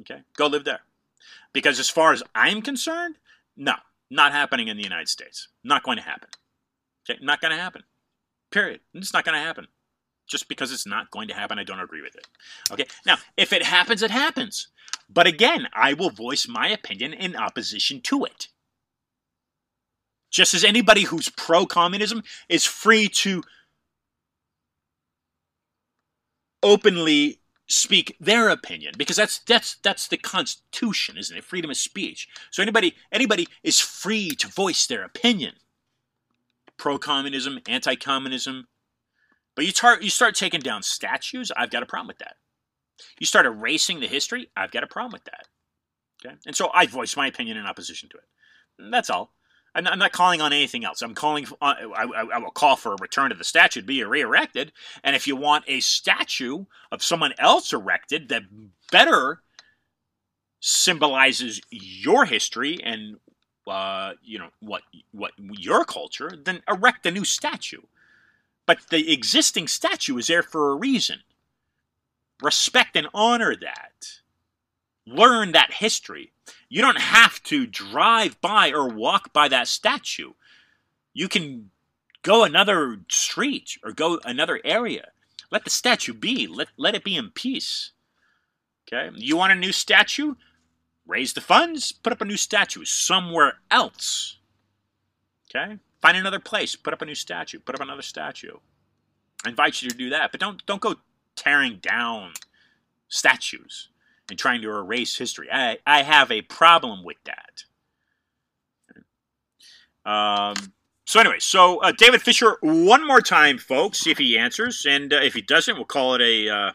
Okay? 0.00 0.22
Go 0.36 0.46
live 0.46 0.64
there. 0.64 0.82
Because 1.52 1.80
as 1.80 1.90
far 1.90 2.12
as 2.12 2.22
I'm 2.34 2.62
concerned, 2.62 3.16
no, 3.56 3.74
not 4.10 4.32
happening 4.32 4.68
in 4.68 4.76
the 4.76 4.82
United 4.82 5.08
States. 5.08 5.48
Not 5.64 5.82
going 5.82 5.98
to 5.98 6.04
happen. 6.04 6.28
Okay? 7.08 7.18
Not 7.22 7.40
going 7.40 7.50
to 7.50 7.60
happen. 7.60 7.82
Period. 8.50 8.80
It's 8.94 9.12
not 9.12 9.24
going 9.24 9.34
to 9.34 9.44
happen. 9.44 9.66
Just 10.32 10.48
because 10.48 10.72
it's 10.72 10.86
not 10.86 11.10
going 11.10 11.28
to 11.28 11.34
happen, 11.34 11.58
I 11.58 11.62
don't 11.62 11.78
agree 11.78 12.00
with 12.00 12.14
it. 12.14 12.26
Okay? 12.72 12.86
Now, 13.04 13.18
if 13.36 13.52
it 13.52 13.62
happens, 13.62 14.02
it 14.02 14.10
happens. 14.10 14.68
But 15.10 15.26
again, 15.26 15.68
I 15.74 15.92
will 15.92 16.08
voice 16.08 16.48
my 16.48 16.68
opinion 16.68 17.12
in 17.12 17.36
opposition 17.36 18.00
to 18.04 18.24
it. 18.24 18.48
Just 20.30 20.54
as 20.54 20.64
anybody 20.64 21.02
who's 21.02 21.28
pro 21.28 21.66
communism 21.66 22.22
is 22.48 22.64
free 22.64 23.08
to 23.08 23.42
openly 26.62 27.40
speak 27.68 28.16
their 28.18 28.48
opinion 28.48 28.94
because 28.96 29.16
that's 29.16 29.40
that's 29.40 29.76
that's 29.82 30.08
the 30.08 30.16
constitution 30.16 31.16
isn't 31.16 31.38
it 31.38 31.44
freedom 31.44 31.70
of 31.70 31.76
speech 31.76 32.28
so 32.50 32.62
anybody 32.62 32.94
anybody 33.10 33.48
is 33.62 33.80
free 33.80 34.30
to 34.30 34.46
voice 34.46 34.86
their 34.86 35.04
opinion 35.04 35.54
pro 36.76 36.98
communism 36.98 37.58
anti 37.66 37.94
communism 37.94 38.66
but 39.54 39.64
you 39.64 39.70
start 39.70 40.02
you 40.02 40.10
start 40.10 40.34
taking 40.34 40.60
down 40.60 40.82
statues 40.82 41.50
i've 41.56 41.70
got 41.70 41.82
a 41.82 41.86
problem 41.86 42.08
with 42.08 42.18
that 42.18 42.36
you 43.18 43.26
start 43.26 43.46
erasing 43.46 44.00
the 44.00 44.06
history, 44.06 44.48
I've 44.56 44.70
got 44.70 44.84
a 44.84 44.86
problem 44.86 45.12
with 45.12 45.24
that. 45.24 45.48
Okay? 46.24 46.36
And 46.46 46.54
so 46.54 46.70
I 46.74 46.86
voice 46.86 47.16
my 47.16 47.26
opinion 47.26 47.56
in 47.56 47.66
opposition 47.66 48.08
to 48.10 48.18
it. 48.18 48.90
That's 48.90 49.10
all. 49.10 49.32
I'm 49.74 49.98
not 49.98 50.12
calling 50.12 50.42
on 50.42 50.52
anything 50.52 50.84
else. 50.84 51.00
I'm 51.00 51.14
calling. 51.14 51.46
Uh, 51.62 51.74
I, 51.96 52.04
I, 52.34 52.38
will 52.38 52.50
call 52.50 52.76
for 52.76 52.92
a 52.92 52.96
return 53.00 53.30
to 53.30 53.34
the 53.34 53.42
statue 53.42 53.80
to 53.80 53.86
be 53.86 54.04
re-erected. 54.04 54.70
And 55.02 55.16
if 55.16 55.26
you 55.26 55.34
want 55.34 55.64
a 55.66 55.80
statue 55.80 56.66
of 56.90 57.02
someone 57.02 57.32
else 57.38 57.72
erected 57.72 58.28
that 58.28 58.42
better 58.90 59.40
symbolizes 60.60 61.62
your 61.70 62.26
history 62.26 62.80
and 62.84 63.16
uh, 63.66 64.12
you 64.22 64.38
know 64.38 64.50
what 64.60 64.82
what 65.12 65.32
your 65.38 65.86
culture, 65.86 66.30
then 66.36 66.60
erect 66.68 67.06
a 67.06 67.10
new 67.10 67.24
statue. 67.24 67.80
But 68.72 68.88
the 68.88 69.12
existing 69.12 69.68
statue 69.68 70.16
is 70.16 70.28
there 70.28 70.42
for 70.42 70.70
a 70.70 70.76
reason 70.76 71.18
respect 72.40 72.96
and 72.96 73.06
honor 73.12 73.54
that. 73.54 74.20
Learn 75.06 75.52
that 75.52 75.74
history. 75.74 76.32
You 76.70 76.80
don't 76.80 76.98
have 76.98 77.42
to 77.44 77.66
drive 77.66 78.40
by 78.40 78.70
or 78.70 78.88
walk 78.88 79.30
by 79.34 79.48
that 79.48 79.68
statue. 79.68 80.32
You 81.12 81.28
can 81.28 81.70
go 82.22 82.44
another 82.44 83.00
street 83.10 83.76
or 83.84 83.92
go 83.92 84.18
another 84.24 84.58
area. 84.64 85.08
Let 85.50 85.64
the 85.64 85.70
statue 85.70 86.14
be. 86.14 86.46
Let, 86.46 86.68
let 86.78 86.94
it 86.94 87.04
be 87.04 87.14
in 87.14 87.28
peace. 87.28 87.92
Okay? 88.88 89.14
You 89.14 89.36
want 89.36 89.52
a 89.52 89.56
new 89.56 89.72
statue? 89.72 90.36
Raise 91.06 91.34
the 91.34 91.42
funds, 91.42 91.92
put 91.92 92.12
up 92.14 92.22
a 92.22 92.24
new 92.24 92.38
statue 92.38 92.86
somewhere 92.86 93.58
else. 93.70 94.38
Okay? 95.50 95.78
Find 96.02 96.16
another 96.16 96.40
place, 96.40 96.76
put 96.76 96.92
up 96.92 97.00
a 97.00 97.06
new 97.06 97.14
statue, 97.14 97.60
put 97.60 97.76
up 97.76 97.80
another 97.80 98.02
statue. 98.02 98.56
I 99.44 99.50
invite 99.50 99.80
you 99.80 99.88
to 99.88 99.96
do 99.96 100.10
that, 100.10 100.32
but 100.32 100.40
don't 100.40 100.64
don't 100.66 100.80
go 100.80 100.96
tearing 101.36 101.78
down 101.80 102.32
statues 103.08 103.88
and 104.28 104.38
trying 104.38 104.62
to 104.62 104.70
erase 104.70 105.16
history. 105.16 105.48
I, 105.52 105.78
I 105.86 106.02
have 106.02 106.30
a 106.30 106.42
problem 106.42 107.04
with 107.04 107.18
that. 107.24 107.64
Um, 110.04 110.72
so 111.04 111.20
anyway, 111.20 111.38
so 111.38 111.78
uh, 111.82 111.92
David 111.92 112.22
Fisher, 112.22 112.56
one 112.60 113.06
more 113.06 113.20
time, 113.20 113.58
folks. 113.58 113.98
See 114.00 114.10
if 114.10 114.18
he 114.18 114.38
answers, 114.38 114.86
and 114.88 115.12
uh, 115.12 115.16
if 115.16 115.34
he 115.34 115.42
doesn't, 115.42 115.76
we'll 115.76 115.84
call 115.84 116.14
it 116.14 116.20
a 116.20 116.48
uh, 116.48 116.72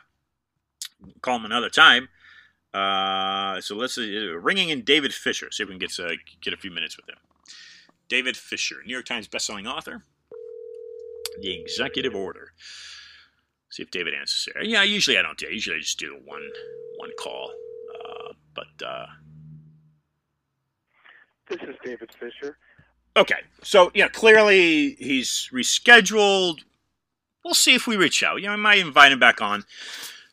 call 1.21 1.37
him 1.37 1.45
another 1.45 1.69
time. 1.69 2.09
Uh, 2.73 3.59
so 3.59 3.75
let's 3.75 3.97
uh, 3.97 4.37
ringing 4.39 4.69
in 4.69 4.83
David 4.83 5.13
Fisher. 5.13 5.49
See 5.51 5.63
if 5.63 5.69
we 5.69 5.77
can 5.77 5.79
get 5.79 5.99
uh, 5.99 6.15
get 6.41 6.53
a 6.53 6.57
few 6.57 6.71
minutes 6.71 6.95
with 6.97 7.09
him. 7.09 7.17
David 8.09 8.37
Fisher, 8.37 8.77
New 8.85 8.93
York 8.93 9.05
Times 9.05 9.27
bestselling 9.27 9.67
author. 9.67 10.03
The 11.41 11.53
Executive 11.53 12.15
Order. 12.15 12.53
See 13.69 13.83
if 13.83 13.91
David 13.91 14.13
answers 14.13 14.47
there. 14.53 14.63
Yeah, 14.63 14.83
usually 14.83 15.17
I 15.17 15.21
don't 15.21 15.37
do. 15.37 15.47
Usually 15.47 15.75
I 15.75 15.79
just 15.79 15.99
do 15.99 16.17
one 16.25 16.49
one 16.97 17.11
call. 17.19 17.51
Uh, 17.93 18.33
but 18.55 18.85
uh, 18.85 19.05
this 21.49 21.59
is 21.61 21.75
David 21.83 22.09
Fisher. 22.19 22.57
Okay, 23.15 23.39
so 23.63 23.91
yeah, 23.93 24.07
clearly 24.07 24.95
he's 24.99 25.49
rescheduled. 25.51 26.59
We'll 27.43 27.53
see 27.53 27.75
if 27.75 27.87
we 27.87 27.95
reach 27.95 28.23
out. 28.23 28.41
You 28.41 28.47
know, 28.47 28.53
I 28.53 28.57
might 28.57 28.79
invite 28.79 29.11
him 29.11 29.19
back 29.19 29.41
on 29.41 29.63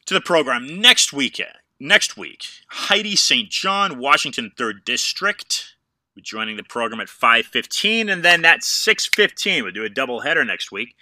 to 0.07 0.15
the 0.15 0.21
program 0.21 0.81
next 0.81 1.13
weekend. 1.13 1.55
Next 1.81 2.17
week, 2.17 2.45
Heidi 2.69 3.17
St. 3.17 3.51
John, 3.51 3.99
Washington 3.99 4.53
Third 4.57 4.85
District, 4.85 5.74
joining 6.23 6.57
the 6.57 6.63
program 6.63 7.01
at 7.01 7.09
five 7.09 7.47
fifteen, 7.47 8.09
and 8.09 8.25
then 8.25 8.45
at 8.45 8.65
six 8.65 9.07
fifteen, 9.07 9.65
we'll 9.65 9.73
do 9.73 9.85
a 9.85 9.89
double 9.89 10.21
header 10.21 10.45
next 10.45 10.71
week. 10.73 10.95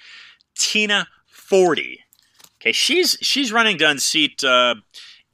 Tina 0.54 1.08
Forte 1.26 1.96
Okay, 2.62 2.70
she's 2.70 3.18
she's 3.20 3.50
running 3.50 3.76
to 3.78 3.90
unseat 3.90 4.44
uh, 4.44 4.76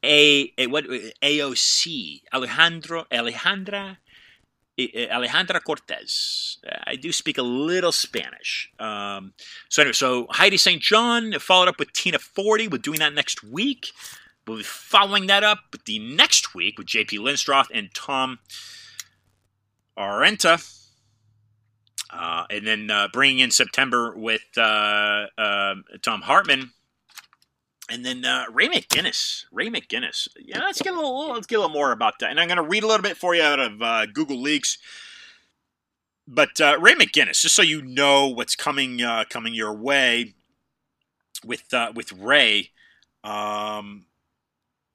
a, 0.03 0.51
a 0.57 0.67
what 0.67 0.87
AOC 0.87 2.23
Alejandro 2.33 3.05
Alejandra 3.13 3.99
Alejandra 4.79 5.63
Cortez. 5.63 6.57
I 6.87 6.97
do 6.97 7.13
speak 7.13 7.37
a 7.37 7.43
little 7.43 7.93
Spanish. 7.93 8.71
Um, 8.79 9.35
so 9.69 9.83
anyway, 9.83 9.93
so 9.93 10.27
Heidi 10.31 10.57
St. 10.57 10.81
John 10.81 11.35
followed 11.39 11.69
up 11.69 11.79
with 11.79 11.93
Tina 11.93 12.19
Forte. 12.19 12.69
We're 12.69 12.79
doing 12.79 13.01
that 13.01 13.13
next 13.13 13.45
week. 13.45 13.89
We'll 14.47 14.57
be 14.57 14.63
following 14.63 15.27
that 15.27 15.45
up 15.45 15.59
with 15.71 15.85
the 15.85 15.99
next 15.99 16.55
week 16.55 16.79
with 16.79 16.87
J.P. 16.87 17.19
Lindstroth 17.19 17.67
and 17.75 17.91
Tom 17.95 18.39
Arenta. 19.99 20.75
Uh, 22.11 22.45
and 22.51 22.67
then 22.67 22.91
uh, 22.91 23.09
bringing 23.13 23.41
in 23.41 23.51
September 23.51 24.15
with 24.17 24.47
uh, 24.57 25.27
uh 25.37 25.75
Thom 26.03 26.23
Hartmann 26.23 26.71
and 27.91 28.05
then 28.05 28.25
uh, 28.25 28.45
Ray 28.51 28.69
McGinnis. 28.69 29.45
Ray 29.53 29.69
McGinnis. 29.69 30.29
Yeah, 30.39 30.61
let's 30.61 30.81
get 30.81 30.95
a 30.95 30.97
little. 30.97 31.33
Let's 31.33 31.47
get 31.47 31.57
a 31.57 31.61
little 31.61 31.75
more 31.75 31.93
about 31.93 32.19
that. 32.21 32.31
And 32.31 32.41
I'm 32.41 32.49
going 32.49 32.57
to 32.57 32.63
read 32.63 32.83
a 32.83 32.87
little 32.87 33.03
bit 33.03 33.17
for 33.17 33.35
you 33.35 33.43
out 33.43 33.59
of 33.59 33.83
uh, 33.83 34.07
Google 34.07 34.41
Leaks. 34.41 34.79
But 36.27 36.59
Ray 36.59 36.95
McGinnis, 36.95 37.41
just 37.41 37.55
so 37.55 37.63
you 37.63 37.81
know 37.83 38.29
what's 38.29 38.55
coming 38.55 39.01
coming 39.31 39.55
your 39.55 39.75
way 39.75 40.35
with 41.45 41.65
with 41.95 42.13
Ray, 42.13 42.71
um, 43.25 44.05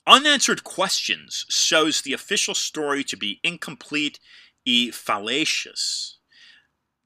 unanswered 0.06 0.64
questions 0.64 1.46
shows 1.50 2.02
the 2.02 2.14
official 2.14 2.54
story 2.54 3.04
to 3.06 3.18
be 3.18 3.40
incomplete 3.44 4.20
e 4.66 4.92
fallacious. 4.92 6.18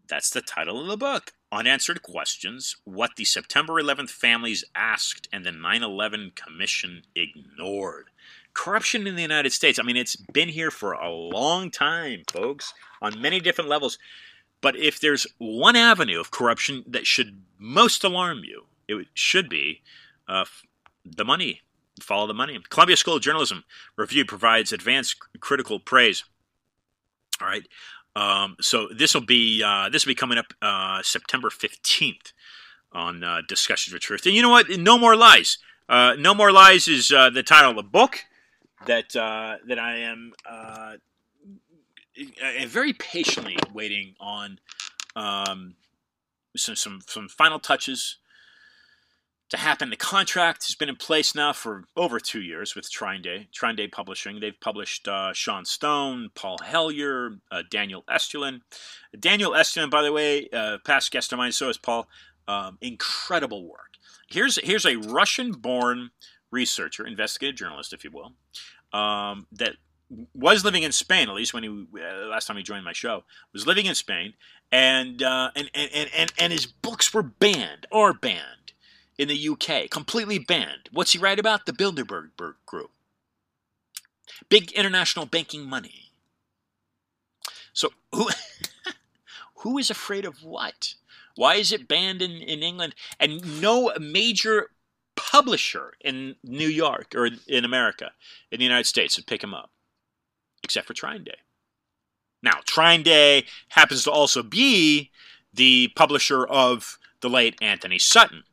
That's 0.08 0.30
the 0.30 0.42
title 0.42 0.82
of 0.82 0.88
the 0.88 0.98
book 0.98 1.34
unanswered 1.52 2.02
questions, 2.02 2.76
what 2.84 3.12
the 3.16 3.26
September 3.26 3.74
11th 3.74 4.10
families 4.10 4.66
asked 4.76 5.28
and 5.32 5.46
the 5.46 5.52
9 5.52 5.84
11 5.84 6.32
Commission 6.36 7.04
ignored. 7.16 8.10
Corruption 8.54 9.06
in 9.08 9.16
the 9.16 9.22
United 9.22 9.54
States, 9.54 9.80
I 9.80 9.84
mean, 9.84 9.98
it's 9.98 10.16
been 10.16 10.50
here 10.50 10.72
for 10.72 10.94
a 10.94 11.10
long 11.10 11.70
time, 11.70 12.24
folks, 12.32 12.74
on 13.02 13.22
many 13.22 13.40
different 13.40 13.70
levels. 13.70 13.98
But 14.62 14.76
if 14.76 15.00
there's 15.00 15.28
one 15.38 15.76
avenue 15.76 16.20
of 16.20 16.32
corruption 16.32 16.84
that 16.88 17.06
should 17.06 17.44
most 17.60 18.04
alarm 18.04 18.44
you, 18.44 18.66
it 18.88 19.08
should 19.14 19.50
be 19.50 19.82
uh, 20.28 20.46
the 21.06 21.26
money. 21.26 21.62
Follow 22.02 22.28
the 22.28 22.34
money. 22.34 22.60
Columbia 22.70 22.98
School 22.98 23.16
of 23.16 23.22
Journalism 23.22 23.64
review 23.96 24.26
provides 24.26 24.74
advanced 24.74 25.18
critical 25.40 25.80
praise. 25.80 26.24
All 27.42 27.48
right. 27.48 27.68
Um, 28.16 28.56
so 28.60 28.88
this 28.96 29.14
will 29.14 29.22
be 29.26 29.64
uh, 29.64 29.90
this 29.90 30.06
will 30.06 30.12
be 30.12 30.16
coming 30.16 30.38
up 30.38 30.54
uh, 30.62 31.02
September 31.04 31.50
fifteenth 31.50 32.34
on 32.92 33.24
uh, 33.24 33.42
Discussions 33.48 33.94
with 33.94 34.02
Truth. 34.02 34.26
And 34.26 34.34
you 34.36 34.42
know 34.42 34.50
what? 34.50 34.70
No 34.70 34.98
more 34.98 35.16
lies. 35.16 35.58
Uh, 35.90 36.16
no 36.20 36.34
More 36.34 36.52
Lies 36.52 36.88
is 36.88 37.12
uh, 37.12 37.30
the 37.30 37.44
title 37.44 37.70
of 37.70 37.78
the 37.78 37.84
book 37.84 38.26
that 38.88 39.16
uh, 39.16 39.56
that 39.68 39.80
I 39.80 40.00
am 40.00 40.34
very 42.68 42.92
patiently 42.94 43.56
waiting 43.74 44.16
on 44.20 44.60
um, 45.16 45.76
some, 46.58 46.76
some 46.76 47.00
some 47.08 47.30
final 47.30 47.60
touches 47.60 48.18
to 49.50 49.58
happen. 49.58 49.90
The 49.90 49.96
contract 49.96 50.66
has 50.66 50.76
been 50.76 50.90
in 50.90 50.96
place 50.96 51.34
now 51.34 51.54
for 51.54 51.86
over 51.96 52.20
two 52.20 52.42
years 52.42 52.76
with 52.76 52.92
TrineDay. 52.92 53.92
Publishing. 53.92 54.40
They've 54.40 54.60
published 54.60 55.08
uh, 55.08 55.34
Sean 55.34 55.66
Stone, 55.66 56.30
Paul 56.36 56.58
Hellyer, 56.64 57.38
uh, 57.52 57.64
Daniel 57.70 58.04
Estulin. 58.10 58.62
Daniel 59.18 59.52
Estulin, 59.52 59.90
by 59.90 60.02
the 60.02 60.12
way, 60.12 60.50
uh, 60.52 60.78
past 60.86 61.12
guest 61.12 61.32
of 61.32 61.38
mine, 61.38 61.52
so 61.52 61.70
is 61.70 61.78
Paul. 61.78 62.08
Um, 62.48 62.78
incredible 62.82 63.68
work. 63.68 63.96
Here's 64.30 64.58
here's 64.64 64.86
a 64.86 64.98
Russian-born 64.98 66.12
researcher, 66.52 67.06
investigative 67.06 67.58
journalist, 67.58 67.94
if 67.94 68.04
you 68.04 68.12
will, 68.12 68.34
um, 68.98 69.48
that 69.52 69.74
was 70.34 70.64
living 70.64 70.84
in 70.84 70.92
Spain, 70.92 71.30
at 71.30 71.36
least 71.36 71.54
when 71.54 71.64
he 71.64 71.70
uh, 71.70 72.28
last 72.28 72.48
time 72.48 72.58
he 72.58 72.64
joined 72.64 72.86
my 72.86 72.94
show, 72.94 73.24
was 73.54 73.68
living 73.68 73.86
in 73.86 73.96
Spain, 73.96 74.34
and, 74.72 75.22
uh, 75.22 75.52
and, 75.56 75.70
and 75.74 76.10
and 76.16 76.34
and 76.38 76.54
his 76.54 76.66
books 76.66 77.14
were 77.14 77.24
banned 77.24 77.86
or 77.92 78.14
banned 78.14 78.67
in 79.18 79.28
the 79.28 79.50
UK, 79.50 79.90
completely 79.90 80.40
banned. 80.40 80.90
What's 80.92 81.14
he 81.14 81.20
write 81.20 81.40
about? 81.40 81.66
The 81.66 81.74
Bilderberg 81.74 82.30
Group, 82.66 82.92
big 84.50 84.72
international 84.74 85.26
banking 85.26 85.68
money. 85.68 86.12
So 87.74 87.90
who 88.14 88.30
who 89.58 89.78
is 89.78 89.90
afraid 89.90 90.26
of 90.26 90.44
what? 90.44 90.96
Why 91.36 91.56
is 91.56 91.72
it 91.72 91.88
banned 91.88 92.22
in, 92.22 92.32
in 92.32 92.64
England? 92.64 92.96
And 93.20 93.62
no 93.62 93.92
major 94.00 94.72
publisher 95.16 95.94
in 96.02 96.36
New 96.44 96.68
York 96.68 97.14
or 97.16 97.30
in 97.48 97.66
America, 97.66 98.12
in 98.52 98.60
the 98.60 98.66
United 98.66 98.86
States, 98.86 99.18
would 99.18 99.28
pick 99.28 99.44
him 99.44 99.54
up, 99.54 99.72
except 100.64 100.88
for 100.88 100.94
TrineDay. 100.94 101.36
Now, 102.42 102.60
TrineDay 102.66 103.46
happens 103.70 104.04
to 104.04 104.12
also 104.12 104.42
be 104.42 105.12
the 105.54 105.90
publisher 105.96 106.46
of 106.46 106.98
the 107.22 107.30
late 107.30 107.56
Antony 107.62 108.00
Sutton. 108.00 108.44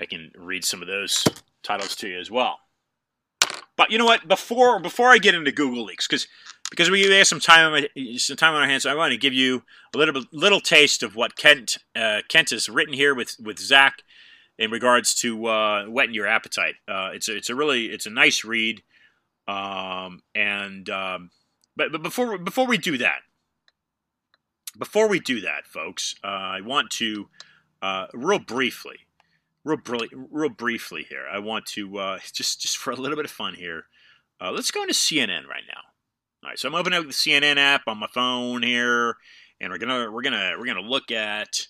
I 0.00 0.06
can 0.06 0.32
read 0.36 0.64
some 0.64 0.82
of 0.82 0.88
those 0.88 1.24
titles 1.62 1.94
to 1.96 2.08
you 2.08 2.18
as 2.18 2.30
well. 2.30 2.58
But 3.76 3.90
you 3.90 3.98
know 3.98 4.04
what? 4.04 4.26
Before 4.28 4.78
before 4.80 5.10
I 5.10 5.18
get 5.18 5.34
into 5.34 5.52
Google 5.52 5.84
leaks, 5.84 6.06
because 6.06 6.26
because 6.70 6.88
we 6.88 7.02
have 7.02 7.26
some 7.26 7.40
time 7.40 7.72
on 7.72 7.86
my, 7.96 8.16
some 8.16 8.36
time 8.36 8.54
on 8.54 8.62
our 8.62 8.68
hands, 8.68 8.86
I 8.86 8.94
want 8.94 9.12
to 9.12 9.18
give 9.18 9.34
you 9.34 9.62
a 9.94 9.98
little 9.98 10.24
little 10.32 10.60
taste 10.60 11.02
of 11.02 11.16
what 11.16 11.36
Kent 11.36 11.78
uh, 11.96 12.20
Kent 12.28 12.50
has 12.50 12.68
written 12.68 12.94
here 12.94 13.14
with 13.14 13.36
with 13.42 13.58
Zach 13.58 14.02
in 14.58 14.70
regards 14.70 15.14
to 15.16 15.46
uh, 15.46 15.84
your 16.10 16.26
appetite. 16.26 16.74
Uh, 16.86 17.10
it's 17.14 17.28
a, 17.28 17.36
it's 17.36 17.50
a 17.50 17.54
really 17.54 17.86
it's 17.86 18.06
a 18.06 18.10
nice 18.10 18.44
read, 18.44 18.82
um, 19.48 20.22
and 20.34 20.88
um, 20.90 21.30
but 21.76 21.90
but 21.90 22.02
before 22.02 22.38
before 22.38 22.66
we 22.66 22.78
do 22.78 22.98
that, 22.98 23.20
before 24.78 25.08
we 25.08 25.18
do 25.18 25.40
that, 25.40 25.66
folks, 25.66 26.14
uh, 26.22 26.26
I 26.26 26.60
want 26.60 26.90
to 26.92 27.28
uh, 27.82 28.06
real 28.12 28.38
briefly, 28.38 28.98
real 29.64 29.78
real 30.30 30.50
briefly 30.50 31.04
here. 31.08 31.26
I 31.30 31.38
want 31.38 31.66
to 31.66 31.98
uh, 31.98 32.18
just 32.32 32.60
just 32.60 32.76
for 32.76 32.90
a 32.90 32.96
little 32.96 33.16
bit 33.16 33.24
of 33.24 33.30
fun 33.30 33.54
here. 33.54 33.84
let's 34.40 34.70
go 34.70 34.82
into 34.82 34.94
CNN 34.94 35.46
right 35.46 35.64
now. 35.68 35.82
All 36.42 36.48
right, 36.48 36.58
so 36.58 36.68
I'm 36.68 36.74
opening 36.74 36.98
up 36.98 37.06
the 37.06 37.12
CNN 37.12 37.58
app 37.58 37.82
on 37.86 37.98
my 37.98 38.06
phone 38.14 38.62
here, 38.62 39.16
and 39.60 39.70
we're 39.70 39.78
gonna 39.78 40.10
we're 40.10 40.22
gonna 40.22 40.54
we're 40.58 40.66
gonna 40.66 40.80
look 40.80 41.10
at 41.10 41.66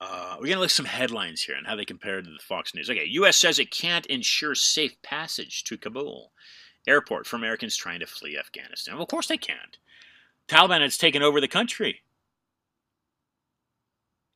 uh, 0.00 0.36
we're 0.40 0.48
gonna 0.48 0.60
look 0.60 0.70
at 0.70 0.72
some 0.72 0.86
headlines 0.86 1.42
here 1.42 1.54
and 1.54 1.66
how 1.66 1.76
they 1.76 1.84
compare 1.84 2.20
to 2.20 2.28
the 2.28 2.38
Fox 2.42 2.74
News. 2.74 2.90
Okay, 2.90 3.04
U.S. 3.04 3.36
says 3.36 3.58
it 3.58 3.70
can't 3.70 4.06
ensure 4.06 4.56
safe 4.56 5.00
passage 5.02 5.62
to 5.64 5.78
Kabul 5.78 6.32
airport 6.86 7.26
for 7.26 7.36
Americans 7.36 7.76
trying 7.76 8.00
to 8.00 8.06
flee 8.06 8.36
Afghanistan. 8.36 8.94
Well, 8.94 9.04
of 9.04 9.08
course 9.08 9.28
they 9.28 9.36
can't. 9.36 9.78
Taliban 10.48 10.80
has 10.80 10.96
taken 10.96 11.22
over 11.22 11.40
the 11.40 11.48
country. 11.48 12.00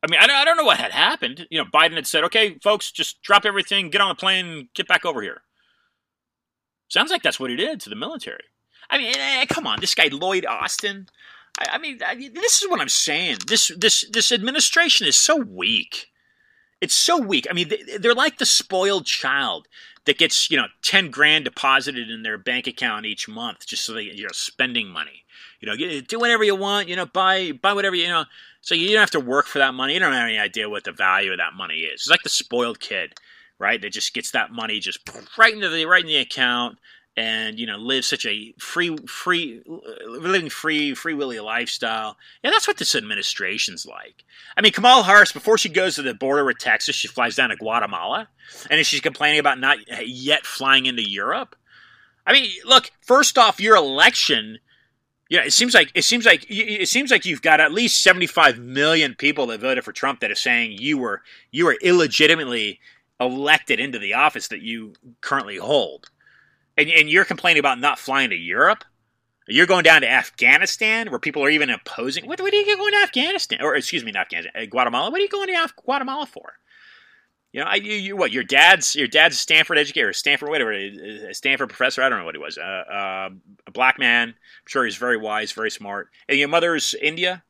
I 0.02 0.10
mean, 0.10 0.18
I 0.20 0.26
don't, 0.26 0.36
I 0.36 0.44
don't 0.44 0.56
know 0.56 0.64
what 0.64 0.78
had 0.78 0.90
happened. 0.90 1.46
You 1.50 1.58
know, 1.58 1.64
Biden 1.64 1.94
had 1.94 2.06
said, 2.06 2.24
"Okay, 2.24 2.58
folks, 2.62 2.90
just 2.90 3.22
drop 3.22 3.44
everything, 3.44 3.90
get 3.90 4.00
on 4.00 4.08
the 4.08 4.14
plane, 4.14 4.68
get 4.74 4.88
back 4.88 5.04
over 5.04 5.22
here." 5.22 5.42
Sounds 6.88 7.10
like 7.10 7.22
that's 7.22 7.40
what 7.40 7.50
he 7.50 7.56
did 7.56 7.80
to 7.80 7.88
the 7.88 7.96
military. 7.96 8.44
I 8.90 8.98
mean, 8.98 9.14
eh, 9.16 9.46
come 9.46 9.66
on, 9.66 9.80
this 9.80 9.94
guy 9.94 10.08
Lloyd 10.12 10.44
Austin. 10.44 11.08
I, 11.58 11.74
I 11.74 11.78
mean, 11.78 12.00
I, 12.04 12.14
this 12.34 12.62
is 12.62 12.68
what 12.68 12.80
I'm 12.80 12.88
saying. 12.88 13.38
This 13.46 13.70
this 13.78 14.04
this 14.10 14.32
administration 14.32 15.06
is 15.06 15.16
so 15.16 15.36
weak. 15.36 16.08
It's 16.80 16.94
so 16.94 17.16
weak. 17.16 17.46
I 17.48 17.54
mean, 17.54 17.70
they're 18.00 18.14
like 18.14 18.38
the 18.38 18.46
spoiled 18.46 19.06
child 19.06 19.68
that 20.04 20.18
gets 20.18 20.50
you 20.50 20.56
know 20.56 20.66
ten 20.82 21.10
grand 21.10 21.44
deposited 21.44 22.10
in 22.10 22.22
their 22.22 22.38
bank 22.38 22.66
account 22.66 23.06
each 23.06 23.28
month 23.28 23.66
just 23.66 23.84
so 23.84 23.92
they 23.94 24.02
you 24.02 24.24
know 24.24 24.32
spending 24.32 24.88
money. 24.88 25.24
You 25.60 25.68
know, 25.68 26.02
do 26.02 26.18
whatever 26.18 26.42
you 26.42 26.56
want. 26.56 26.88
You 26.88 26.96
know, 26.96 27.06
buy 27.06 27.52
buy 27.52 27.72
whatever 27.72 27.94
you 27.96 28.08
know. 28.08 28.24
So 28.62 28.74
you 28.74 28.88
don't 28.88 29.00
have 29.00 29.10
to 29.10 29.20
work 29.20 29.46
for 29.46 29.58
that 29.58 29.74
money. 29.74 29.94
You 29.94 30.00
don't 30.00 30.12
have 30.12 30.28
any 30.28 30.38
idea 30.38 30.70
what 30.70 30.84
the 30.84 30.92
value 30.92 31.32
of 31.32 31.38
that 31.38 31.54
money 31.54 31.80
is. 31.80 32.02
It's 32.02 32.08
like 32.10 32.22
the 32.22 32.28
spoiled 32.28 32.80
kid, 32.80 33.14
right? 33.58 33.80
That 33.80 33.92
just 33.92 34.14
gets 34.14 34.30
that 34.30 34.52
money 34.52 34.78
just 34.78 35.00
right 35.36 35.52
into 35.52 35.68
the 35.68 35.84
right 35.84 36.02
in 36.02 36.06
the 36.06 36.16
account 36.16 36.78
and 37.16 37.58
you 37.58 37.66
know 37.66 37.76
live 37.76 38.04
such 38.04 38.24
a 38.24 38.54
free 38.58 38.96
free 39.06 39.62
living 40.06 40.48
free 40.48 40.94
free 40.94 41.12
willy 41.12 41.38
lifestyle 41.40 42.16
yeah 42.42 42.50
that's 42.50 42.66
what 42.66 42.78
this 42.78 42.94
administration's 42.94 43.84
like 43.84 44.24
i 44.56 44.62
mean 44.62 44.72
kamala 44.72 45.02
harris 45.02 45.32
before 45.32 45.58
she 45.58 45.68
goes 45.68 45.94
to 45.94 46.02
the 46.02 46.14
border 46.14 46.44
with 46.44 46.56
texas 46.58 46.96
she 46.96 47.08
flies 47.08 47.36
down 47.36 47.50
to 47.50 47.56
guatemala 47.56 48.28
and 48.70 48.86
she's 48.86 49.00
complaining 49.00 49.38
about 49.38 49.60
not 49.60 49.76
yet 50.06 50.46
flying 50.46 50.86
into 50.86 51.06
europe 51.06 51.54
i 52.26 52.32
mean 52.32 52.50
look 52.64 52.90
first 53.02 53.36
off 53.36 53.60
your 53.60 53.76
election 53.76 54.58
yeah, 55.32 55.44
it 55.46 55.54
seems 55.54 55.72
like 55.72 55.90
it 55.94 56.04
seems 56.04 56.26
like 56.26 56.44
it 56.50 56.86
seems 56.90 57.10
like 57.10 57.24
you've 57.24 57.40
got 57.40 57.58
at 57.58 57.72
least 57.72 58.02
75 58.02 58.58
million 58.58 59.14
people 59.14 59.46
that 59.46 59.60
voted 59.60 59.82
for 59.82 59.90
Trump 59.90 60.20
that 60.20 60.30
are 60.30 60.34
saying 60.34 60.72
you 60.72 60.98
were 60.98 61.22
you 61.50 61.64
were 61.64 61.78
illegitimately 61.80 62.80
elected 63.18 63.80
into 63.80 63.98
the 63.98 64.12
office 64.12 64.48
that 64.48 64.60
you 64.60 64.92
currently 65.22 65.56
hold. 65.56 66.10
And, 66.76 66.90
and 66.90 67.08
you're 67.08 67.24
complaining 67.24 67.60
about 67.60 67.80
not 67.80 67.98
flying 67.98 68.28
to 68.28 68.36
Europe? 68.36 68.84
You're 69.48 69.66
going 69.66 69.84
down 69.84 70.02
to 70.02 70.10
Afghanistan 70.10 71.10
where 71.10 71.18
people 71.18 71.42
are 71.42 71.48
even 71.48 71.70
opposing. 71.70 72.26
What, 72.26 72.38
what 72.42 72.52
are 72.52 72.56
you 72.56 72.76
going 72.76 72.92
to 72.92 73.02
Afghanistan? 73.02 73.62
Or, 73.62 73.74
excuse 73.74 74.04
me, 74.04 74.12
not 74.12 74.26
Afghanistan, 74.26 74.62
uh, 74.62 74.66
Guatemala. 74.66 75.10
What 75.10 75.18
are 75.18 75.24
you 75.24 75.30
going 75.30 75.48
to 75.48 75.68
Guatemala 75.82 76.26
for? 76.26 76.52
You 77.52 77.60
know, 77.60 77.66
I, 77.66 77.74
you, 77.74 77.92
you, 77.92 78.16
what 78.16 78.32
your 78.32 78.44
dad's 78.44 78.96
your 78.96 79.06
dad's 79.06 79.34
a 79.34 79.38
Stanford 79.38 79.76
educator, 79.76 80.12
Stanford 80.14 80.48
whatever, 80.48 80.72
a 80.72 81.34
Stanford 81.34 81.68
professor. 81.68 82.02
I 82.02 82.08
don't 82.08 82.18
know 82.18 82.24
what 82.24 82.34
he 82.34 82.40
was. 82.40 82.56
Uh, 82.56 82.62
uh, 82.62 83.28
a 83.66 83.70
black 83.70 83.98
man. 83.98 84.28
I'm 84.28 84.34
sure 84.66 84.84
he's 84.86 84.96
very 84.96 85.18
wise, 85.18 85.52
very 85.52 85.70
smart. 85.70 86.08
And 86.30 86.38
your 86.38 86.48
mother's 86.48 86.94
India, 86.94 87.42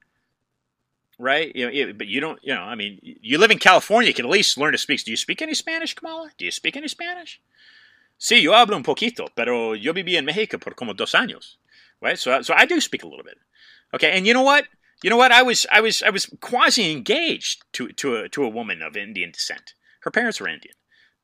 right? 1.20 1.54
You 1.54 1.70
know, 1.70 1.92
but 1.92 2.08
you 2.08 2.20
don't. 2.20 2.40
You 2.42 2.54
know, 2.54 2.62
I 2.62 2.74
mean, 2.74 2.98
you 3.00 3.38
live 3.38 3.52
in 3.52 3.58
California. 3.58 4.08
You 4.08 4.14
can 4.14 4.24
at 4.24 4.30
least 4.30 4.58
learn 4.58 4.72
to 4.72 4.78
speak. 4.78 5.04
Do 5.04 5.12
you 5.12 5.16
speak 5.16 5.40
any 5.40 5.54
Spanish, 5.54 5.94
Kamala? 5.94 6.30
Do 6.36 6.44
you 6.44 6.50
speak 6.50 6.76
any 6.76 6.88
Spanish? 6.88 7.40
Sí, 8.18 8.42
yo 8.42 8.52
hablo 8.52 8.76
un 8.76 8.82
poquito, 8.82 9.28
pero 9.36 9.74
yo 9.74 9.92
viví 9.92 10.16
en 10.16 10.24
México 10.26 10.58
por 10.58 10.74
como 10.74 10.94
dos 10.94 11.12
años. 11.12 11.58
Right? 12.00 12.18
So, 12.18 12.42
so 12.42 12.54
I 12.56 12.66
do 12.66 12.80
speak 12.80 13.04
a 13.04 13.08
little 13.08 13.24
bit. 13.24 13.38
Okay, 13.94 14.10
and 14.10 14.26
you 14.26 14.34
know 14.34 14.42
what? 14.42 14.64
You 15.04 15.10
know 15.10 15.16
what? 15.16 15.30
I 15.30 15.42
was 15.42 15.64
I 15.70 15.80
was 15.80 16.02
I 16.02 16.10
was 16.10 16.26
quasi 16.40 16.90
engaged 16.90 17.62
to 17.74 17.88
to 17.92 18.16
a 18.16 18.28
to 18.30 18.42
a 18.42 18.48
woman 18.48 18.82
of 18.82 18.96
Indian 18.96 19.30
descent. 19.30 19.74
Her 20.02 20.10
parents 20.10 20.40
were 20.40 20.48
Indian. 20.48 20.74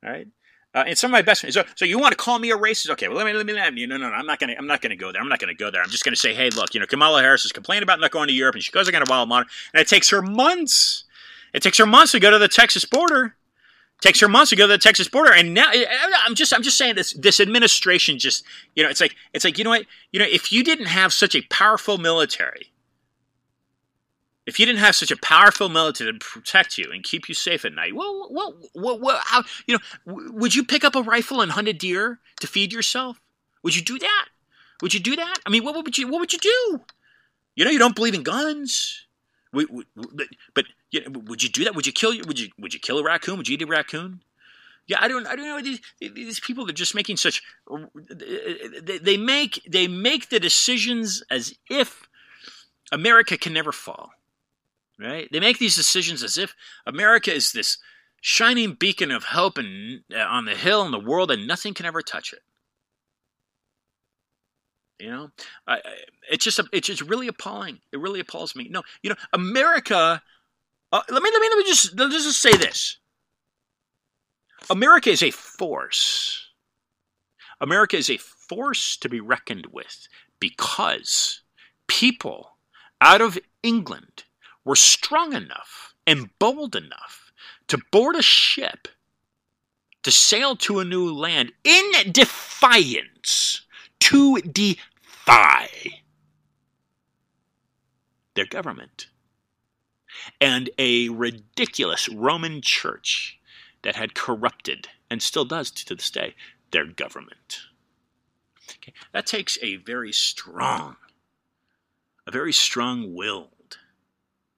All 0.05 0.11
right. 0.11 0.27
Uh, 0.75 0.85
and 0.87 0.99
some 0.99 1.11
of 1.11 1.13
my 1.13 1.23
best 1.23 1.41
friends. 1.41 1.55
So, 1.55 1.65
so 1.75 1.85
you 1.85 1.99
want 1.99 2.13
to 2.13 2.17
call 2.17 2.39
me 2.39 2.51
a 2.51 2.57
racist? 2.57 2.91
Okay, 2.91 3.09
well 3.09 3.17
let 3.17 3.27
me 3.27 3.33
let 3.33 3.47
me 3.47 3.55
let 3.55 3.73
me. 3.73 3.87
No, 3.87 3.97
no, 3.97 4.11
no. 4.11 4.15
I'm 4.15 4.27
not 4.27 4.39
gonna 4.39 4.55
I'm 4.59 4.67
not 4.67 4.83
gonna 4.83 4.97
go 4.97 5.11
there. 5.11 5.21
I'm 5.21 5.29
not 5.29 5.39
gonna 5.39 5.55
go 5.55 5.71
there. 5.71 5.83
I'm 5.83 5.89
just 5.89 6.05
gonna 6.05 6.15
say, 6.15 6.35
hey, 6.35 6.51
look, 6.51 6.75
you 6.75 6.81
know, 6.81 6.87
Kamala 6.87 7.23
Harris 7.23 7.45
is 7.45 7.53
complaining 7.53 7.85
about 7.85 8.01
not 8.01 8.11
going 8.11 8.29
to 8.29 8.35
Europe, 8.35 8.55
and 8.55 8.63
she 8.63 8.71
goes 8.71 8.87
again 8.87 9.05
to 9.05 9.11
Wild 9.11 9.31
and 9.33 9.47
it 9.75 9.89
takes 9.89 10.11
her 10.11 10.21
months. 10.21 11.05
It 11.55 11.63
takes 11.63 11.79
her 11.79 11.87
months 11.87 12.13
to 12.13 12.21
go 12.21 12.31
to 12.31 12.39
the 12.39 12.49
Texas 12.49 12.85
border 12.85 13.25
It 13.25 14.03
takes 14.03 14.21
her 14.21 14.29
months 14.29 14.51
to 14.51 14.57
go 14.57 14.67
to 14.67 14.75
the 14.75 14.79
Texas 14.79 15.09
border, 15.09 15.33
and 15.33 15.55
now 15.55 15.71
I'm 16.27 16.35
just 16.35 16.53
I'm 16.53 16.63
just 16.63 16.77
saying 16.77 16.97
this 16.97 17.15
this 17.15 17.41
administration 17.41 18.19
just 18.19 18.45
you 18.77 18.83
know 18.83 18.91
it's 18.91 19.01
like 19.01 19.17
it's 19.33 19.47
like 19.47 19.57
you 19.57 19.65
know 19.65 19.71
what 19.71 19.87
you 20.13 20.21
know 20.21 20.27
if 20.29 20.53
you 20.53 20.63
didn't 20.63 20.87
have 20.87 21.15
such 21.15 21.35
a 21.35 21.41
powerful 21.51 21.97
military, 21.97 22.71
if 24.49 24.59
you 24.59 24.65
didn't 24.65 24.81
have 24.81 24.97
such 24.97 25.11
a 25.11 25.17
powerful 25.19 25.69
military 25.69 26.11
to 26.11 26.19
protect 26.19 26.79
you 26.79 26.91
and 26.91 27.05
keep 27.05 27.29
you 27.29 27.35
safe 27.35 27.67
at 27.67 27.75
night, 27.75 27.95
well, 27.95 28.29
well, 28.31 28.55
well, 28.75 28.99
well 28.99 29.21
how 29.23 29.45
you 29.67 29.77
know 29.77 30.17
would 30.33 30.55
you 30.55 30.65
pick 30.65 30.85
up 30.85 30.97
a 30.97 31.03
rifle 31.03 31.43
and 31.43 31.53
hunt 31.53 31.69
a 31.69 31.75
deer 31.75 32.19
to 32.41 32.47
feed 32.47 32.73
yourself? 32.73 33.21
Would 33.63 33.77
you 33.77 33.83
do 33.83 33.99
that? 33.99 34.27
Would 34.81 34.95
you 34.95 35.01
do 35.01 35.17
that? 35.17 35.37
I 35.45 35.51
mean, 35.51 35.65
what 35.65 35.75
would 35.75 35.99
you 35.99 36.09
what 36.09 36.21
would 36.21 36.33
you 36.33 36.39
do? 36.39 36.81
You 37.57 37.67
know, 37.67 37.71
you 37.71 37.79
don't 37.79 37.95
believe 37.95 38.15
in 38.15 38.23
guns. 38.23 39.05
But, 39.53 39.67
but 40.55 40.65
would 41.07 41.43
you 41.43 41.49
do 41.49 41.65
that? 41.65 41.75
Would 41.75 41.87
you 41.87 41.93
kill? 41.93 42.13
Would 42.27 42.41
you 42.41 42.49
would 42.59 42.73
you 42.73 42.81
kill 42.81 42.99
a 42.99 43.05
raccoon? 43.05 43.37
Would 43.37 43.49
you 43.49 43.55
eat 43.55 43.63
a 43.63 43.67
raccoon? 43.67 44.23
Yeah, 44.87 44.99
I 45.01 45.09
don't. 45.09 45.27
I 45.27 45.37
don't 45.37 45.47
know. 45.47 45.61
These 45.61 45.81
these 46.01 46.41
people 46.41 46.69
are 46.69 46.73
just 46.73 46.95
making 46.95 47.19
such. 47.19 47.43
They 48.11 49.19
make 49.19 49.63
they 49.69 49.87
make 49.89 50.31
the 50.31 50.41
decisions 50.41 51.23
as 51.31 51.55
if 51.69 52.09
America 52.91 53.37
can 53.37 53.53
never 53.53 53.73
fall. 53.73 54.13
Right? 54.99 55.29
They 55.31 55.41
make 55.41 55.59
these 55.59 55.77
decisions 55.77 56.23
as 56.23 56.37
if 56.37 56.55
America 56.85 57.33
is 57.33 57.53
this 57.53 57.79
shining 58.21 58.75
beacon 58.75 59.11
of 59.11 59.25
hope 59.25 59.57
and 59.57 60.01
uh, 60.13 60.19
on 60.19 60.45
the 60.45 60.55
hill 60.55 60.85
in 60.85 60.91
the 60.91 60.99
world, 60.99 61.31
and 61.31 61.47
nothing 61.47 61.75
can 61.75 61.87
ever 61.87 62.03
touch 62.03 62.33
it. 62.33 62.41
You 64.99 65.11
know, 65.11 65.31
I, 65.67 65.75
I, 65.77 65.81
it's 66.31 66.45
just 66.45 66.61
it's 66.73 66.89
just 66.89 67.03
really 67.03 67.29
appalling. 67.29 67.79
It 67.93 68.01
really 68.01 68.21
appalls 68.21 68.57
me. 68.57 68.69
No, 68.69 68.83
you 69.03 69.11
know, 69.11 69.17
America. 69.33 70.21
Uh, 70.91 71.03
let 71.11 71.23
me 71.23 71.31
let 71.33 71.41
me 71.41 71.49
let 71.49 71.59
me 71.59 71.65
just 71.65 71.97
let 71.97 72.09
me 72.09 72.15
just 72.15 72.43
say 72.43 72.57
this. 72.57 72.99
America 74.71 75.11
is 75.11 75.23
a 75.23 75.31
force. 75.31 76.49
America 77.61 77.97
is 77.97 78.11
a 78.11 78.17
force 78.17 78.97
to 78.97 79.09
be 79.09 79.21
reckoned 79.21 79.67
with 79.73 80.09
because 80.41 81.43
people 81.87 82.57
out 83.01 83.21
of 83.21 83.39
England 83.63 84.25
were 84.69 84.77
strong 84.77 85.33
enough 85.33 85.95
and 86.07 86.29
bold 86.39 86.77
enough 86.77 87.33
to 87.69 87.79
board 87.91 88.15
a 88.15 88.21
ship 88.21 88.87
to 90.03 90.11
sail 90.11 90.55
to 90.57 90.79
a 90.79 90.85
new 90.85 91.11
land 91.11 91.51
in 91.65 91.91
defiance 92.13 93.63
to 93.99 94.37
defy 94.43 95.71
their 98.35 98.45
government 98.45 99.07
and 100.39 100.69
a 100.77 101.09
ridiculous 101.09 102.07
Roman 102.11 102.61
church 102.61 103.41
that 103.81 103.97
had 103.97 104.15
corrupted 104.15 104.89
and 105.09 105.23
still 105.23 105.47
does 105.47 105.71
to 105.71 105.95
this 105.95 106.11
day 106.11 106.35
their 106.73 106.85
government. 106.85 107.61
Okay. 108.71 108.93
That 109.13 109.25
takes 109.25 109.57
a 109.63 109.77
very 109.77 110.13
strong, 110.13 110.97
a 112.27 112.31
very 112.31 112.53
strong 112.53 113.15
willed 113.15 113.58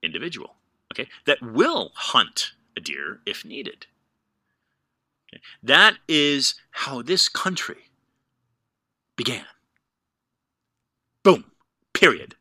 individual, 0.02 0.56
okay, 0.92 1.08
that 1.26 1.40
will 1.42 1.92
hunt 1.94 2.52
a 2.76 2.80
deer 2.80 3.20
if 3.26 3.44
needed. 3.44 3.86
Okay. 5.32 5.42
That 5.62 5.96
is 6.08 6.54
how 6.70 7.02
this 7.02 7.28
country 7.28 7.90
began. 9.16 9.44
Boom. 11.22 11.44
Period. 11.92 12.34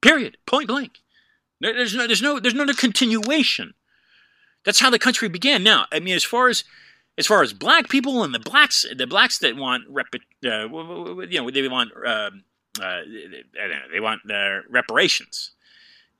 Period. 0.00 0.36
Point 0.46 0.68
blank. 0.68 0.98
There's 1.60 1.94
no, 1.94 2.06
there's 2.06 2.22
no, 2.22 2.40
there's 2.40 2.54
no 2.54 2.66
continuation. 2.66 3.74
That's 4.64 4.80
how 4.80 4.90
the 4.90 4.98
country 4.98 5.28
began. 5.28 5.62
Now, 5.62 5.86
I 5.92 6.00
mean, 6.00 6.14
as 6.14 6.24
far 6.24 6.48
as 6.48 6.64
as 7.16 7.26
far 7.26 7.42
as 7.42 7.52
black 7.52 7.88
people 7.88 8.24
and 8.24 8.34
the 8.34 8.40
blacks, 8.40 8.84
the 8.96 9.06
blacks 9.06 9.38
that 9.38 9.56
want 9.56 9.84
rep, 9.88 10.06
uh, 10.12 10.18
you 10.42 11.40
know, 11.40 11.50
they 11.50 11.68
want, 11.68 11.92
uh, 12.04 12.30
uh, 12.82 13.00
they 13.92 14.00
want 14.00 14.20
reparations. 14.68 15.52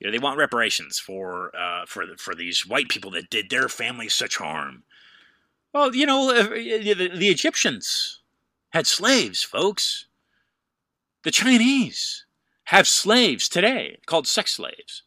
You 0.05 0.11
know, 0.11 0.18
they 0.18 0.22
want 0.22 0.36
reparations 0.36 0.98
for 0.98 1.50
uh, 1.57 1.86
for 1.86 2.05
for 2.18 2.34
these 2.34 2.66
white 2.66 2.90
people 2.90 3.11
that 3.12 3.30
did 3.30 3.48
their 3.48 3.70
families 3.70 4.12
such 4.12 4.36
harm. 4.36 4.82
Well, 5.72 5.94
you 5.94 6.05
know, 6.05 6.28
uh, 6.28 6.42
the, 6.42 7.11
the 7.14 7.28
Egyptians 7.28 8.20
had 8.68 8.86
slaves, 8.86 9.42
folks. 9.42 10.05
The 11.22 11.30
Chinese 11.30 12.26
have 12.64 12.86
slaves 12.86 13.48
today 13.48 13.96
called 14.05 14.26
sex 14.26 14.52
slaves. 14.52 15.05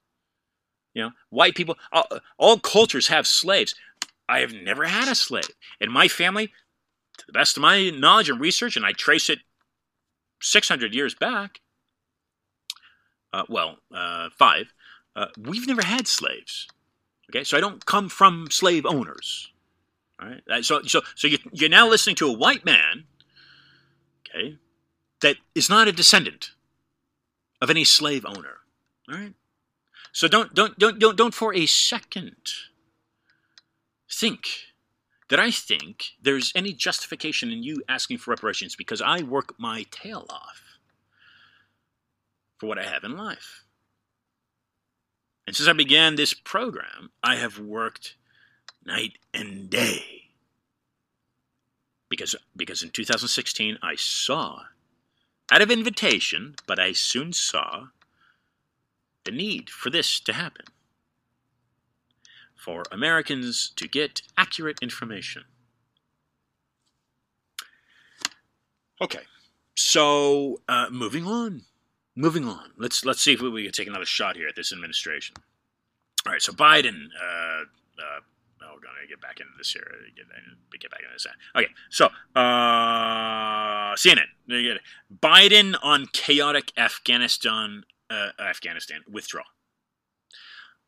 You 0.95 1.03
know, 1.03 1.11
white 1.29 1.53
people, 1.53 1.75
all, 1.91 2.07
all 2.39 2.57
cultures 2.57 3.09
have 3.09 3.27
slaves. 3.27 3.75
I 4.27 4.39
have 4.39 4.51
never 4.51 4.85
had 4.85 5.07
a 5.07 5.13
slave. 5.13 5.51
In 5.79 5.91
my 5.91 6.07
family, 6.07 6.47
to 7.19 7.25
the 7.27 7.33
best 7.33 7.55
of 7.55 7.61
my 7.61 7.91
knowledge 7.91 8.31
and 8.31 8.41
research, 8.41 8.75
and 8.75 8.85
I 8.85 8.93
trace 8.93 9.29
it 9.29 9.39
600 10.41 10.95
years 10.95 11.13
back, 11.13 11.61
uh, 13.31 13.43
well, 13.47 13.77
uh, 13.93 14.29
five, 14.39 14.73
uh, 15.17 15.27
we've 15.37 15.67
never 15.67 15.83
had 15.83 16.07
slaves. 16.07 16.67
Okay, 17.29 17.43
so 17.43 17.57
I 17.57 17.59
don't 17.59 17.85
come 17.85 18.07
from 18.07 18.47
slave 18.51 18.85
owners. 18.85 19.51
All 20.21 20.29
right, 20.29 20.41
uh, 20.49 20.61
so 20.61 20.83
so 20.83 21.01
so 21.15 21.27
you, 21.27 21.39
you're 21.51 21.69
now 21.69 21.89
listening 21.89 22.15
to 22.17 22.27
a 22.27 22.37
white 22.37 22.63
man, 22.63 23.05
okay, 24.29 24.57
that 25.21 25.37
is 25.55 25.69
not 25.69 25.87
a 25.87 25.91
descendant 25.91 26.51
of 27.61 27.69
any 27.69 27.83
slave 27.83 28.25
owner. 28.25 28.59
All 29.09 29.17
right, 29.17 29.33
so 30.11 30.27
don't 30.27 30.53
don't 30.53 30.77
don't 30.77 30.99
don't 30.99 31.17
don't 31.17 31.33
for 31.33 31.53
a 31.53 31.65
second 31.65 32.37
think 34.09 34.47
that 35.29 35.39
I 35.39 35.51
think 35.51 36.11
there's 36.21 36.53
any 36.55 36.73
justification 36.73 37.51
in 37.51 37.63
you 37.63 37.81
asking 37.89 38.19
for 38.19 38.31
reparations 38.31 38.75
because 38.75 39.01
I 39.01 39.23
work 39.23 39.55
my 39.59 39.85
tail 39.91 40.25
off 40.29 40.61
for 42.57 42.67
what 42.67 42.79
I 42.79 42.83
have 42.83 43.03
in 43.03 43.17
life. 43.17 43.66
And 45.47 45.55
since 45.55 45.69
I 45.69 45.73
began 45.73 46.15
this 46.15 46.33
program, 46.33 47.09
I 47.23 47.37
have 47.37 47.57
worked 47.57 48.15
night 48.85 49.17
and 49.33 49.69
day. 49.69 50.25
Because, 52.09 52.35
because 52.55 52.83
in 52.83 52.89
2016, 52.89 53.79
I 53.81 53.95
saw, 53.95 54.63
out 55.49 55.61
of 55.61 55.71
invitation, 55.71 56.55
but 56.67 56.79
I 56.79 56.91
soon 56.91 57.33
saw 57.33 57.87
the 59.23 59.31
need 59.31 59.69
for 59.69 59.89
this 59.89 60.19
to 60.21 60.33
happen 60.33 60.65
for 62.55 62.83
Americans 62.91 63.71
to 63.77 63.87
get 63.87 64.21
accurate 64.37 64.79
information. 64.81 65.45
Okay, 68.99 69.21
so 69.75 70.59
uh, 70.67 70.87
moving 70.91 71.25
on, 71.25 71.61
moving 72.17 72.45
on. 72.45 72.71
Let's 72.77 73.05
let's 73.05 73.21
see 73.21 73.33
if 73.33 73.41
we, 73.41 73.49
we 73.49 73.63
can 73.63 73.71
take 73.71 73.87
another 73.87 74.05
shot 74.05 74.35
here 74.35 74.47
at 74.47 74.55
this 74.55 74.73
administration. 74.73 75.35
All 76.25 76.33
right, 76.33 76.41
so 76.41 76.51
Biden. 76.51 77.05
Uh, 77.15 77.63
uh, 77.99 78.19
oh, 78.63 78.73
we're 78.73 78.81
gonna 78.81 79.07
get 79.07 79.21
back 79.21 79.39
into 79.39 79.53
this 79.57 79.71
here. 79.71 79.87
Get, 80.15 80.25
get 80.81 80.91
back 80.91 81.01
into 81.01 81.13
this. 81.13 81.27
Okay, 81.55 81.71
so 81.89 82.07
uh, 82.35 83.95
CNN. 83.95 84.25
Biden 85.15 85.75
on 85.81 86.07
chaotic 86.11 86.73
Afghanistan. 86.77 87.83
Uh, 88.09 88.29
Afghanistan 88.39 89.01
withdrawal. 89.09 89.45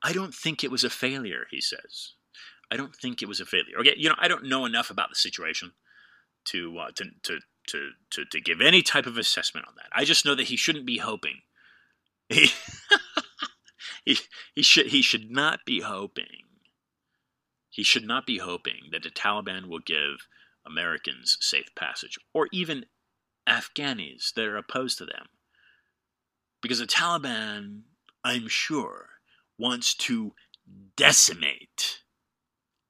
I 0.02 0.14
don't 0.14 0.34
think 0.34 0.64
it 0.64 0.72
was 0.72 0.86
a 0.86 0.90
failure, 0.90 1.48
he 1.52 1.60
says. 1.60 2.14
I 2.72 2.78
don't 2.78 2.96
think 2.96 3.22
it 3.22 3.28
was 3.28 3.42
a 3.42 3.46
failure. 3.46 3.78
Okay, 3.80 3.94
you 3.98 4.08
know, 4.08 4.16
I 4.18 4.30
don't 4.30 4.46
know 4.46 4.66
enough 4.66 4.90
about 4.90 5.10
the 5.10 5.16
situation 5.16 5.74
to 6.46 6.78
uh, 6.80 6.92
to, 6.96 7.06
to 7.24 7.40
to 7.70 7.91
to 8.11 8.26
to 8.26 8.41
give 8.41 8.61
any 8.61 8.82
type 8.82 9.05
of 9.05 9.17
assessment 9.17 9.67
on 9.67 9.76
that. 9.78 9.88
I 9.91 10.05
just 10.05 10.26
know 10.26 10.36
that 10.36 10.47
he 10.47 10.55
shouldn't 10.55 10.86
be 10.86 10.97
hoping. 10.97 11.41
He 12.28 12.49
he, 14.05 14.17
he 14.55 14.61
should 14.61 14.88
he 14.88 15.01
should 15.01 15.32
not 15.32 15.59
be 15.65 15.82
hoping. 15.82 16.45
He 17.70 17.84
should 17.84 18.05
not 18.05 18.26
be 18.26 18.39
hoping 18.39 18.89
that 18.91 19.03
the 19.03 19.09
Taliban 19.09 19.67
will 19.67 19.80
give 19.80 20.28
Americans 20.65 21.38
safe 21.39 21.74
passage, 21.76 22.17
or 22.34 22.47
even 22.51 22.86
Afghanis 23.47 24.34
that 24.34 24.45
are 24.45 24.57
opposed 24.57 24.97
to 24.97 25.05
them. 25.05 25.28
Because 26.61 26.80
the 26.80 26.86
Taliban, 26.86 27.84
I'm 28.24 28.47
sure, 28.47 29.09
wants 29.57 29.95
to 29.95 30.34
decimate 30.97 32.01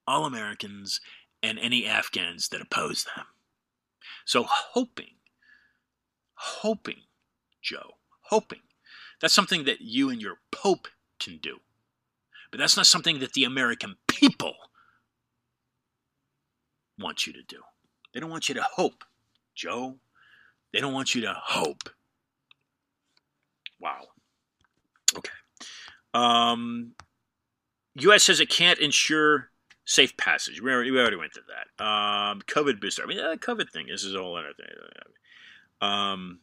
all 0.07 0.25
Americans 0.25 0.99
and 1.43 1.59
any 1.59 1.85
Afghans 1.85 2.49
that 2.49 2.61
oppose 2.61 3.05
them. 3.15 3.25
So, 4.29 4.45
hoping, 4.47 5.15
hoping, 6.35 7.01
Joe, 7.63 7.95
hoping, 8.25 8.59
that's 9.19 9.33
something 9.33 9.63
that 9.63 9.81
you 9.81 10.11
and 10.11 10.21
your 10.21 10.35
Pope 10.51 10.87
can 11.19 11.39
do. 11.41 11.57
But 12.51 12.59
that's 12.59 12.77
not 12.77 12.85
something 12.85 13.21
that 13.21 13.33
the 13.33 13.43
American 13.43 13.95
people 14.05 14.53
want 16.99 17.25
you 17.25 17.33
to 17.33 17.41
do. 17.41 17.61
They 18.13 18.19
don't 18.19 18.29
want 18.29 18.49
you 18.49 18.53
to 18.53 18.61
hope, 18.61 19.03
Joe. 19.55 19.95
They 20.73 20.79
don't 20.79 20.93
want 20.93 21.15
you 21.15 21.21
to 21.21 21.33
hope. 21.33 21.89
Wow. 23.79 24.09
Okay. 25.17 25.33
Um, 26.13 26.91
U.S. 27.95 28.25
says 28.25 28.39
it 28.39 28.51
can't 28.51 28.77
ensure 28.77 29.48
safe 29.89 30.15
passage. 30.17 30.61
We 30.61 30.71
already, 30.71 30.91
we 30.91 30.99
already 30.99 31.15
went 31.15 31.33
through 31.33 31.43
that. 31.47 31.83
Um, 31.83 32.41
COVID 32.41 32.79
booster. 32.79 33.03
I 33.03 33.07
mean, 33.07 33.17
the 33.17 33.37
COVID 33.37 33.71
thing. 33.71 33.87
This 33.87 34.03
is 34.03 34.15
all 34.15 34.37
other 34.37 34.53
thing. 34.55 34.67
Um, 35.81 36.39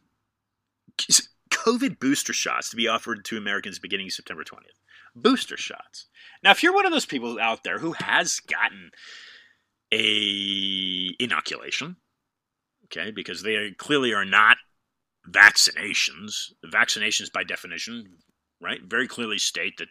COVID 1.51 2.01
booster 2.01 2.33
shots 2.33 2.71
to 2.71 2.77
be 2.77 2.89
offered 2.89 3.25
to 3.27 3.39
Americans 3.39 3.79
beginning 3.79 4.11
September 4.11 4.43
20th. 4.43 4.81
Booster 5.15 5.57
shots. 5.57 6.07
Now, 6.43 6.51
if 6.51 6.63
you're 6.63 6.75
one 6.75 6.87
of 6.87 6.93
those 6.93 7.07
people 7.07 7.39
out 7.41 7.63
there 7.63 7.79
who 7.79 7.93
has 7.93 8.41
gotten 8.41 8.91
a 9.93 11.15
inoculation, 11.21 11.97
okay, 12.87 13.13
because 13.13 13.43
they 13.43 13.71
clearly 13.79 14.13
are 14.13 14.25
not 14.25 14.57
vaccinations. 15.31 16.51
Vaccinations, 16.65 17.33
by 17.33 17.45
definition, 17.45 18.07
right, 18.61 18.81
very 18.85 19.07
clearly 19.07 19.39
state 19.39 19.79
that 19.79 19.89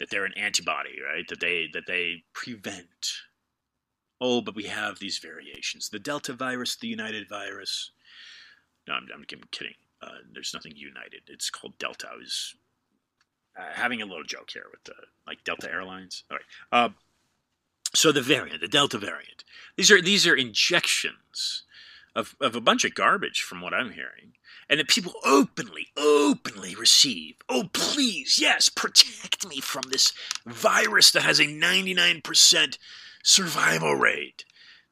that 0.00 0.10
they're 0.10 0.24
an 0.24 0.36
antibody, 0.36 0.96
right? 1.06 1.28
That 1.28 1.40
they 1.40 1.68
that 1.72 1.86
they 1.86 2.24
prevent. 2.32 3.12
Oh, 4.20 4.40
but 4.40 4.56
we 4.56 4.64
have 4.64 4.98
these 4.98 5.18
variations: 5.18 5.88
the 5.88 6.00
Delta 6.00 6.32
virus, 6.32 6.74
the 6.76 6.88
United 6.88 7.28
virus. 7.28 7.92
No, 8.88 8.94
I'm, 8.94 9.06
I'm 9.14 9.24
kidding. 9.52 9.74
Uh, 10.02 10.18
there's 10.32 10.52
nothing 10.54 10.72
united. 10.74 11.20
It's 11.28 11.50
called 11.50 11.78
Delta. 11.78 12.08
I 12.12 12.16
was 12.16 12.54
uh, 13.56 13.72
having 13.72 14.02
a 14.02 14.06
little 14.06 14.24
joke 14.24 14.50
here 14.52 14.66
with 14.72 14.82
the 14.84 14.94
like 15.26 15.44
Delta 15.44 15.70
Airlines. 15.70 16.24
All 16.30 16.38
right. 16.38 16.84
Uh, 16.84 16.88
So 17.94 18.12
the 18.12 18.22
variant, 18.22 18.60
the 18.60 18.68
Delta 18.68 18.98
variant, 18.98 19.44
these 19.76 19.90
are 19.90 20.00
these 20.00 20.26
are 20.26 20.34
injections 20.36 21.64
of, 22.14 22.34
of 22.40 22.56
a 22.56 22.60
bunch 22.60 22.84
of 22.84 22.94
garbage 22.94 23.40
from 23.40 23.60
what 23.60 23.74
I'm 23.74 23.92
hearing. 23.92 24.32
And 24.68 24.78
that 24.78 24.88
people 24.88 25.14
openly, 25.24 25.88
openly 25.96 26.74
receive. 26.74 27.36
Oh, 27.48 27.64
please, 27.72 28.38
yes, 28.40 28.68
protect 28.68 29.48
me 29.48 29.60
from 29.60 29.82
this 29.90 30.12
virus 30.46 31.10
that 31.12 31.22
has 31.22 31.40
a 31.40 31.46
99% 31.46 32.78
survival 33.22 33.94
rate 33.94 34.44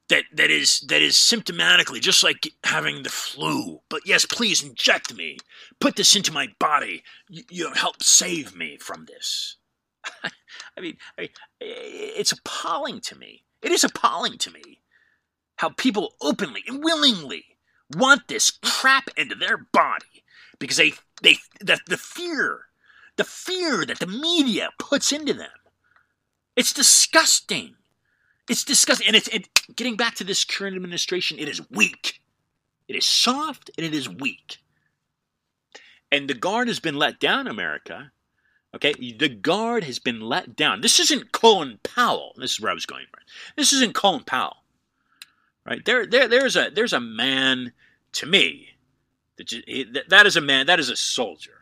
that 0.09 0.25
that 0.33 0.51
is 0.51 0.81
that 0.89 1.03
is 1.03 1.17
symptomatically 1.17 2.01
just 2.01 2.25
like 2.25 2.51
having 2.65 3.03
the 3.03 3.11
flu. 3.11 3.81
But 3.89 4.03
yes, 4.07 4.25
please 4.25 4.63
inject 4.63 5.15
me. 5.15 5.39
Put 5.81 5.97
this 5.97 6.17
into 6.17 6.33
my 6.33 6.49
body. 6.59 7.03
You, 7.29 7.43
you 7.51 7.65
know, 7.65 7.75
help 7.75 8.03
save 8.03 8.57
me 8.57 8.79
from 8.79 9.07
this. 9.07 9.57
I 10.77 10.81
mean, 10.81 10.97
I 11.19 11.23
mean, 11.23 11.31
it's 11.61 12.33
appalling 12.33 13.01
to 13.03 13.17
me. 13.17 13.45
It 13.63 13.73
is 13.73 13.85
appalling 13.85 14.39
to 14.39 14.51
me 14.51 14.81
how 15.59 15.71
people 15.71 16.15
openly 16.21 16.65
and 16.67 16.83
willingly 16.83 17.45
want 17.97 18.29
this 18.29 18.51
crap 18.51 19.11
into 19.17 19.35
their 19.35 19.57
body 19.57 20.25
because 20.59 20.77
they 20.77 20.93
they 21.23 21.37
that 21.61 21.81
the 21.87 21.97
fear, 21.97 22.67
the 23.17 23.25
fear 23.25 23.85
that 23.85 23.99
the 23.99 24.07
media 24.07 24.71
puts 24.79 25.13
into 25.13 25.35
them. 25.35 25.51
It's 26.57 26.73
disgusting. 26.73 27.75
It's 28.49 28.65
disgusting. 28.65 29.07
And 29.07 29.17
it's 29.17 29.29
it, 29.29 29.49
getting 29.77 29.97
back 29.97 30.15
to 30.17 30.25
this 30.25 30.45
current 30.45 30.77
administration, 30.77 31.39
it 31.39 31.49
is 31.49 31.61
weak. 31.71 32.21
It 32.89 32.97
is 32.97 33.07
soft 33.07 33.71
and 33.77 33.85
it 33.85 33.95
is 33.95 34.09
weak. 34.09 34.59
And 36.11 36.29
the 36.29 36.35
guard 36.35 36.69
has 36.69 36.81
been 36.81 36.97
let 36.97 37.21
down, 37.21 37.47
America. 37.47 38.13
Okay, 38.75 38.93
the 38.93 39.29
guard 39.29 39.85
has 39.85 39.99
been 39.99 40.21
let 40.21 40.55
down. 40.55 40.83
This 40.83 41.01
isn't 41.01 41.33
Colin 41.33 41.79
Powell. 41.83 42.35
This 42.37 42.53
is 42.53 42.61
where 42.61 42.71
I 42.71 42.75
was 42.75 42.87
going. 42.87 43.07
This 43.57 43.73
isn't 43.73 43.95
Colin 43.95 44.25
Powell. 44.25 44.58
Right 45.69 45.85
there, 45.85 46.07
there, 46.07 46.29
there's 46.29 46.57
a 46.57 46.71
there's 46.75 46.93
a 46.93 47.01
man 47.01 47.73
to 48.13 48.27
me 48.27 48.69
that 49.37 50.05
that 50.09 50.27
is 50.27 50.37
a 50.37 50.41
man. 50.41 50.67
That 50.67 50.81
is 50.81 50.89
a 50.89 50.97
soldier. 50.97 51.53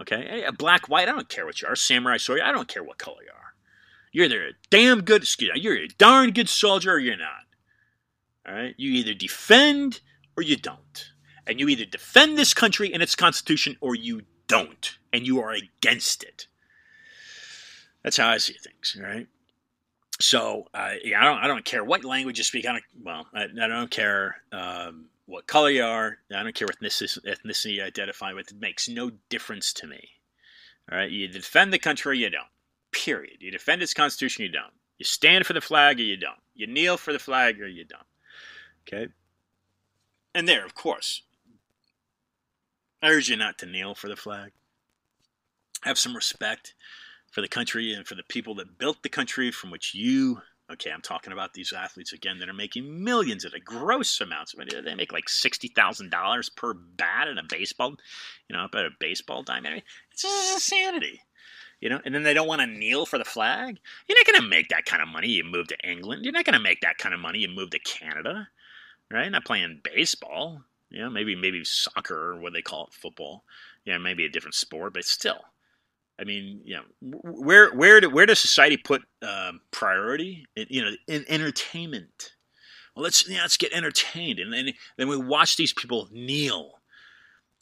Okay, 0.00 0.44
a 0.44 0.52
black, 0.52 0.88
white. 0.88 1.08
I 1.08 1.12
don't 1.12 1.28
care 1.28 1.44
what 1.44 1.60
you 1.60 1.68
are. 1.68 1.76
Samurai, 1.76 2.18
sword. 2.18 2.40
I 2.40 2.52
don't 2.52 2.68
care 2.68 2.84
what 2.84 2.98
color 2.98 3.22
you 3.22 3.30
are. 3.30 3.54
You're 4.12 4.26
either 4.26 4.46
a 4.46 4.52
damn 4.70 5.02
good, 5.02 5.22
excuse 5.22 5.50
me, 5.52 5.60
you're 5.60 5.76
a 5.76 5.88
darn 5.88 6.30
good 6.30 6.48
soldier 6.48 6.92
or 6.92 6.98
you're 6.98 7.16
not. 7.16 7.44
All 8.46 8.54
right? 8.54 8.74
You 8.78 8.92
either 8.92 9.14
defend 9.14 10.00
or 10.36 10.42
you 10.42 10.56
don't. 10.56 11.10
And 11.46 11.58
you 11.58 11.68
either 11.68 11.84
defend 11.84 12.38
this 12.38 12.54
country 12.54 12.92
and 12.92 13.02
its 13.02 13.14
constitution 13.14 13.76
or 13.80 13.94
you 13.94 14.22
don't. 14.46 14.98
And 15.12 15.26
you 15.26 15.40
are 15.40 15.52
against 15.52 16.22
it. 16.22 16.46
That's 18.02 18.16
how 18.16 18.28
I 18.28 18.38
see 18.38 18.54
things, 18.54 18.96
right? 19.02 19.26
So, 20.20 20.64
uh, 20.74 20.94
yeah, 21.04 21.20
I 21.20 21.24
don't, 21.24 21.38
I 21.38 21.46
don't 21.46 21.64
care 21.64 21.84
what 21.84 22.04
language 22.04 22.38
you 22.38 22.44
speak. 22.44 22.66
I 22.66 22.72
don't, 22.72 22.84
well, 23.02 23.26
I, 23.32 23.44
I 23.44 23.68
don't 23.68 23.90
care 23.90 24.36
um, 24.50 25.06
what 25.26 25.46
color 25.46 25.70
you 25.70 25.84
are. 25.84 26.18
I 26.34 26.42
don't 26.42 26.54
care 26.54 26.66
what 26.66 26.80
ethnicity, 26.80 27.18
ethnicity 27.24 27.74
you 27.74 27.84
identify 27.84 28.32
with. 28.32 28.50
It 28.50 28.60
makes 28.60 28.88
no 28.88 29.12
difference 29.28 29.72
to 29.74 29.86
me. 29.86 30.08
All 30.90 30.98
right, 30.98 31.10
you 31.10 31.28
defend 31.28 31.72
the 31.72 31.78
country, 31.78 32.10
or 32.10 32.14
you 32.14 32.30
don't. 32.30 32.46
Period. 32.92 33.36
You 33.40 33.50
defend 33.50 33.82
its 33.82 33.94
constitution, 33.94 34.44
you 34.44 34.50
don't. 34.50 34.72
You 34.98 35.04
stand 35.04 35.46
for 35.46 35.52
the 35.52 35.60
flag, 35.60 36.00
or 36.00 36.02
you 36.02 36.16
don't. 36.16 36.40
You 36.54 36.66
kneel 36.66 36.96
for 36.96 37.12
the 37.12 37.18
flag, 37.18 37.60
or 37.60 37.68
you 37.68 37.84
don't. 37.84 38.02
Okay? 38.88 39.12
And 40.34 40.48
there, 40.48 40.64
of 40.64 40.74
course, 40.74 41.22
I 43.02 43.10
urge 43.10 43.28
you 43.28 43.36
not 43.36 43.58
to 43.58 43.66
kneel 43.66 43.94
for 43.94 44.08
the 44.08 44.16
flag. 44.16 44.52
Have 45.82 45.98
some 45.98 46.16
respect 46.16 46.74
for 47.30 47.40
the 47.40 47.48
country 47.48 47.92
and 47.92 48.06
for 48.06 48.14
the 48.14 48.22
people 48.24 48.54
that 48.56 48.78
built 48.78 49.02
the 49.02 49.08
country 49.08 49.50
from 49.50 49.70
which 49.70 49.94
you 49.94 50.40
okay 50.70 50.90
i'm 50.90 51.02
talking 51.02 51.32
about 51.32 51.54
these 51.54 51.72
athletes 51.72 52.12
again 52.12 52.38
that 52.38 52.48
are 52.48 52.54
making 52.54 53.04
millions 53.04 53.44
at 53.44 53.52
gross 53.64 54.20
amounts 54.20 54.54
I 54.56 54.64
mean, 54.64 54.84
they 54.84 54.94
make 54.94 55.12
like 55.12 55.26
$60000 55.26 56.56
per 56.56 56.74
bat 56.74 57.28
in 57.28 57.38
a 57.38 57.42
baseball 57.48 57.96
you 58.48 58.56
know 58.56 58.64
at 58.64 58.74
a 58.74 58.90
baseball 58.98 59.42
diamond 59.42 59.82
it's 60.10 60.22
just 60.22 60.54
insanity 60.54 61.22
you 61.80 61.88
know, 61.88 62.00
and 62.04 62.14
then 62.14 62.24
they 62.24 62.34
don't 62.34 62.48
want 62.48 62.60
to 62.60 62.66
kneel 62.66 63.06
for 63.06 63.18
the 63.18 63.24
flag. 63.24 63.78
You're 64.08 64.18
not 64.18 64.26
going 64.26 64.42
to 64.42 64.48
make 64.48 64.68
that 64.68 64.84
kind 64.84 65.00
of 65.00 65.08
money. 65.08 65.28
You 65.28 65.44
move 65.44 65.68
to 65.68 65.76
England. 65.88 66.24
You're 66.24 66.32
not 66.32 66.44
going 66.44 66.54
to 66.54 66.62
make 66.62 66.80
that 66.80 66.98
kind 66.98 67.14
of 67.14 67.20
money. 67.20 67.38
You 67.38 67.48
move 67.48 67.70
to 67.70 67.78
Canada, 67.78 68.48
right? 69.10 69.30
Not 69.30 69.44
playing 69.44 69.80
baseball. 69.84 70.62
You 70.90 71.00
know, 71.00 71.10
maybe 71.10 71.36
maybe 71.36 71.62
soccer 71.64 72.32
or 72.32 72.40
what 72.40 72.52
they 72.52 72.62
call 72.62 72.86
it, 72.86 72.94
football. 72.94 73.44
Yeah, 73.84 73.98
maybe 73.98 74.24
a 74.24 74.28
different 74.28 74.54
sport, 74.54 74.94
but 74.94 75.04
still. 75.04 75.44
I 76.20 76.24
mean, 76.24 76.62
know, 76.76 77.18
where 77.22 77.72
where 77.74 78.00
do, 78.00 78.10
where 78.10 78.26
does 78.26 78.40
society 78.40 78.76
put 78.76 79.02
um, 79.22 79.60
priority? 79.70 80.46
In, 80.56 80.66
you 80.68 80.84
know, 80.84 80.92
in 81.06 81.24
entertainment. 81.28 82.32
Well, 82.96 83.04
let's 83.04 83.28
yeah, 83.28 83.42
let's 83.42 83.56
get 83.56 83.72
entertained, 83.72 84.40
and 84.40 84.52
then 84.52 84.72
then 84.96 85.08
we 85.08 85.16
watch 85.16 85.56
these 85.56 85.72
people 85.72 86.08
kneel 86.10 86.78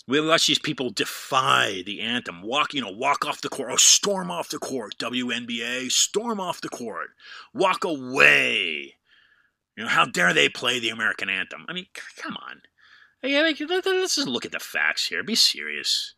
we 0.09 0.21
watch 0.21 0.47
these 0.47 0.59
people 0.59 0.91
defy 0.91 1.83
the 1.85 2.01
anthem, 2.01 2.43
walk, 2.43 2.75
you 2.75 2.81
know, 2.81 2.91
walk 2.91 3.25
off 3.27 3.41
the 3.41 3.49
court, 3.49 3.71
oh, 3.73 3.77
storm 3.77 4.31
off 4.31 4.51
the 4.51 4.59
court, 4.59 4.97
WNBA, 4.99 5.91
storm 5.91 6.39
off 6.39 6.61
the 6.61 6.69
court, 6.69 7.11
walk 7.53 7.85
away. 7.85 8.95
You 9.77 9.85
know, 9.85 9.89
how 9.89 10.05
dare 10.05 10.33
they 10.33 10.49
play 10.49 10.79
the 10.79 10.91
American 10.91 11.29
anthem? 11.29 11.67
I 11.69 11.73
mean, 11.73 11.87
come 12.17 12.37
on. 12.37 12.63
Hey, 13.21 13.43
let's 13.43 14.15
just 14.15 14.29
look 14.29 14.45
at 14.45 14.53
the 14.53 14.61
facts 14.61 15.07
here. 15.07 15.25
Be 15.25 15.35
serious. 15.35 16.15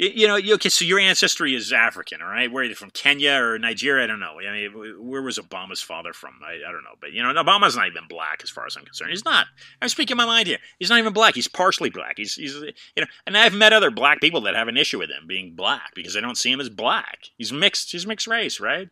You, 0.00 0.28
know, 0.28 0.36
okay, 0.54 0.68
so 0.68 0.84
your 0.84 1.00
ancestry 1.00 1.56
is 1.56 1.72
African, 1.72 2.22
all 2.22 2.28
right? 2.28 2.50
Where 2.50 2.62
are 2.62 2.66
you 2.66 2.76
from? 2.76 2.90
Kenya 2.90 3.32
or 3.32 3.58
Nigeria? 3.58 4.04
I 4.04 4.06
don't 4.06 4.20
know. 4.20 4.38
I 4.38 4.52
mean, 4.52 4.94
where 5.00 5.22
was 5.22 5.38
Obama's 5.38 5.82
father 5.82 6.12
from? 6.12 6.34
I, 6.40 6.68
I 6.68 6.70
don't 6.70 6.84
know. 6.84 6.94
But, 7.00 7.12
you 7.12 7.20
know, 7.20 7.32
Obama's 7.34 7.74
not 7.74 7.88
even 7.88 8.04
black 8.08 8.40
as 8.44 8.48
far 8.48 8.64
as 8.64 8.76
I'm 8.76 8.84
concerned. 8.84 9.10
He's 9.10 9.24
not. 9.24 9.48
I'm 9.82 9.88
speaking 9.88 10.16
my 10.16 10.24
mind 10.24 10.46
here. 10.46 10.58
He's 10.78 10.88
not 10.88 11.00
even 11.00 11.12
black. 11.12 11.34
He's 11.34 11.48
partially 11.48 11.90
black. 11.90 12.14
He's, 12.16 12.36
he's, 12.36 12.54
you 12.54 12.72
know, 12.98 13.06
and 13.26 13.36
I've 13.36 13.54
met 13.54 13.72
other 13.72 13.90
black 13.90 14.20
people 14.20 14.40
that 14.42 14.54
have 14.54 14.68
an 14.68 14.76
issue 14.76 15.00
with 15.00 15.10
him 15.10 15.26
being 15.26 15.56
black 15.56 15.96
because 15.96 16.14
they 16.14 16.20
don't 16.20 16.38
see 16.38 16.52
him 16.52 16.60
as 16.60 16.70
black. 16.70 17.18
He's 17.36 17.52
mixed. 17.52 17.90
He's 17.90 18.06
mixed 18.06 18.28
race, 18.28 18.60
right? 18.60 18.88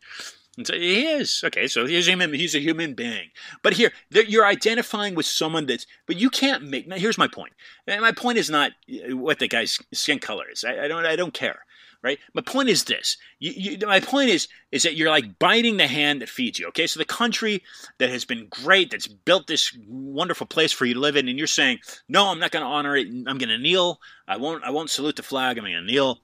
So 0.64 0.74
he 0.74 1.06
is 1.06 1.42
okay. 1.44 1.66
So 1.66 1.84
he's 1.84 2.08
a 2.08 2.12
human. 2.12 2.32
He's 2.32 2.54
a 2.54 2.60
human 2.60 2.94
being. 2.94 3.28
But 3.62 3.74
here, 3.74 3.92
you're 4.10 4.46
identifying 4.46 5.14
with 5.14 5.26
someone 5.26 5.66
that's. 5.66 5.86
But 6.06 6.16
you 6.16 6.30
can't 6.30 6.64
make. 6.64 6.88
Now, 6.88 6.96
here's 6.96 7.18
my 7.18 7.28
point. 7.28 7.52
And 7.86 8.00
my 8.00 8.12
point 8.12 8.38
is 8.38 8.48
not 8.48 8.72
uh, 8.90 9.16
what 9.16 9.38
the 9.38 9.48
guy's 9.48 9.78
skin 9.92 10.18
color 10.18 10.44
is. 10.50 10.64
I, 10.64 10.84
I 10.84 10.88
don't. 10.88 11.04
I 11.04 11.16
don't 11.16 11.34
care. 11.34 11.60
Right. 12.02 12.18
My 12.34 12.42
point 12.42 12.68
is 12.68 12.84
this. 12.84 13.16
You, 13.38 13.52
you, 13.56 13.86
my 13.86 14.00
point 14.00 14.30
is 14.30 14.48
is 14.70 14.84
that 14.84 14.94
you're 14.94 15.10
like 15.10 15.38
biting 15.38 15.76
the 15.76 15.88
hand 15.88 16.22
that 16.22 16.28
feeds 16.28 16.58
you. 16.58 16.68
Okay. 16.68 16.86
So 16.86 16.98
the 16.98 17.04
country 17.04 17.62
that 17.98 18.10
has 18.10 18.24
been 18.24 18.46
great, 18.48 18.92
that's 18.92 19.08
built 19.08 19.48
this 19.48 19.76
wonderful 19.86 20.46
place 20.46 20.72
for 20.72 20.86
you 20.86 20.94
to 20.94 21.00
live 21.00 21.16
in, 21.16 21.28
and 21.28 21.36
you're 21.36 21.46
saying, 21.46 21.80
no, 22.08 22.28
I'm 22.28 22.38
not 22.38 22.50
going 22.50 22.62
to 22.64 22.70
honor 22.70 22.96
it. 22.96 23.08
I'm 23.08 23.38
going 23.38 23.48
to 23.48 23.58
kneel. 23.58 24.00
I 24.26 24.38
won't. 24.38 24.64
I 24.64 24.70
won't 24.70 24.88
salute 24.88 25.16
the 25.16 25.22
flag. 25.22 25.58
I'm 25.58 25.64
going 25.64 25.74
to 25.74 25.82
kneel 25.82 26.20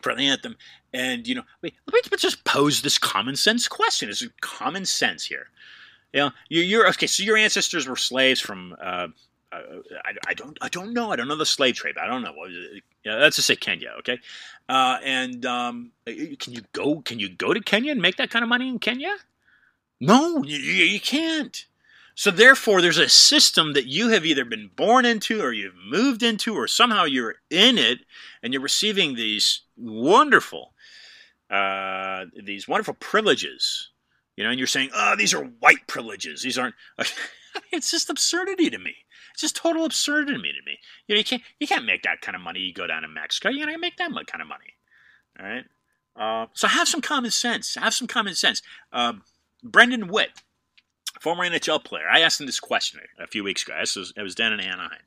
for 0.00 0.14
the 0.14 0.22
anthem. 0.22 0.56
And, 0.92 1.26
you 1.26 1.36
know, 1.36 1.42
let 1.62 1.72
me 1.94 2.18
just 2.18 2.44
pose 2.44 2.82
this 2.82 2.98
common 2.98 3.36
sense 3.36 3.68
question. 3.68 4.08
Is 4.08 4.22
it 4.22 4.40
common 4.40 4.84
sense 4.84 5.24
here? 5.24 5.48
You 6.12 6.20
know, 6.20 6.30
you're, 6.48 6.88
okay. 6.88 7.06
So 7.06 7.22
your 7.22 7.36
ancestors 7.36 7.86
were 7.86 7.96
slaves 7.96 8.40
from. 8.40 8.76
Uh, 8.82 9.08
uh, 9.52 9.62
I, 10.04 10.12
I, 10.28 10.34
don't. 10.34 10.56
I 10.60 10.68
don't 10.68 10.92
know. 10.92 11.12
I 11.12 11.16
don't 11.16 11.28
know 11.28 11.36
the 11.36 11.46
slave 11.46 11.74
trade. 11.74 11.96
I 12.00 12.06
don't 12.06 12.22
know. 12.22 12.34
Yeah, 13.04 13.16
let's 13.16 13.36
just 13.36 13.48
say 13.48 13.56
Kenya. 13.56 13.94
Okay. 13.98 14.18
Uh, 14.68 14.98
and 15.02 15.44
um, 15.44 15.90
can 16.06 16.52
you 16.52 16.62
go? 16.72 17.00
Can 17.00 17.18
you 17.18 17.28
go 17.28 17.52
to 17.52 17.60
Kenya 17.60 17.92
and 17.92 18.00
make 18.00 18.16
that 18.16 18.30
kind 18.30 18.42
of 18.44 18.48
money 18.48 18.68
in 18.68 18.78
Kenya? 18.78 19.16
No, 20.00 20.42
you, 20.44 20.56
you 20.56 21.00
can't. 21.00 21.66
So 22.14 22.30
therefore, 22.30 22.80
there's 22.80 22.98
a 22.98 23.08
system 23.08 23.72
that 23.72 23.86
you 23.86 24.08
have 24.08 24.26
either 24.26 24.44
been 24.44 24.70
born 24.76 25.04
into, 25.04 25.40
or 25.40 25.52
you've 25.52 25.74
moved 25.74 26.22
into, 26.22 26.54
or 26.54 26.68
somehow 26.68 27.04
you're 27.04 27.36
in 27.48 27.78
it, 27.78 28.00
and 28.42 28.52
you're 28.52 28.62
receiving 28.62 29.14
these 29.14 29.62
wonderful 29.76 30.69
uh, 31.50 32.26
these 32.42 32.68
wonderful 32.68 32.94
privileges, 32.94 33.90
you 34.36 34.44
know, 34.44 34.50
and 34.50 34.58
you're 34.58 34.66
saying, 34.66 34.90
oh, 34.94 35.14
these 35.16 35.34
are 35.34 35.44
white 35.44 35.86
privileges. 35.86 36.42
These 36.42 36.58
aren't. 36.58 36.74
it's 37.72 37.90
just 37.90 38.10
absurdity 38.10 38.70
to 38.70 38.78
me. 38.78 38.94
It's 39.32 39.40
just 39.40 39.56
total 39.56 39.84
absurdity 39.84 40.32
to 40.32 40.38
me. 40.38 40.78
You 41.06 41.14
know, 41.14 41.18
you 41.18 41.24
can't 41.24 41.42
you 41.58 41.66
can't 41.66 41.84
make 41.84 42.02
that 42.02 42.20
kind 42.20 42.36
of 42.36 42.42
money. 42.42 42.60
You 42.60 42.72
go 42.72 42.86
down 42.86 43.02
to 43.02 43.08
Mexico, 43.08 43.48
you 43.48 43.64
gotta 43.64 43.78
make 43.78 43.96
that 43.96 44.12
kind 44.26 44.42
of 44.42 44.48
money. 44.48 44.74
All 45.38 45.46
right. 45.46 45.64
Uh, 46.16 46.46
so 46.52 46.68
have 46.68 46.88
some 46.88 47.00
common 47.00 47.30
sense. 47.30 47.76
Have 47.76 47.94
some 47.94 48.06
common 48.06 48.34
sense. 48.34 48.62
Uh, 48.92 49.14
Brendan 49.62 50.08
Witt 50.08 50.42
former 51.18 51.44
NHL 51.44 51.82
player. 51.84 52.08
I 52.08 52.20
asked 52.20 52.40
him 52.40 52.46
this 52.46 52.60
question 52.60 53.00
a 53.18 53.26
few 53.26 53.42
weeks 53.42 53.62
ago. 53.62 53.74
I 53.74 53.80
was, 53.80 54.12
I 54.16 54.22
was 54.22 54.34
down 54.34 54.52
in 54.52 54.60
Anaheim, 54.60 55.00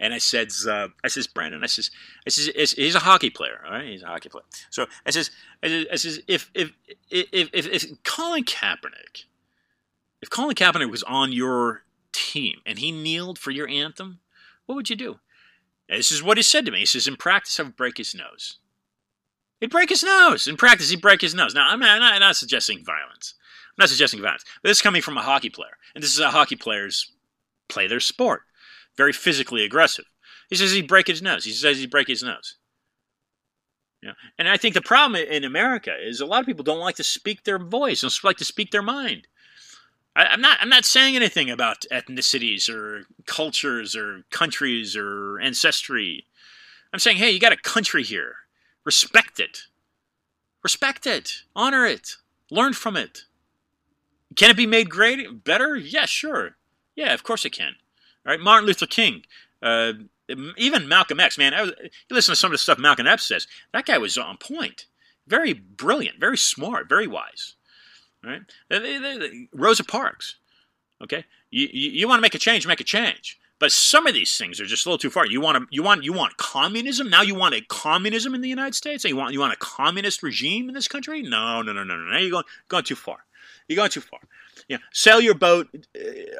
and 0.00 0.14
I 0.14 0.18
said, 0.18 0.48
uh, 0.66 0.88
"I 1.04 1.08
says 1.08 1.26
Brandon, 1.26 1.62
I 1.62 1.66
says, 1.66 1.90
I 2.26 2.30
says, 2.30 2.72
he's 2.72 2.94
a 2.94 3.00
hockey 3.00 3.30
player, 3.30 3.60
all 3.66 3.72
right? 3.72 3.88
He's 3.88 4.02
a 4.02 4.06
hockey 4.06 4.28
player. 4.28 4.44
So 4.70 4.86
I 5.04 5.10
says, 5.10 5.30
I 5.62 5.96
says, 5.96 6.18
I 6.18 6.32
if, 6.32 6.50
if 6.54 6.72
if 7.10 7.50
if 7.52 7.66
if 7.66 8.02
Colin 8.04 8.44
Kaepernick, 8.44 9.24
if 10.20 10.30
Colin 10.30 10.54
Kaepernick 10.54 10.90
was 10.90 11.02
on 11.02 11.32
your 11.32 11.82
team 12.12 12.60
and 12.64 12.78
he 12.78 12.92
kneeled 12.92 13.38
for 13.38 13.50
your 13.50 13.68
anthem, 13.68 14.20
what 14.66 14.76
would 14.76 14.90
you 14.90 14.96
do?" 14.96 15.18
And 15.88 15.98
this 15.98 16.12
is 16.12 16.22
what 16.22 16.38
he 16.38 16.42
said 16.42 16.64
to 16.66 16.72
me. 16.72 16.80
He 16.80 16.86
says, 16.86 17.06
"In 17.06 17.16
practice, 17.16 17.58
I 17.60 17.64
would 17.64 17.76
break 17.76 17.98
his 17.98 18.14
nose." 18.14 18.58
He'd 19.60 19.70
break 19.70 19.90
his 19.90 20.02
nose. 20.02 20.48
In 20.48 20.56
practice, 20.56 20.90
he'd 20.90 21.00
break 21.00 21.20
his 21.20 21.36
nose. 21.36 21.54
Now, 21.54 21.68
I'm 21.68 21.78
not, 21.78 22.02
I'm 22.02 22.18
not 22.18 22.34
suggesting 22.34 22.84
violence. 22.84 23.34
I'm 23.72 23.84
not 23.84 23.88
suggesting 23.88 24.20
violence. 24.20 24.44
But 24.62 24.68
this 24.68 24.78
is 24.78 24.82
coming 24.82 25.02
from 25.02 25.16
a 25.16 25.22
hockey 25.22 25.50
player, 25.50 25.76
and 25.94 26.02
this 26.02 26.14
is 26.14 26.22
how 26.22 26.30
hockey 26.30 26.56
players 26.56 27.10
play 27.68 27.86
their 27.86 28.00
sport. 28.00 28.42
Very 28.96 29.12
physically 29.12 29.64
aggressive. 29.64 30.04
He 30.50 30.56
says 30.56 30.72
he'd 30.72 30.88
break 30.88 31.06
his 31.06 31.22
nose. 31.22 31.44
He 31.44 31.52
says 31.52 31.78
he'd 31.78 31.90
break 31.90 32.08
his 32.08 32.22
nose. 32.22 32.56
Yeah. 34.02 34.12
And 34.38 34.48
I 34.48 34.56
think 34.56 34.74
the 34.74 34.82
problem 34.82 35.22
in 35.22 35.44
America 35.44 35.94
is 35.98 36.20
a 36.20 36.26
lot 36.26 36.40
of 36.40 36.46
people 36.46 36.64
don't 36.64 36.80
like 36.80 36.96
to 36.96 37.04
speak 37.04 37.44
their 37.44 37.58
voice, 37.58 38.00
don't 38.00 38.24
like 38.24 38.36
to 38.38 38.44
speak 38.44 38.70
their 38.70 38.82
mind. 38.82 39.28
I, 40.14 40.34
am 40.34 40.42
not. 40.42 40.58
I'm 40.60 40.68
not 40.68 40.84
saying 40.84 41.16
anything 41.16 41.50
about 41.50 41.86
ethnicities 41.90 42.68
or 42.68 43.04
cultures 43.26 43.96
or 43.96 44.24
countries 44.30 44.94
or 44.94 45.40
ancestry. 45.40 46.26
I'm 46.92 46.98
saying, 46.98 47.16
hey, 47.16 47.30
you 47.30 47.40
got 47.40 47.52
a 47.52 47.56
country 47.56 48.02
here. 48.02 48.34
Respect 48.84 49.40
it. 49.40 49.62
Respect 50.62 51.06
it. 51.06 51.42
Honor 51.56 51.86
it. 51.86 52.16
Learn 52.50 52.74
from 52.74 52.96
it. 52.96 53.22
Can 54.36 54.50
it 54.50 54.56
be 54.56 54.66
made 54.66 54.90
great, 54.90 55.44
better? 55.44 55.76
Yeah, 55.76 56.06
sure. 56.06 56.56
Yeah, 56.94 57.14
of 57.14 57.22
course 57.22 57.44
it 57.44 57.50
can. 57.50 57.74
All 58.26 58.32
right, 58.32 58.40
Martin 58.40 58.66
Luther 58.66 58.86
King, 58.86 59.24
uh, 59.62 59.92
even 60.56 60.88
Malcolm 60.88 61.20
X. 61.20 61.36
Man, 61.38 61.54
I 61.54 61.62
was, 61.62 61.72
you 61.80 62.14
listen 62.14 62.32
to 62.32 62.36
some 62.36 62.50
of 62.50 62.52
the 62.52 62.58
stuff 62.58 62.78
Malcolm 62.78 63.06
X 63.06 63.26
says. 63.26 63.46
That 63.72 63.86
guy 63.86 63.98
was 63.98 64.16
on 64.16 64.36
point. 64.36 64.86
Very 65.26 65.52
brilliant. 65.52 66.20
Very 66.20 66.38
smart. 66.38 66.88
Very 66.88 67.06
wise. 67.06 67.54
Right? 68.24 68.42
Rosa 69.52 69.84
Parks. 69.84 70.36
Okay, 71.02 71.24
you, 71.50 71.68
you, 71.72 71.90
you 71.90 72.08
want 72.08 72.18
to 72.18 72.22
make 72.22 72.36
a 72.36 72.38
change, 72.38 72.66
make 72.66 72.80
a 72.80 72.84
change. 72.84 73.40
But 73.58 73.70
some 73.72 74.06
of 74.08 74.14
these 74.14 74.36
things 74.36 74.60
are 74.60 74.66
just 74.66 74.86
a 74.86 74.88
little 74.88 74.98
too 74.98 75.10
far. 75.10 75.26
You 75.26 75.40
want 75.40 75.56
to, 75.56 75.66
you 75.70 75.82
want 75.82 76.04
you 76.04 76.12
want 76.12 76.36
communism 76.36 77.08
now. 77.08 77.22
You 77.22 77.34
want 77.34 77.54
a 77.54 77.60
communism 77.60 78.34
in 78.34 78.40
the 78.40 78.48
United 78.48 78.74
States. 78.74 79.04
You 79.04 79.16
want 79.16 79.32
you 79.32 79.40
want 79.40 79.52
a 79.52 79.56
communist 79.56 80.22
regime 80.22 80.68
in 80.68 80.74
this 80.74 80.88
country? 80.88 81.22
No, 81.22 81.62
no, 81.62 81.72
no, 81.72 81.84
no, 81.84 81.96
no. 81.96 82.10
Now 82.10 82.18
you're 82.18 82.30
going 82.30 82.44
going 82.68 82.84
too 82.84 82.96
far. 82.96 83.18
You're 83.72 83.82
going 83.82 83.90
too 83.90 84.00
far. 84.00 84.20
Yeah, 84.68 84.78
sail 84.92 85.20
your 85.20 85.34
boat, 85.34 85.68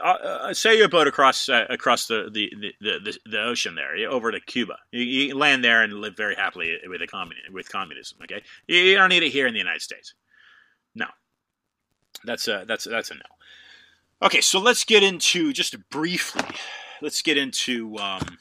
uh, 0.03 0.07
uh, 0.07 0.55
sail 0.55 0.75
your 0.75 0.89
boat 0.89 1.09
across 1.09 1.49
uh, 1.49 1.67
across 1.69 2.07
the 2.07 2.29
the, 2.33 2.53
the, 2.81 2.99
the, 3.01 3.19
the 3.27 3.43
ocean 3.43 3.75
there 3.75 3.97
over 4.09 4.31
to 4.31 4.41
Cuba. 4.41 4.77
You, 4.91 5.03
you, 5.03 5.37
land 5.37 5.65
there 5.65 5.83
and 5.83 5.95
live 5.95 6.17
very 6.17 6.35
happily 6.35 6.79
with 6.87 7.03
a 7.03 7.07
communi- 7.07 7.51
with 7.53 7.71
communism. 7.71 8.19
Okay, 8.23 8.43
you 8.69 8.95
don't 8.95 9.09
need 9.09 9.23
it 9.23 9.31
here 9.31 9.47
in 9.47 9.55
the 9.55 9.59
United 9.59 9.83
States. 9.83 10.15
No, 10.95 11.07
that's 12.25 12.49
a 12.49 12.65
that's 12.67 12.85
that's 12.85 13.11
a 13.11 13.15
no. 13.15 13.21
Okay, 14.23 14.41
so 14.41 14.61
let's 14.61 14.85
get 14.85 15.03
into 15.03 15.53
just 15.53 15.77
briefly. 15.91 16.57
Let's 17.01 17.23
get 17.23 17.37
into 17.37 17.99
um, 17.99 18.39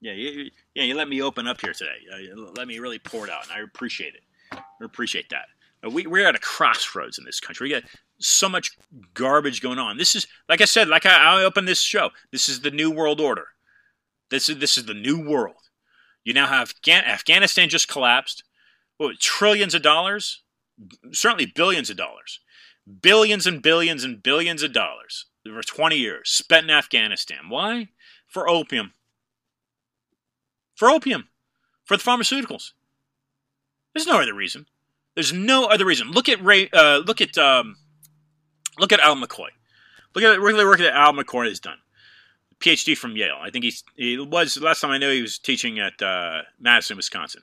yeah, 0.00 0.12
you, 0.12 0.50
yeah. 0.74 0.84
You 0.84 0.94
let 0.94 1.08
me 1.08 1.22
open 1.22 1.46
up 1.46 1.60
here 1.60 1.72
today. 1.72 1.98
Uh, 2.12 2.50
let 2.56 2.68
me 2.68 2.78
really 2.78 2.98
pour 2.98 3.24
it 3.24 3.30
out, 3.30 3.44
and 3.44 3.52
I 3.52 3.60
appreciate 3.62 4.14
it. 4.14 4.22
I 4.52 4.84
appreciate 4.84 5.30
that. 5.30 5.46
Uh, 5.84 5.90
we, 5.90 6.06
we're 6.06 6.26
at 6.26 6.34
a 6.34 6.40
crossroads 6.40 7.18
in 7.18 7.24
this 7.24 7.40
country. 7.40 7.66
We 7.68 7.74
got 7.74 7.84
so 8.18 8.48
much 8.48 8.76
garbage 9.14 9.60
going 9.60 9.78
on. 9.78 9.98
This 9.98 10.14
is, 10.14 10.26
like 10.48 10.60
I 10.60 10.64
said, 10.64 10.88
like 10.88 11.06
I, 11.06 11.40
I 11.40 11.44
opened 11.44 11.68
this 11.68 11.80
show. 11.80 12.10
This 12.32 12.48
is 12.48 12.60
the 12.60 12.70
new 12.70 12.90
world 12.90 13.20
order. 13.20 13.48
This 14.30 14.48
is 14.48 14.58
this 14.58 14.76
is 14.76 14.86
the 14.86 14.94
new 14.94 15.20
world. 15.20 15.56
You 16.24 16.34
now 16.34 16.46
have 16.46 16.74
Afghanistan 16.88 17.68
just 17.68 17.88
collapsed. 17.88 18.42
What, 18.96 19.20
trillions 19.20 19.74
of 19.74 19.82
dollars, 19.82 20.42
certainly 21.12 21.46
billions 21.46 21.90
of 21.90 21.96
dollars 21.96 22.40
billions 23.00 23.46
and 23.46 23.62
billions 23.62 24.04
and 24.04 24.22
billions 24.22 24.62
of 24.62 24.72
dollars 24.72 25.26
for 25.44 25.62
20 25.62 25.96
years 25.96 26.30
spent 26.30 26.64
in 26.64 26.70
Afghanistan. 26.70 27.48
Why? 27.48 27.88
For 28.26 28.48
opium. 28.48 28.92
For 30.74 30.88
opium. 30.88 31.28
For 31.84 31.96
the 31.96 32.02
pharmaceuticals. 32.02 32.72
There's 33.94 34.06
no 34.06 34.20
other 34.20 34.34
reason. 34.34 34.66
There's 35.14 35.32
no 35.32 35.66
other 35.66 35.86
reason. 35.86 36.10
Look 36.10 36.28
at 36.28 36.44
Ray. 36.44 36.68
Uh, 36.72 36.98
look 36.98 37.20
at 37.20 37.38
um, 37.38 37.76
look 38.78 38.92
at 38.92 39.00
Al 39.00 39.16
McCoy. 39.16 39.48
Look 40.14 40.24
at 40.24 40.40
really 40.40 40.64
work 40.64 40.78
that 40.78 40.94
Al 40.94 41.12
McCoy 41.12 41.48
has 41.48 41.60
done. 41.60 41.78
PhD 42.60 42.96
from 42.96 43.16
Yale. 43.16 43.36
I 43.40 43.50
think 43.50 43.64
he's 43.64 43.84
he 43.96 44.18
was 44.18 44.56
last 44.58 44.80
time 44.80 44.90
I 44.90 44.98
knew 44.98 45.10
he 45.10 45.22
was 45.22 45.38
teaching 45.38 45.78
at 45.78 46.00
uh, 46.00 46.42
Madison, 46.58 46.96
Wisconsin. 46.96 47.42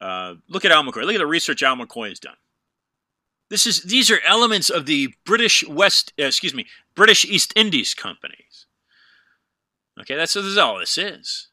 Uh, 0.00 0.34
look 0.48 0.64
at 0.64 0.72
Al 0.72 0.82
McCoy. 0.84 1.04
Look 1.04 1.14
at 1.14 1.18
the 1.18 1.26
research 1.26 1.62
Al 1.62 1.76
McCoy 1.76 2.10
has 2.10 2.20
done. 2.20 2.36
This 3.48 3.66
is 3.66 3.82
these 3.82 4.10
are 4.10 4.20
elements 4.26 4.68
of 4.68 4.86
the 4.86 5.14
British 5.24 5.66
West, 5.66 6.12
uh, 6.20 6.24
excuse 6.24 6.52
me, 6.52 6.66
British 6.94 7.24
East 7.24 7.52
Indies 7.56 7.94
companies. 7.94 8.66
Okay, 9.98 10.14
that's, 10.14 10.34
that's 10.34 10.58
all 10.58 10.78
this 10.78 10.98
is. 10.98 11.48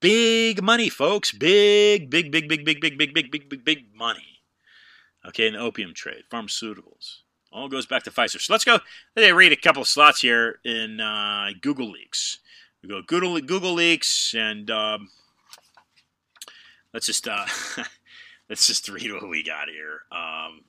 Big 0.00 0.62
money, 0.62 0.88
folks. 0.88 1.30
Big, 1.30 2.10
big, 2.10 2.32
big, 2.32 2.48
big, 2.48 2.64
big, 2.64 2.80
big, 2.80 2.98
big, 2.98 3.14
big, 3.14 3.30
big, 3.30 3.48
big, 3.48 3.64
big 3.64 3.94
money. 3.94 4.40
Okay, 5.24 5.46
in 5.46 5.52
the 5.52 5.60
opium 5.60 5.94
trade, 5.94 6.24
pharmaceuticals. 6.32 7.18
All 7.56 7.70
goes 7.70 7.86
back 7.86 8.02
to 8.02 8.10
Pfizer. 8.10 8.38
So 8.38 8.52
let's 8.52 8.66
go. 8.66 8.80
Let's 9.16 9.32
read 9.32 9.50
a 9.50 9.56
couple 9.56 9.80
of 9.80 9.88
slots 9.88 10.20
here 10.20 10.60
in 10.62 11.00
uh, 11.00 11.48
Google 11.62 11.90
Leaks. 11.90 12.40
We 12.82 12.88
go 12.90 13.00
Google 13.00 13.40
Google 13.40 13.72
Leaks, 13.72 14.34
and 14.36 14.70
um, 14.70 15.08
let's 16.92 17.06
just 17.06 17.26
uh, 17.26 17.46
let's 18.50 18.66
just 18.66 18.90
read 18.90 19.10
what 19.10 19.30
we 19.30 19.42
got 19.42 19.70
here. 19.70 20.00
Um, 20.12 20.64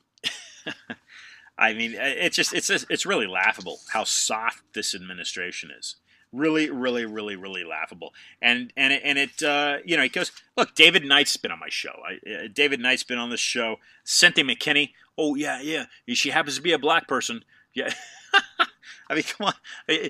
I 1.57 1.73
mean, 1.73 1.93
it's 1.93 2.37
just 2.37 2.53
it's 2.53 2.69
it's 2.69 3.05
really 3.05 3.27
laughable 3.27 3.81
how 3.91 4.05
soft 4.05 4.63
this 4.73 4.95
administration 4.95 5.69
is. 5.77 5.97
Really, 6.31 6.69
really, 6.69 7.05
really, 7.05 7.35
really 7.35 7.65
laughable. 7.65 8.13
And 8.41 8.71
and 8.77 8.93
it, 8.93 9.01
and 9.03 9.17
it 9.17 9.43
uh, 9.43 9.79
you 9.83 9.97
know 9.97 10.03
he 10.03 10.09
goes 10.09 10.31
look. 10.55 10.73
David 10.73 11.03
Knight's 11.03 11.35
been 11.35 11.51
on 11.51 11.59
my 11.59 11.69
show. 11.69 11.99
I, 12.07 12.31
uh, 12.31 12.47
David 12.53 12.79
Knight's 12.79 13.03
been 13.03 13.17
on 13.17 13.29
this 13.29 13.41
show. 13.41 13.75
Cynthia 14.05 14.45
McKinney. 14.45 14.91
Oh 15.17 15.35
yeah, 15.35 15.61
yeah. 15.61 15.85
She 16.09 16.29
happens 16.29 16.55
to 16.57 16.61
be 16.61 16.73
a 16.73 16.79
black 16.79 17.07
person. 17.07 17.43
Yeah. 17.73 17.93
I 19.09 19.15
mean, 19.15 19.23
come 19.23 19.47
on. 19.47 20.09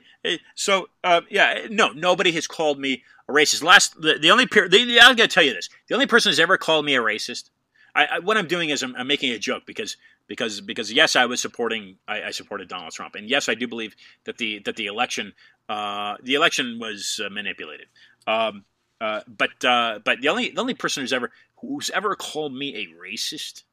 So, 0.55 0.89
uh, 1.03 1.21
yeah, 1.29 1.67
no, 1.69 1.89
nobody 1.89 2.31
has 2.31 2.47
called 2.47 2.79
me 2.79 3.03
a 3.29 3.31
racist. 3.31 3.63
Last, 3.63 4.01
the, 4.01 4.17
the 4.19 4.31
only, 4.31 4.47
per- 4.47 4.67
the, 4.67 4.83
the, 4.85 4.99
I'm 4.99 5.15
going 5.15 5.29
to 5.29 5.33
tell 5.33 5.43
you 5.43 5.53
this: 5.53 5.69
the 5.87 5.93
only 5.93 6.07
person 6.07 6.31
who's 6.31 6.39
ever 6.39 6.57
called 6.57 6.83
me 6.83 6.95
a 6.95 6.99
racist 6.99 7.51
I, 7.97 8.05
I, 8.05 8.19
what 8.19 8.37
I'm 8.37 8.47
doing 8.47 8.69
is 8.69 8.83
I'm, 8.83 8.95
I'm, 8.95 9.07
making 9.07 9.31
a 9.31 9.39
joke 9.39 9.63
because 9.65 9.97
because 10.27 10.61
because 10.61 10.93
yes, 10.93 11.15
I 11.15 11.25
was 11.25 11.41
supporting 11.41 11.97
I, 12.07 12.23
I, 12.23 12.31
supported 12.31 12.69
Donald 12.69 12.93
Trump, 12.93 13.15
and 13.15 13.27
yes, 13.27 13.49
I 13.49 13.55
do 13.55 13.67
believe 13.67 13.95
that 14.25 14.37
the 14.37 14.59
that 14.59 14.75
the 14.75 14.85
election 14.85 15.33
uh, 15.67 16.15
the 16.21 16.35
election 16.35 16.77
was 16.79 17.19
uh, 17.25 17.29
manipulated. 17.29 17.87
Um, 18.27 18.65
uh, 19.01 19.21
but 19.27 19.65
uh, 19.65 19.99
but 20.05 20.21
the 20.21 20.29
only 20.29 20.51
the 20.51 20.61
only 20.61 20.75
person 20.75 21.01
who's 21.01 21.11
ever 21.11 21.31
who's 21.57 21.89
ever 21.89 22.15
called 22.15 22.53
me 22.53 22.75
a 22.75 22.87
racist 23.03 23.63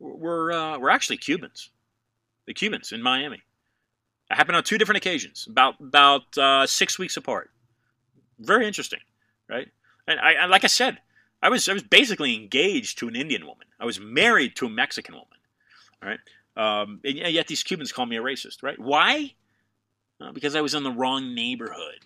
were 0.00 0.52
uh, 0.52 0.78
were 0.78 0.90
actually 0.90 1.18
Cubans, 1.18 1.70
the 2.46 2.54
Cubans 2.54 2.90
in 2.90 3.02
Miami. 3.02 3.42
It 4.30 4.34
happened 4.34 4.56
on 4.56 4.64
two 4.64 4.78
different 4.78 4.96
occasions, 4.96 5.46
about 5.48 5.74
about 5.80 6.36
uh, 6.36 6.66
six 6.66 6.98
weeks 6.98 7.16
apart. 7.16 7.50
Very 8.38 8.66
interesting, 8.66 9.00
right? 9.48 9.68
And 10.08 10.18
I, 10.18 10.46
like 10.46 10.64
I 10.64 10.68
said, 10.68 10.98
I 11.42 11.48
was 11.48 11.68
I 11.68 11.72
was 11.72 11.82
basically 11.82 12.34
engaged 12.34 12.98
to 12.98 13.08
an 13.08 13.14
Indian 13.14 13.46
woman. 13.46 13.66
I 13.78 13.84
was 13.84 14.00
married 14.00 14.56
to 14.56 14.66
a 14.66 14.70
Mexican 14.70 15.14
woman. 15.14 15.28
Right? 16.02 16.18
Um, 16.56 17.00
and 17.04 17.16
yet 17.16 17.46
these 17.46 17.62
Cubans 17.62 17.92
call 17.92 18.06
me 18.06 18.16
a 18.16 18.22
racist, 18.22 18.62
right? 18.62 18.78
Why? 18.78 19.34
Uh, 20.20 20.32
because 20.32 20.56
I 20.56 20.60
was 20.60 20.74
in 20.74 20.82
the 20.82 20.90
wrong 20.90 21.34
neighborhood. 21.34 22.00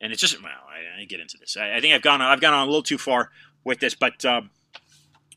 And 0.00 0.12
it's 0.12 0.20
just 0.20 0.40
well, 0.42 0.52
I, 0.52 1.02
I 1.02 1.04
get 1.04 1.20
into 1.20 1.36
this. 1.38 1.56
I, 1.56 1.76
I, 1.76 1.80
think 1.80 1.94
I've 1.94 2.02
gone 2.02 2.22
I've 2.22 2.40
gone 2.40 2.54
on 2.54 2.62
a 2.62 2.66
little 2.66 2.82
too 2.82 2.98
far 2.98 3.30
with 3.64 3.80
this, 3.80 3.94
but 3.94 4.24
um, 4.24 4.50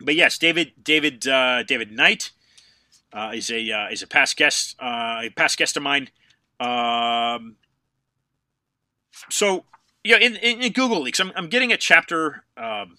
but 0.03 0.15
yes, 0.15 0.37
David 0.37 0.73
David 0.83 1.27
uh, 1.27 1.63
David 1.63 1.91
Knight 1.91 2.31
uh, 3.13 3.31
is 3.33 3.49
a 3.49 3.71
uh, 3.71 3.89
is 3.89 4.01
a 4.01 4.07
past 4.07 4.37
guest 4.37 4.75
uh, 4.79 5.21
a 5.23 5.29
past 5.35 5.57
guest 5.57 5.77
of 5.77 5.83
mine. 5.83 6.09
Um, 6.59 7.55
so 9.29 9.65
yeah, 10.03 10.17
in, 10.17 10.35
in, 10.37 10.61
in, 10.61 10.71
Google 10.73 11.01
Leaks, 11.01 11.19
I'm, 11.19 11.31
I'm 11.35 11.47
getting 11.47 11.71
a 11.71 11.77
chapter 11.77 12.43
um, 12.57 12.97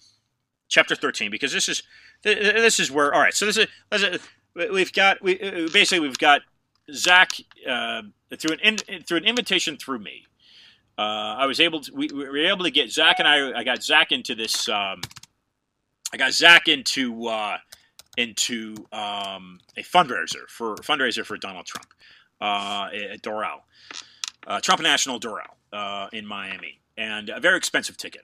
chapter 0.67 0.95
13 0.95 1.31
because 1.31 1.51
this 1.53 1.69
is 1.69 1.83
this 2.23 2.79
is 2.79 2.91
where 2.91 3.13
all 3.13 3.21
right. 3.21 3.33
So 3.33 3.45
this 3.45 3.57
is 3.57 4.19
we've 4.55 4.93
got 4.93 5.21
we 5.21 5.39
uh, 5.39 5.69
basically 5.71 5.99
we've 5.99 6.17
got 6.17 6.41
Zach 6.91 7.31
uh, 7.67 8.03
through 8.37 8.53
an 8.53 8.59
in, 8.59 9.03
through 9.03 9.17
an 9.17 9.25
invitation 9.25 9.77
through 9.77 9.99
me. 9.99 10.25
I 10.95 11.47
was 11.47 11.59
able 11.59 11.81
to 11.81 11.93
we, 11.93 12.07
we, 12.07 12.29
were 12.29 12.37
able 12.37 12.63
to 12.63 12.71
get 12.71 12.91
Zach 12.91 13.17
and 13.19 13.27
I. 13.27 13.59
I 13.59 13.63
got 13.63 13.83
Zach 13.83 14.11
into 14.11 14.35
this. 14.35 14.69
Um, 14.69 15.01
I 16.11 16.17
got 16.17 16.33
Zach 16.33 16.67
into 16.67 17.27
uh, 17.27 17.57
into 18.17 18.75
um, 18.91 19.59
a 19.77 19.81
fundraiser 19.81 20.47
for 20.47 20.75
fundraiser 20.77 21.25
for 21.25 21.37
Donald 21.37 21.65
Trump 21.65 21.87
uh, 22.41 22.89
at 23.11 23.21
Doral, 23.21 23.61
uh, 24.47 24.59
Trump 24.59 24.81
National 24.81 25.19
Doral 25.19 25.55
uh, 25.71 26.07
in 26.13 26.25
Miami 26.25 26.79
and 26.97 27.29
a 27.29 27.39
very 27.39 27.57
expensive 27.57 27.97
ticket. 27.97 28.23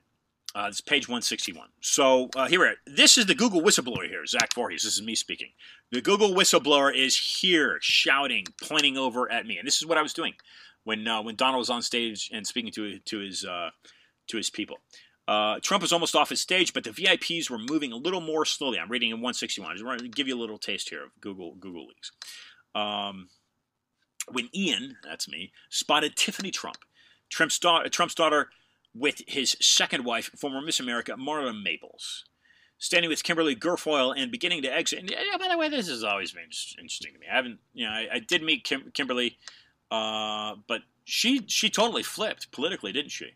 Uh, 0.55 0.65
it's 0.67 0.81
page 0.81 1.07
161. 1.07 1.67
So 1.79 2.29
uh, 2.35 2.47
here, 2.47 2.59
we 2.59 2.65
are. 2.65 2.73
this 2.87 3.19
is 3.19 3.27
the 3.27 3.35
Google 3.35 3.61
whistleblower 3.61 4.07
here, 4.07 4.25
Zach 4.25 4.49
Vorhies. 4.55 4.83
This 4.83 4.95
is 4.95 5.01
me 5.01 5.13
speaking. 5.13 5.49
The 5.91 6.01
Google 6.01 6.29
whistleblower 6.29 6.95
is 6.95 7.15
here, 7.15 7.77
shouting, 7.81 8.45
pointing 8.63 8.97
over 8.97 9.31
at 9.31 9.45
me, 9.45 9.59
and 9.59 9.67
this 9.67 9.77
is 9.77 9.85
what 9.85 9.99
I 9.99 10.01
was 10.01 10.13
doing 10.13 10.33
when 10.85 11.07
uh, 11.07 11.21
when 11.21 11.35
Donald 11.35 11.59
was 11.59 11.69
on 11.69 11.83
stage 11.83 12.31
and 12.33 12.47
speaking 12.47 12.71
to 12.71 12.97
to 12.97 13.19
his 13.19 13.45
uh, 13.45 13.69
to 14.27 14.37
his 14.37 14.49
people. 14.49 14.77
Uh, 15.29 15.59
Trump 15.61 15.83
was 15.83 15.93
almost 15.93 16.15
off 16.15 16.29
his 16.29 16.41
stage, 16.41 16.73
but 16.73 16.83
the 16.83 16.89
VIPs 16.89 17.51
were 17.51 17.59
moving 17.59 17.91
a 17.91 17.95
little 17.95 18.19
more 18.19 18.45
slowly. 18.45 18.79
I'm 18.79 18.89
reading 18.89 19.11
in 19.11 19.17
161. 19.17 19.69
I 19.69 19.73
just 19.75 19.85
want 19.85 19.99
to 19.99 20.07
give 20.07 20.27
you 20.27 20.35
a 20.35 20.41
little 20.41 20.57
taste 20.57 20.89
here 20.89 21.03
of 21.03 21.11
Google 21.21 21.53
Google 21.53 21.85
leaks. 21.85 22.11
Um, 22.73 23.29
when 24.31 24.49
Ian, 24.55 24.97
that's 25.03 25.29
me, 25.29 25.51
spotted 25.69 26.15
Tiffany 26.15 26.49
Trump, 26.49 26.77
Trump's 27.29 27.59
daughter, 27.59 27.89
Trump's 27.89 28.15
daughter 28.15 28.49
with 28.95 29.21
his 29.27 29.55
second 29.61 30.03
wife, 30.03 30.31
former 30.35 30.61
Miss 30.61 30.79
America, 30.79 31.11
Marla 31.11 31.53
Maples, 31.53 32.25
standing 32.79 33.09
with 33.09 33.21
Kimberly 33.21 33.55
Guilfoyle 33.55 34.15
and 34.17 34.31
beginning 34.31 34.63
to 34.63 34.73
exit. 34.73 34.97
And 34.97 35.11
yeah, 35.11 35.37
by 35.37 35.47
the 35.47 35.59
way, 35.59 35.69
this 35.69 35.89
has 35.89 36.03
always 36.03 36.31
been 36.31 36.45
interesting 36.45 37.13
to 37.13 37.19
me. 37.19 37.27
I 37.31 37.35
haven't, 37.35 37.59
you 37.75 37.85
know, 37.85 37.91
I, 37.91 38.07
I 38.13 38.19
did 38.19 38.41
meet 38.41 38.63
Kim, 38.63 38.89
Kimberly, 38.95 39.37
uh, 39.91 40.55
but 40.67 40.81
she 41.05 41.45
she 41.45 41.69
totally 41.69 42.01
flipped 42.01 42.51
politically, 42.51 42.91
didn't 42.91 43.11
she? 43.11 43.35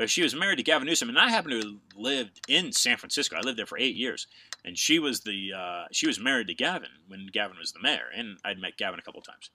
Uh, 0.00 0.06
she 0.06 0.22
was 0.22 0.34
married 0.34 0.56
to 0.56 0.62
Gavin 0.62 0.86
Newsom, 0.86 1.08
and 1.08 1.18
I 1.18 1.28
happen 1.28 1.50
to 1.50 1.58
have 1.58 1.76
lived 1.94 2.40
in 2.48 2.72
San 2.72 2.96
Francisco. 2.96 3.36
I 3.36 3.40
lived 3.40 3.58
there 3.58 3.66
for 3.66 3.78
eight 3.78 3.96
years, 3.96 4.26
and 4.64 4.78
she 4.78 4.98
was 4.98 5.20
the 5.20 5.52
uh, 5.56 5.84
she 5.92 6.06
was 6.06 6.18
married 6.18 6.46
to 6.46 6.54
Gavin 6.54 6.88
when 7.08 7.26
Gavin 7.26 7.58
was 7.58 7.72
the 7.72 7.80
mayor, 7.80 8.06
and 8.14 8.38
I'd 8.44 8.58
met 8.58 8.76
Gavin 8.78 8.98
a 8.98 9.02
couple 9.02 9.20
times. 9.20 9.50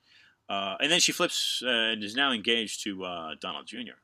Uh, 0.47 0.75
and 0.79 0.91
then 0.91 0.99
she 0.99 1.11
flips 1.11 1.63
uh, 1.65 1.69
and 1.69 2.03
is 2.03 2.15
now 2.15 2.31
engaged 2.31 2.83
to 2.83 3.03
uh, 3.03 3.35
Donald 3.41 3.65
Jr. 3.65 3.97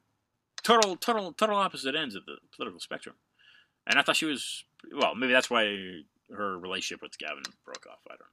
Total, 0.63 0.95
total, 0.95 1.31
total 1.33 1.57
opposite 1.57 1.95
ends 1.95 2.15
of 2.15 2.25
the 2.25 2.37
political 2.55 2.79
spectrum. 2.79 3.15
And 3.85 3.99
I 3.99 4.01
thought 4.01 4.15
she 4.15 4.25
was 4.25 4.63
well. 4.95 5.13
Maybe 5.13 5.33
that's 5.33 5.49
why 5.49 6.01
her 6.35 6.57
relationship 6.57 7.03
with 7.03 7.17
Gavin 7.19 7.43
broke 7.65 7.85
off. 7.91 7.99
I 8.07 8.15
don't 8.15 8.19
know. 8.19 8.27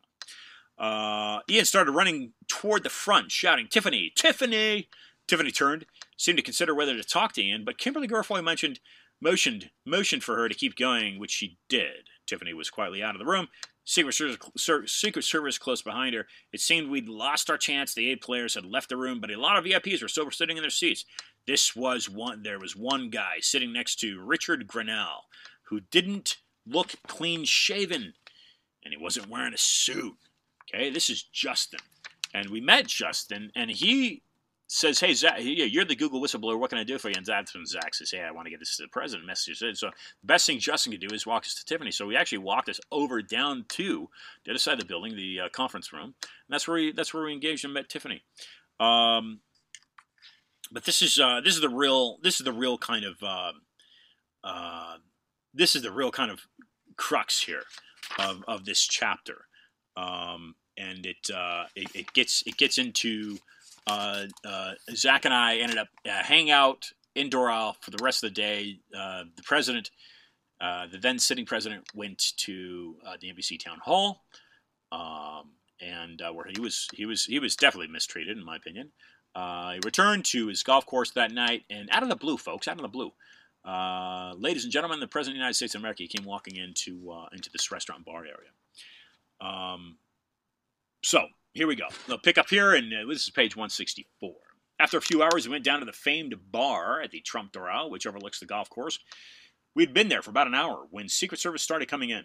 Uh, 0.79 1.41
Ian 1.51 1.65
started 1.65 1.91
running 1.91 2.33
toward 2.47 2.85
the 2.85 2.91
front, 2.91 3.33
shouting, 3.33 3.67
"Tiffany, 3.67 4.13
Tiffany!" 4.15 4.89
Tiffany 5.29 5.51
turned, 5.51 5.87
seemed 6.17 6.39
to 6.39 6.43
consider 6.43 6.75
whether 6.75 6.97
to 6.97 7.05
talk 7.05 7.35
to 7.35 7.43
Ian, 7.43 7.65
but 7.65 7.79
Kimberly 7.79 8.09
Guilfoyle 8.09 8.43
mentioned 8.43 8.81
motioned 9.21 9.71
motioned 9.85 10.25
for 10.25 10.37
her 10.37 10.49
to 10.49 10.55
keep 10.55 10.77
going, 10.77 11.19
which 11.19 11.31
she 11.31 11.59
did. 11.69 12.09
Tiffany 12.27 12.55
was 12.55 12.71
quietly 12.71 13.03
out 13.03 13.15
of 13.15 13.19
the 13.19 13.27
room, 13.27 13.49
Secret 13.89 14.13
Service, 14.13 14.93
Secret 14.93 15.23
Service 15.23 15.57
close 15.57 15.81
behind 15.81 16.15
her. 16.15 16.27
It 16.53 16.61
seemed 16.61 16.91
we'd 16.91 17.09
lost 17.09 17.49
our 17.49 17.57
chance. 17.57 17.95
The 17.95 18.11
eight 18.11 18.23
players 18.23 18.55
had 18.55 18.67
left 18.67 18.91
the 18.91 18.99
room, 18.99 19.19
but 19.19 19.31
a 19.31 19.41
lot 19.41 19.57
of 19.57 19.65
VIPs 19.65 20.03
were 20.03 20.09
still 20.09 20.31
sitting 20.31 20.59
in 20.59 20.63
their 20.63 20.71
seats. 20.71 21.07
This 21.47 21.75
was 21.75 22.09
one. 22.09 22.43
There 22.43 22.59
was 22.59 22.77
one 22.77 23.09
guy 23.09 23.37
sitting 23.41 23.73
next 23.73 23.97
to 24.01 24.21
Richard 24.21 24.67
Grenell, 24.67 25.23
who 25.65 25.81
didn't 25.81 26.37
look 26.67 26.97
clean 27.07 27.45
shaven, 27.45 28.13
and 28.85 28.93
he 28.93 29.03
wasn't 29.03 29.31
wearing 29.31 29.55
a 29.55 29.59
suit. 29.59 30.17
Okay, 30.75 30.91
this 30.91 31.09
is 31.09 31.23
Justin, 31.23 31.81
and 32.35 32.51
we 32.51 32.61
met 32.61 32.87
Justin, 32.87 33.51
and 33.55 33.71
he 33.71 34.23
says, 34.69 35.01
"Hey 35.01 35.15
Zach, 35.15 35.39
you're 35.41 35.85
the 35.85 35.97
Google 35.97 36.21
whistleblower. 36.21 36.59
What 36.59 36.71
can 36.71 36.79
I 36.79 36.85
do 36.85 36.99
for 36.99 37.09
you?" 37.09 37.15
And 37.17 37.27
that's 37.27 37.55
when 37.55 37.67
Zach 37.67 37.95
says, 37.95 38.11
"Hey, 38.11 38.21
I 38.21 38.31
want 38.31 38.47
to 38.47 38.51
get 38.51 38.61
this 38.61 38.77
to 38.77 38.83
the 38.83 38.89
president." 38.89 39.27
Message 39.27 39.59
So 39.59 39.89
the 39.89 39.93
best 40.27 40.47
thing 40.47 40.59
Justin 40.61 40.93
could 40.93 41.01
do 41.01 41.15
is 41.15 41.27
walk 41.27 41.45
us 41.45 41.55
to 41.55 41.65
Tiffany. 41.65 41.91
So 41.91 42.07
we 42.07 42.17
actually 42.17 42.39
walked 42.39 42.69
us 42.69 42.81
over 42.93 43.21
down 43.23 43.65
to 43.71 44.09
the 44.45 44.53
other 44.53 44.59
side 44.59 44.75
of 44.75 44.81
the 44.81 44.87
building, 44.87 45.17
the 45.17 45.41
uh, 45.41 45.49
conference 45.49 45.93
room, 45.93 46.15
and 46.23 46.51
that's 46.51 46.69
where 46.69 46.77
we 46.77 46.93
that's 46.93 47.13
where 47.13 47.25
we 47.25 47.33
engaged 47.33 47.65
and 47.65 47.75
met 47.75 47.89
Tiffany. 47.89 48.23
Um, 48.79 49.41
but 50.71 50.85
this 50.85 51.03
is 51.03 51.19
uh, 51.19 51.41
this 51.41 51.55
is 51.55 51.61
the 51.61 51.69
real 51.69 52.19
this 52.23 52.39
is 52.39 52.45
the 52.45 52.53
real 52.53 52.79
kind 52.79 53.05
of 53.05 53.23
uh, 53.23 53.53
uh, 54.45 54.97
this 55.55 55.75
is 55.75 55.83
the 55.83 55.93
real 55.93 56.11
kind 56.11 56.31
of 56.31 56.47
crux 56.97 57.43
here 57.43 57.65
of, 58.19 58.45
of 58.47 58.65
this 58.65 58.87
chapter, 58.87 59.47
um, 59.97 60.55
and 60.77 61.07
it, 61.07 61.31
uh, 61.35 61.65
it, 61.75 61.89
it 61.95 62.13
gets 62.13 62.43
it 62.47 62.57
gets 62.57 62.79
into 62.79 63.39
uh, 63.89 64.25
uh, 64.45 64.73
Zach 64.95 65.25
and 65.25 65.35
I 65.35 65.57
ended 65.59 65.79
up 65.79 65.89
uh, 66.07 66.23
hang 66.23 66.51
out 66.51 66.87
in 67.15 67.31
Doral 67.31 67.75
for 67.81 67.91
the 67.91 68.03
rest 68.03 68.23
of 68.23 68.31
the 68.31 68.35
day. 68.35 68.81
Uh, 68.97 69.25
the 69.37 69.43
president, 69.43 69.91
uh, 70.61 70.87
the 70.91 70.99
then 70.99 71.19
sitting 71.19 71.47
president, 71.47 71.85
went 71.95 72.23
to 72.39 72.97
uh, 73.07 73.17
the 73.21 73.33
NBC 73.33 73.63
town 73.63 73.79
hall, 73.83 74.25
um, 74.93 75.53
and 75.81 76.23
where 76.35 76.47
he 76.55 76.61
was 76.61 76.89
he 76.93 77.07
was 77.07 77.25
he 77.25 77.39
was 77.39 77.57
definitely 77.57 77.93
mistreated, 77.93 78.37
in 78.37 78.45
my 78.45 78.57
opinion. 78.57 78.93
he 79.35 79.81
returned 79.85 80.25
to 80.27 80.49
his 80.49 80.63
golf 80.63 80.87
course 80.87 81.11
that 81.13 81.33
night, 81.33 81.65
and 81.71 81.89
out 81.91 82.03
of 82.03 82.09
the 82.09 82.17
blue, 82.17 82.37
folks, 82.37 82.69
out 82.69 82.77
of 82.77 82.83
the 82.83 82.89
blue. 82.89 83.13
ladies 84.39 84.65
and 84.65 84.73
gentlemen, 84.73 85.01
the 85.01 85.07
President 85.07 85.37
of 85.37 85.39
the 85.39 85.45
United 85.45 85.55
States 85.55 85.75
of 85.75 85.81
America 85.81 86.05
came 86.07 86.27
walking 86.27 86.57
into 86.57 87.13
into 87.33 87.51
this 87.53 87.73
restaurant 87.73 88.05
bar 88.05 88.25
area. 88.25 88.51
Um, 89.41 89.99
so 91.03 91.29
here 91.55 91.67
we 91.67 91.77
go. 91.77 91.87
I'll 92.09 92.19
pick 92.19 92.39
up 92.39 92.49
here, 92.51 92.75
and 92.75 92.93
uh, 92.93 93.07
this 93.09 93.25
is 93.25 93.31
page 93.31 93.57
164. 93.57 94.33
After 94.81 94.97
a 94.97 95.03
few 95.03 95.23
hours, 95.23 95.47
we 95.47 95.53
went 95.53 95.65
down 95.65 95.81
to 95.81 95.87
the 95.87 95.93
famed 95.93 96.35
bar 96.53 97.01
at 97.01 97.11
the 97.11 97.21
Trump 97.21 97.53
Doral, 97.53 97.91
which 97.91 98.07
overlooks 98.07 98.39
the 98.39 98.47
golf 98.47 98.71
course. 98.71 98.99
We'd 99.75 99.95
been 99.95 100.09
there 100.09 100.23
for 100.23 100.31
about 100.31 100.47
an 100.47 100.55
hour 100.55 100.87
when 100.91 101.09
Secret 101.09 101.41
Service 101.41 101.63
started 101.63 101.89
coming 101.89 102.11
in. 102.11 102.25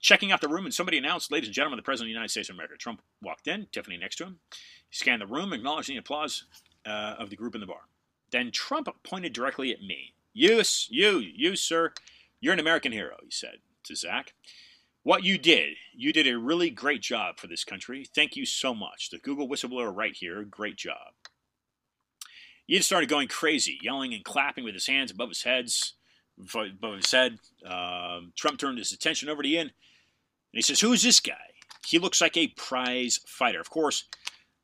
Checking 0.00 0.30
out 0.30 0.40
the 0.40 0.48
room, 0.48 0.64
and 0.64 0.74
somebody 0.74 0.98
announced, 0.98 1.32
Ladies 1.32 1.48
and 1.48 1.54
gentlemen, 1.54 1.78
the 1.78 1.82
President 1.82 2.06
of 2.06 2.10
the 2.10 2.14
United 2.14 2.30
States 2.30 2.48
of 2.48 2.54
America. 2.54 2.76
Trump 2.76 3.02
walked 3.22 3.48
in, 3.48 3.66
Tiffany 3.72 3.96
next 3.96 4.16
to 4.16 4.24
him. 4.24 4.38
He 4.88 4.96
scanned 4.96 5.22
the 5.22 5.26
room, 5.26 5.52
acknowledging 5.52 5.96
the 5.96 6.00
applause 6.00 6.44
uh, 6.84 7.16
of 7.18 7.30
the 7.30 7.36
group 7.36 7.54
in 7.54 7.60
the 7.60 7.66
bar. 7.66 7.88
Then 8.30 8.50
Trump 8.52 8.88
pointed 9.02 9.32
directly 9.32 9.72
at 9.72 9.80
me. 9.80 10.14
You, 10.32 10.62
you, 10.88 11.18
you, 11.18 11.56
sir, 11.56 11.92
you're 12.40 12.52
an 12.52 12.60
American 12.60 12.92
hero, 12.92 13.16
he 13.24 13.30
said 13.30 13.58
to 13.84 13.96
Zach. 13.96 14.34
What 15.06 15.22
you 15.22 15.38
did, 15.38 15.76
you 15.94 16.12
did 16.12 16.26
a 16.26 16.36
really 16.36 16.68
great 16.68 17.00
job 17.00 17.38
for 17.38 17.46
this 17.46 17.62
country. 17.62 18.08
Thank 18.12 18.34
you 18.34 18.44
so 18.44 18.74
much. 18.74 19.10
The 19.10 19.18
Google 19.18 19.48
whistleblower 19.48 19.94
right 19.94 20.12
here, 20.12 20.42
great 20.42 20.74
job. 20.74 21.14
Ian 22.68 22.82
started 22.82 23.08
going 23.08 23.28
crazy, 23.28 23.78
yelling 23.80 24.14
and 24.14 24.24
clapping 24.24 24.64
with 24.64 24.74
his 24.74 24.88
hands 24.88 25.12
above 25.12 25.28
his 25.28 25.44
heads, 25.44 25.92
above 26.40 26.96
his 26.96 27.12
head. 27.12 27.38
Um, 27.64 28.32
Trump 28.34 28.58
turned 28.58 28.78
his 28.78 28.90
attention 28.90 29.28
over 29.28 29.44
to 29.44 29.48
Ian, 29.48 29.68
and 29.68 29.72
he 30.50 30.60
says, 30.60 30.80
"Who's 30.80 31.04
this 31.04 31.20
guy? 31.20 31.52
He 31.86 32.00
looks 32.00 32.20
like 32.20 32.36
a 32.36 32.48
prize 32.48 33.20
fighter." 33.28 33.60
Of 33.60 33.70
course, 33.70 34.08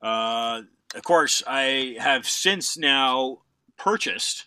uh, 0.02 0.62
of 0.92 1.04
course, 1.04 1.44
I 1.46 1.94
have 2.00 2.28
since 2.28 2.76
now 2.76 3.42
purchased 3.76 4.46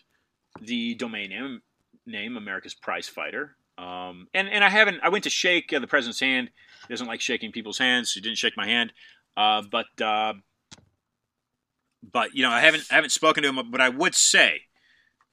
the 0.60 0.94
domain 0.94 1.30
name, 1.30 1.62
name 2.04 2.36
America's 2.36 2.74
Prize 2.74 3.08
Fighter. 3.08 3.55
Um, 3.78 4.28
and 4.32 4.48
and 4.48 4.64
I 4.64 4.68
haven't. 4.68 5.00
I 5.02 5.08
went 5.08 5.24
to 5.24 5.30
shake 5.30 5.72
uh, 5.72 5.78
the 5.78 5.86
president's 5.86 6.20
hand. 6.20 6.50
He 6.86 6.92
doesn't 6.92 7.06
like 7.06 7.20
shaking 7.20 7.52
people's 7.52 7.78
hands. 7.78 8.12
He 8.12 8.20
didn't 8.20 8.38
shake 8.38 8.56
my 8.56 8.66
hand. 8.66 8.92
Uh, 9.36 9.62
but 9.70 10.00
uh, 10.00 10.34
but 12.02 12.34
you 12.34 12.42
know, 12.42 12.50
I 12.50 12.60
haven't 12.60 12.84
I 12.90 12.94
haven't 12.94 13.10
spoken 13.10 13.42
to 13.42 13.48
him. 13.48 13.70
But 13.70 13.80
I 13.80 13.88
would 13.88 14.14
say, 14.14 14.62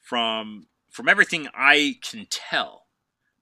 from 0.01 0.67
from 0.91 1.07
everything 1.07 1.47
I 1.53 1.95
can 2.01 2.27
tell, 2.29 2.87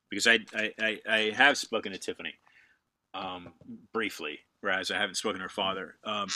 because 0.10 0.28
I 0.28 0.40
I, 0.54 0.72
I, 0.80 1.00
I 1.10 1.20
have 1.36 1.58
spoken 1.58 1.92
to 1.92 1.98
Tiffany 1.98 2.36
um, 3.14 3.50
briefly, 3.94 4.40
whereas 4.62 4.92
I 4.92 4.98
haven't 4.98 5.16
spoken 5.16 5.40
to 5.40 5.44
her 5.44 5.50
father. 5.50 5.96
Um, 6.04 6.28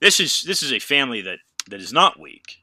this 0.00 0.20
is 0.20 0.42
this 0.42 0.62
is 0.62 0.72
a 0.72 0.78
family 0.78 1.20
that 1.22 1.38
that 1.68 1.80
is 1.80 1.92
not 1.92 2.18
weak. 2.18 2.62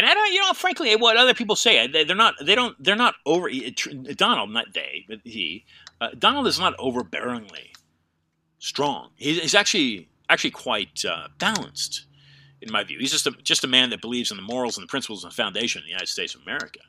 And 0.00 0.08
I 0.08 0.14
don't, 0.14 0.32
you 0.32 0.40
know, 0.40 0.54
frankly, 0.54 0.96
what 0.96 1.18
other 1.18 1.34
people 1.34 1.54
say, 1.56 1.86
they're 1.86 2.16
not, 2.16 2.32
they 2.42 2.54
don't, 2.54 2.74
they're 2.82 2.96
not 2.96 3.16
over. 3.26 3.50
Donald, 4.16 4.50
not 4.50 4.72
they, 4.72 5.04
but 5.06 5.20
he. 5.24 5.66
Uh, 6.00 6.08
Donald 6.18 6.46
is 6.46 6.58
not 6.58 6.74
overbearingly 6.78 7.72
strong. 8.58 9.10
He's 9.16 9.54
actually 9.54 10.08
actually 10.30 10.52
quite 10.52 11.04
uh, 11.04 11.28
balanced, 11.38 12.06
in 12.62 12.72
my 12.72 12.82
view. 12.82 12.98
He's 12.98 13.10
just 13.10 13.26
a 13.26 13.32
just 13.42 13.62
a 13.62 13.66
man 13.66 13.90
that 13.90 14.00
believes 14.00 14.30
in 14.30 14.38
the 14.38 14.42
morals 14.42 14.78
and 14.78 14.84
the 14.84 14.88
principles 14.88 15.22
and 15.22 15.32
the 15.32 15.36
foundation 15.36 15.80
of 15.80 15.84
the 15.84 15.90
United 15.90 16.08
States 16.08 16.34
of 16.34 16.40
America. 16.40 16.80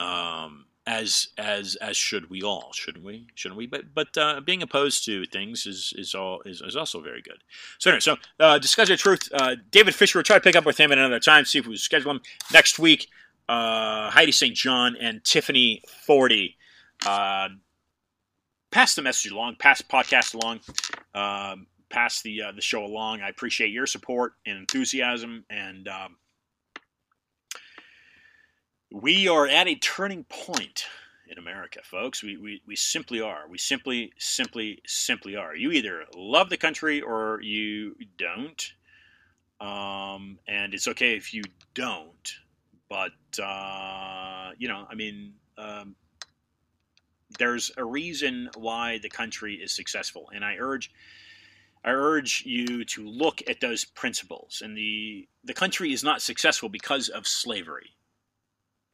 Um, 0.00 0.64
as 0.88 1.28
as 1.36 1.76
as 1.76 1.98
should 1.98 2.30
we 2.30 2.42
all, 2.42 2.70
shouldn't 2.72 3.04
we? 3.04 3.26
Shouldn't 3.34 3.58
we? 3.58 3.66
But 3.66 3.94
but 3.94 4.16
uh, 4.16 4.40
being 4.40 4.62
opposed 4.62 5.04
to 5.04 5.26
things 5.26 5.66
is 5.66 5.92
is 5.96 6.14
all 6.14 6.40
is, 6.46 6.62
is 6.62 6.76
also 6.76 7.02
very 7.02 7.20
good. 7.20 7.44
So 7.76 7.90
anyway, 7.90 8.00
so 8.00 8.16
uh, 8.40 8.58
discussion 8.58 8.94
of 8.94 8.98
truth. 8.98 9.28
Uh, 9.32 9.56
David 9.70 9.94
Fisher. 9.94 10.18
We'll 10.18 10.24
try 10.24 10.36
to 10.36 10.42
pick 10.42 10.56
up 10.56 10.64
with 10.64 10.80
him 10.80 10.90
at 10.90 10.96
another 10.96 11.20
time. 11.20 11.44
See 11.44 11.58
if 11.58 11.66
we 11.66 11.74
can 11.74 11.78
schedule 11.78 12.12
him 12.12 12.22
next 12.54 12.78
week. 12.78 13.08
Uh, 13.50 14.08
Heidi 14.10 14.32
St. 14.32 14.56
John 14.56 14.96
and 14.98 15.22
Tiffany 15.24 15.82
Forte. 16.06 16.54
Uh, 17.04 17.50
pass 18.70 18.94
the 18.94 19.02
message 19.02 19.30
along. 19.30 19.56
Pass 19.56 19.82
the 19.82 19.84
podcast 19.84 20.34
along. 20.34 20.60
Um, 21.14 21.66
pass 21.90 22.22
the 22.22 22.44
uh, 22.44 22.52
the 22.52 22.62
show 22.62 22.82
along. 22.82 23.20
I 23.20 23.28
appreciate 23.28 23.72
your 23.72 23.86
support 23.86 24.32
and 24.46 24.56
enthusiasm 24.56 25.44
and. 25.50 25.86
Um, 25.86 26.16
we 28.90 29.28
are 29.28 29.46
at 29.46 29.68
a 29.68 29.74
turning 29.74 30.24
point 30.24 30.84
in 31.28 31.38
America, 31.38 31.80
folks. 31.82 32.22
We, 32.22 32.36
we, 32.36 32.62
we 32.66 32.74
simply 32.74 33.20
are. 33.20 33.42
We 33.48 33.58
simply, 33.58 34.12
simply, 34.18 34.80
simply 34.86 35.36
are. 35.36 35.54
You 35.54 35.72
either 35.72 36.04
love 36.14 36.48
the 36.48 36.56
country 36.56 37.02
or 37.02 37.40
you 37.42 37.96
don't. 38.16 38.72
Um, 39.60 40.38
and 40.48 40.72
it's 40.72 40.88
okay 40.88 41.16
if 41.16 41.34
you 41.34 41.42
don't. 41.74 42.34
But, 42.88 43.12
uh, 43.42 44.52
you 44.56 44.68
know, 44.68 44.86
I 44.90 44.94
mean, 44.94 45.34
um, 45.58 45.94
there's 47.38 47.70
a 47.76 47.84
reason 47.84 48.48
why 48.56 48.98
the 48.98 49.10
country 49.10 49.56
is 49.56 49.74
successful. 49.74 50.30
And 50.34 50.44
I 50.44 50.56
urge. 50.58 50.90
I 51.84 51.90
urge 51.90 52.42
you 52.44 52.84
to 52.86 53.06
look 53.06 53.40
at 53.48 53.60
those 53.60 53.84
principles. 53.84 54.62
And 54.64 54.76
the 54.76 55.28
the 55.44 55.54
country 55.54 55.92
is 55.92 56.02
not 56.02 56.20
successful 56.22 56.68
because 56.68 57.08
of 57.08 57.26
slavery. 57.26 57.90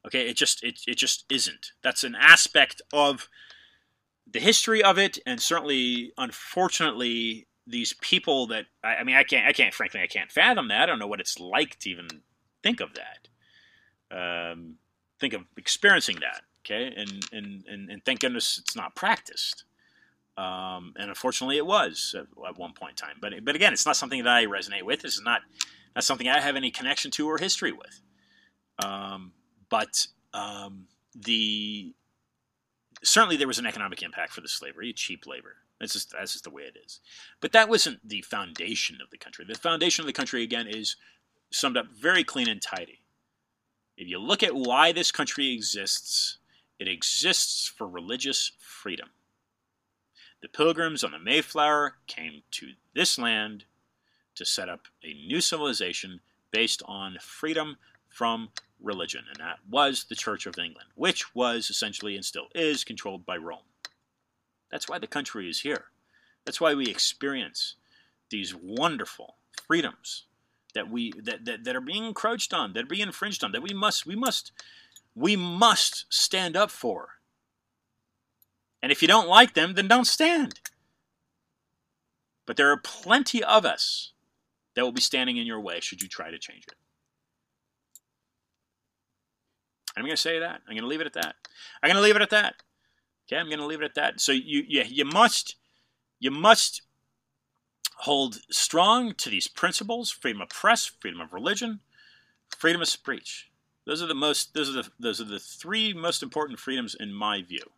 Okay, 0.05 0.29
it 0.29 0.35
just 0.35 0.63
it, 0.63 0.81
it 0.87 0.97
just 0.97 1.25
isn't. 1.29 1.71
That's 1.81 2.03
an 2.03 2.15
aspect 2.15 2.81
of 2.93 3.27
the 4.31 4.39
history 4.39 4.83
of 4.83 4.97
it, 4.97 5.17
and 5.25 5.41
certainly, 5.41 6.11
unfortunately, 6.17 7.47
these 7.65 7.93
people 8.01 8.47
that 8.47 8.65
I, 8.83 8.97
I 8.97 9.03
mean, 9.03 9.15
I 9.15 9.23
can't, 9.23 9.47
I 9.47 9.53
can't, 9.53 9.73
frankly, 9.73 10.01
I 10.01 10.07
can't 10.07 10.31
fathom 10.31 10.67
that. 10.67 10.83
I 10.83 10.85
don't 10.85 10.99
know 10.99 11.07
what 11.07 11.19
it's 11.19 11.39
like 11.39 11.79
to 11.79 11.89
even 11.89 12.07
think 12.61 12.81
of 12.81 12.91
that. 12.93 14.51
Um, 14.51 14.75
think 15.19 15.33
of 15.33 15.41
experiencing 15.57 16.17
that. 16.21 16.41
Okay, 16.61 16.93
and 16.95 17.25
and 17.31 17.65
and, 17.67 17.89
and 17.89 18.05
thank 18.05 18.19
goodness 18.19 18.59
it's 18.59 18.75
not 18.75 18.95
practiced. 18.95 19.63
Um, 20.37 20.93
and 20.97 21.09
unfortunately, 21.09 21.57
it 21.57 21.65
was 21.65 22.13
at, 22.17 22.27
at, 22.45 22.57
one 22.57 22.73
point 22.73 22.91
in 23.01 23.07
time. 23.07 23.17
But 23.21 23.33
but 23.43 23.55
again, 23.55 23.73
it's 23.73 23.85
not 23.85 23.95
something 23.95 24.23
that 24.23 24.33
I 24.33 24.45
resonate 24.45 24.83
with. 24.83 25.01
This 25.01 25.15
is 25.15 25.23
not 25.23 25.41
not 25.95 26.03
something 26.03 26.27
I 26.27 26.41
have 26.41 26.55
any 26.55 26.71
connection 26.71 27.09
to 27.11 27.27
or 27.27 27.37
history 27.37 27.71
with. 27.71 28.01
Um, 28.83 29.31
but 29.69 30.07
um, 30.33 30.87
the 31.15 31.93
certainly 33.03 33.37
there 33.37 33.47
was 33.47 33.59
an 33.59 33.65
economic 33.65 34.01
impact 34.01 34.33
for 34.33 34.41
the 34.41 34.47
slavery, 34.47 34.93
cheap 34.93 35.25
labor. 35.25 35.57
That's 35.79 35.93
just 35.93 36.11
that's 36.11 36.33
just 36.33 36.43
the 36.43 36.49
way 36.49 36.63
it 36.63 36.77
is. 36.83 36.99
But 37.41 37.51
that 37.51 37.69
wasn't 37.69 38.07
the 38.07 38.21
foundation 38.21 38.97
of 39.01 39.09
the 39.09 39.17
country. 39.17 39.45
The 39.47 39.55
foundation 39.55 40.03
of 40.03 40.07
the 40.07 40.13
country 40.13 40.43
again 40.43 40.67
is 40.67 40.95
summed 41.51 41.77
up 41.77 41.87
very 41.91 42.23
clean 42.23 42.49
and 42.49 42.61
tidy. 42.61 43.01
If 43.97 44.07
you 44.07 44.19
look 44.19 44.43
at 44.43 44.55
why 44.55 44.91
this 44.91 45.11
country 45.11 45.53
exists, 45.53 46.37
it 46.79 46.87
exists 46.87 47.67
for 47.67 47.87
religious 47.87 48.51
freedom. 48.59 49.09
The 50.41 50.49
pilgrims 50.49 51.03
on 51.03 51.11
the 51.11 51.19
Mayflower 51.19 51.95
came 52.07 52.43
to 52.51 52.71
this 52.93 53.17
land 53.17 53.65
to 54.35 54.45
set 54.45 54.69
up 54.69 54.81
a 55.03 55.13
new 55.13 55.39
civilization 55.39 56.19
based 56.51 56.83
on 56.85 57.17
freedom 57.21 57.77
from 58.15 58.47
religion, 58.81 59.25
and 59.29 59.41
that 59.41 59.57
was 59.69 60.05
the 60.05 60.15
Church 60.15 60.45
of 60.45 60.57
England, 60.57 60.87
which 60.95 61.35
was 61.35 61.69
essentially 61.69 62.15
and 62.15 62.23
still 62.23 62.47
is 62.55 62.85
controlled 62.85 63.25
by 63.25 63.35
Rome. 63.35 63.67
That's 64.71 64.87
why 64.87 64.99
the 64.99 65.07
country 65.07 65.49
is 65.49 65.61
here. 65.61 65.85
That's 66.45 66.61
why 66.61 66.73
we 66.73 66.87
experience 66.87 67.75
these 68.29 68.55
wonderful 68.55 69.35
freedoms 69.67 70.23
that 70.73 70.89
we 70.89 71.11
that, 71.21 71.43
that, 71.43 71.65
that 71.65 71.75
are 71.75 71.81
being 71.81 72.05
encroached 72.05 72.53
on, 72.53 72.71
that 72.73 72.83
are 72.83 72.87
being 72.87 73.07
infringed 73.07 73.43
on, 73.43 73.51
that 73.51 73.61
we 73.61 73.73
must 73.73 74.05
we 74.05 74.15
must 74.15 74.53
we 75.13 75.35
must 75.35 76.05
stand 76.09 76.55
up 76.55 76.71
for. 76.71 77.09
And 78.81 78.93
if 78.93 79.01
you 79.01 79.09
don't 79.09 79.27
like 79.27 79.55
them, 79.55 79.73
then 79.73 79.89
don't 79.89 80.07
stand. 80.07 80.61
But 82.45 82.55
there 82.55 82.71
are 82.71 82.77
plenty 82.77 83.43
of 83.43 83.65
us 83.65 84.13
that 84.75 84.83
will 84.83 84.93
be 84.93 85.01
standing 85.01 85.35
in 85.35 85.47
your 85.47 85.59
way 85.59 85.81
should 85.81 86.01
you 86.01 86.07
try 86.07 86.31
to 86.31 86.39
change 86.39 86.63
it. 86.67 86.75
I'm 89.97 90.03
going 90.03 90.15
to 90.15 90.21
say 90.21 90.39
that. 90.39 90.61
I'm 90.67 90.73
going 90.73 90.83
to 90.83 90.87
leave 90.87 91.01
it 91.01 91.07
at 91.07 91.13
that. 91.13 91.35
I'm 91.81 91.89
going 91.89 91.95
to 91.95 92.01
leave 92.01 92.15
it 92.15 92.21
at 92.21 92.29
that. 92.31 92.55
Okay, 93.27 93.39
I'm 93.39 93.47
going 93.47 93.59
to 93.59 93.65
leave 93.65 93.81
it 93.81 93.85
at 93.85 93.95
that. 93.95 94.21
So 94.21 94.31
you, 94.31 94.63
you, 94.67 94.83
you 94.87 95.05
must, 95.05 95.55
you 96.19 96.31
must 96.31 96.81
hold 97.99 98.39
strong 98.51 99.13
to 99.15 99.29
these 99.29 99.47
principles: 99.47 100.11
freedom 100.11 100.41
of 100.41 100.49
press, 100.49 100.85
freedom 100.85 101.21
of 101.21 101.33
religion, 101.33 101.79
freedom 102.49 102.81
of 102.81 102.87
speech. 102.87 103.49
Those 103.85 104.01
are 104.01 104.07
the 104.07 104.15
most. 104.15 104.53
Those 104.53 104.69
are 104.69 104.83
the. 104.83 104.89
Those 104.99 105.21
are 105.21 105.25
the 105.25 105.39
three 105.39 105.93
most 105.93 106.21
important 106.21 106.59
freedoms 106.59 106.95
in 106.95 107.13
my 107.13 107.41
view. 107.41 107.71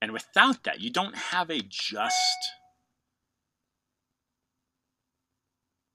And 0.00 0.12
without 0.12 0.64
that, 0.64 0.80
you 0.80 0.90
don't 0.90 1.16
have 1.16 1.48
a 1.48 1.60
just 1.60 2.16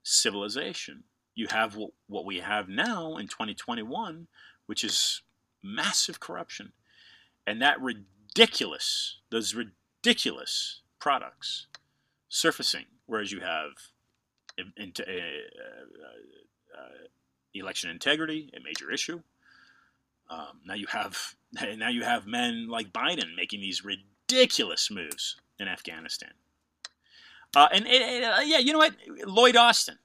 civilization. 0.03 1.03
You 1.35 1.47
have 1.51 1.77
what 2.07 2.25
we 2.25 2.39
have 2.39 2.69
now 2.69 3.17
in 3.17 3.27
2021, 3.27 4.27
which 4.67 4.83
is 4.83 5.21
massive 5.63 6.19
corruption. 6.19 6.73
And 7.45 7.61
that 7.61 7.81
ridiculous, 7.81 9.17
those 9.31 9.55
ridiculous 9.55 10.81
products 10.99 11.67
surfacing, 12.29 12.85
whereas 13.05 13.31
you 13.31 13.39
have 13.39 13.71
in, 14.57 14.93
uh, 14.99 15.03
uh, 15.03 16.77
uh, 16.77 17.07
election 17.53 17.89
integrity, 17.89 18.51
a 18.55 18.59
major 18.63 18.91
issue. 18.91 19.21
Um, 20.29 20.61
now 20.65 20.73
you 20.73 20.87
have 20.87 21.35
now 21.77 21.89
you 21.89 22.03
have 22.03 22.27
men 22.27 22.67
like 22.67 22.91
Biden 22.91 23.35
making 23.35 23.61
these 23.61 23.83
ridiculous 23.83 24.91
moves 24.91 25.37
in 25.59 25.67
Afghanistan. 25.67 26.31
Uh, 27.55 27.69
and, 27.71 27.87
and 27.87 28.25
uh, 28.25 28.39
yeah, 28.43 28.59
you 28.59 28.73
know 28.73 28.79
what, 28.79 28.93
Lloyd 29.25 29.55
Austin. 29.55 29.97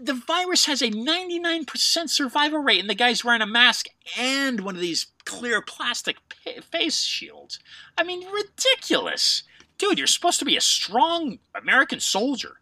The 0.00 0.14
virus 0.14 0.64
has 0.66 0.80
a 0.80 0.90
99% 0.90 2.08
survival 2.08 2.60
rate, 2.60 2.80
and 2.80 2.88
the 2.88 2.94
guy's 2.94 3.24
wearing 3.24 3.42
a 3.42 3.46
mask 3.46 3.86
and 4.18 4.60
one 4.60 4.74
of 4.74 4.80
these 4.80 5.08
clear 5.24 5.60
plastic 5.60 6.16
face 6.62 7.02
shields. 7.02 7.58
I 7.98 8.02
mean, 8.02 8.26
ridiculous. 8.28 9.42
Dude, 9.76 9.98
you're 9.98 10.06
supposed 10.06 10.38
to 10.38 10.44
be 10.44 10.56
a 10.56 10.60
strong 10.60 11.38
American 11.54 12.00
soldier, 12.00 12.60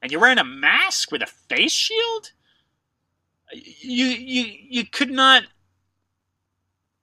and 0.00 0.12
you're 0.12 0.20
wearing 0.20 0.38
a 0.38 0.44
mask 0.44 1.10
with 1.10 1.22
a 1.22 1.26
face 1.26 1.72
shield? 1.72 2.32
You, 3.52 4.06
you, 4.06 4.52
you 4.68 4.86
could 4.86 5.10
not 5.10 5.44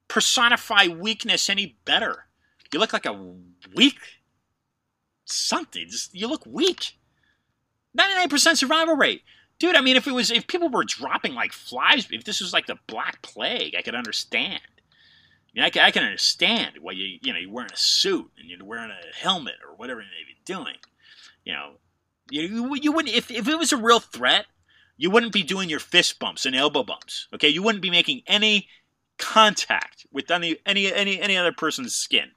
personify 0.08 0.86
weakness 0.88 1.50
any 1.50 1.76
better. 1.84 2.24
You 2.72 2.78
look 2.78 2.92
like 2.92 3.06
a 3.06 3.34
weak 3.74 3.98
something. 5.24 5.86
Just, 5.88 6.14
you 6.14 6.26
look 6.28 6.44
weak. 6.46 6.97
99% 7.98 8.56
survival 8.56 8.96
rate 8.96 9.22
dude. 9.58 9.76
I 9.76 9.80
mean, 9.80 9.96
if 9.96 10.06
it 10.06 10.12
was 10.12 10.30
if 10.30 10.46
people 10.46 10.68
were 10.68 10.84
dropping 10.84 11.34
like 11.34 11.52
flies, 11.52 12.06
if 12.10 12.24
this 12.24 12.40
was 12.40 12.52
like 12.52 12.66
the 12.66 12.78
Black 12.86 13.22
Plague, 13.22 13.74
I 13.76 13.82
could 13.82 13.94
understand. 13.94 14.60
I, 14.62 15.50
mean, 15.54 15.64
I, 15.64 15.70
can, 15.70 15.82
I 15.82 15.90
can 15.90 16.04
understand 16.04 16.76
why 16.80 16.92
you 16.92 17.18
you 17.22 17.32
know 17.32 17.38
you're 17.38 17.50
wearing 17.50 17.72
a 17.72 17.76
suit 17.76 18.30
and 18.38 18.48
you're 18.48 18.64
wearing 18.64 18.90
a 18.90 19.16
helmet 19.16 19.56
or 19.66 19.74
whatever 19.76 20.00
you 20.00 20.06
may 20.06 20.26
be 20.26 20.38
doing. 20.44 20.76
You 21.44 21.52
know, 21.54 21.72
you 22.30 22.74
you 22.76 22.92
wouldn't 22.92 23.14
if 23.14 23.30
if 23.30 23.48
it 23.48 23.58
was 23.58 23.72
a 23.72 23.76
real 23.76 24.00
threat, 24.00 24.46
you 24.96 25.10
wouldn't 25.10 25.32
be 25.32 25.42
doing 25.42 25.68
your 25.68 25.80
fist 25.80 26.18
bumps 26.18 26.46
and 26.46 26.54
elbow 26.54 26.82
bumps. 26.82 27.28
Okay, 27.34 27.48
you 27.48 27.62
wouldn't 27.62 27.82
be 27.82 27.90
making 27.90 28.22
any 28.26 28.68
contact 29.18 30.06
with 30.12 30.30
any 30.30 30.58
any 30.64 30.92
any 30.92 31.20
any 31.20 31.36
other 31.36 31.52
person's 31.52 31.94
skin 31.94 32.32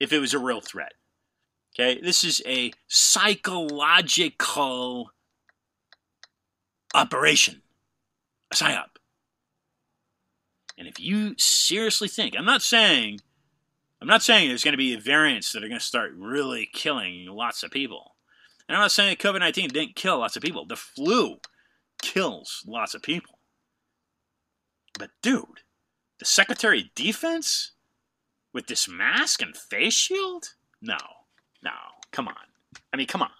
if 0.00 0.12
it 0.12 0.18
was 0.18 0.34
a 0.34 0.38
real 0.38 0.60
threat. 0.60 0.92
Okay, 1.74 2.00
this 2.00 2.22
is 2.22 2.40
a 2.46 2.72
psychological 2.86 5.10
operation, 6.94 7.62
a 8.50 8.54
psyop. 8.54 8.90
And 10.76 10.86
if 10.86 11.00
you 11.00 11.34
seriously 11.38 12.08
think, 12.08 12.34
I'm 12.36 12.44
not 12.44 12.60
saying, 12.60 13.20
I'm 14.00 14.08
not 14.08 14.22
saying 14.22 14.48
there's 14.48 14.64
going 14.64 14.72
to 14.72 14.78
be 14.78 14.96
variants 14.96 15.52
that 15.52 15.64
are 15.64 15.68
going 15.68 15.80
to 15.80 15.84
start 15.84 16.12
really 16.14 16.68
killing 16.72 17.26
lots 17.26 17.62
of 17.62 17.70
people. 17.70 18.16
And 18.68 18.76
I'm 18.76 18.82
not 18.82 18.92
saying 18.92 19.16
COVID 19.16 19.40
19 19.40 19.70
didn't 19.70 19.96
kill 19.96 20.18
lots 20.18 20.36
of 20.36 20.42
people. 20.42 20.66
The 20.66 20.76
flu 20.76 21.38
kills 22.02 22.62
lots 22.66 22.94
of 22.94 23.02
people. 23.02 23.38
But 24.98 25.10
dude, 25.22 25.62
the 26.18 26.26
Secretary 26.26 26.82
of 26.82 26.94
Defense 26.94 27.72
with 28.52 28.66
this 28.66 28.86
mask 28.86 29.40
and 29.40 29.56
face 29.56 29.94
shield? 29.94 30.50
No, 30.82 30.98
no, 31.62 31.70
come 32.10 32.28
on. 32.28 32.34
I 32.92 32.96
mean, 32.96 33.06
come 33.06 33.22
on. 33.22 33.30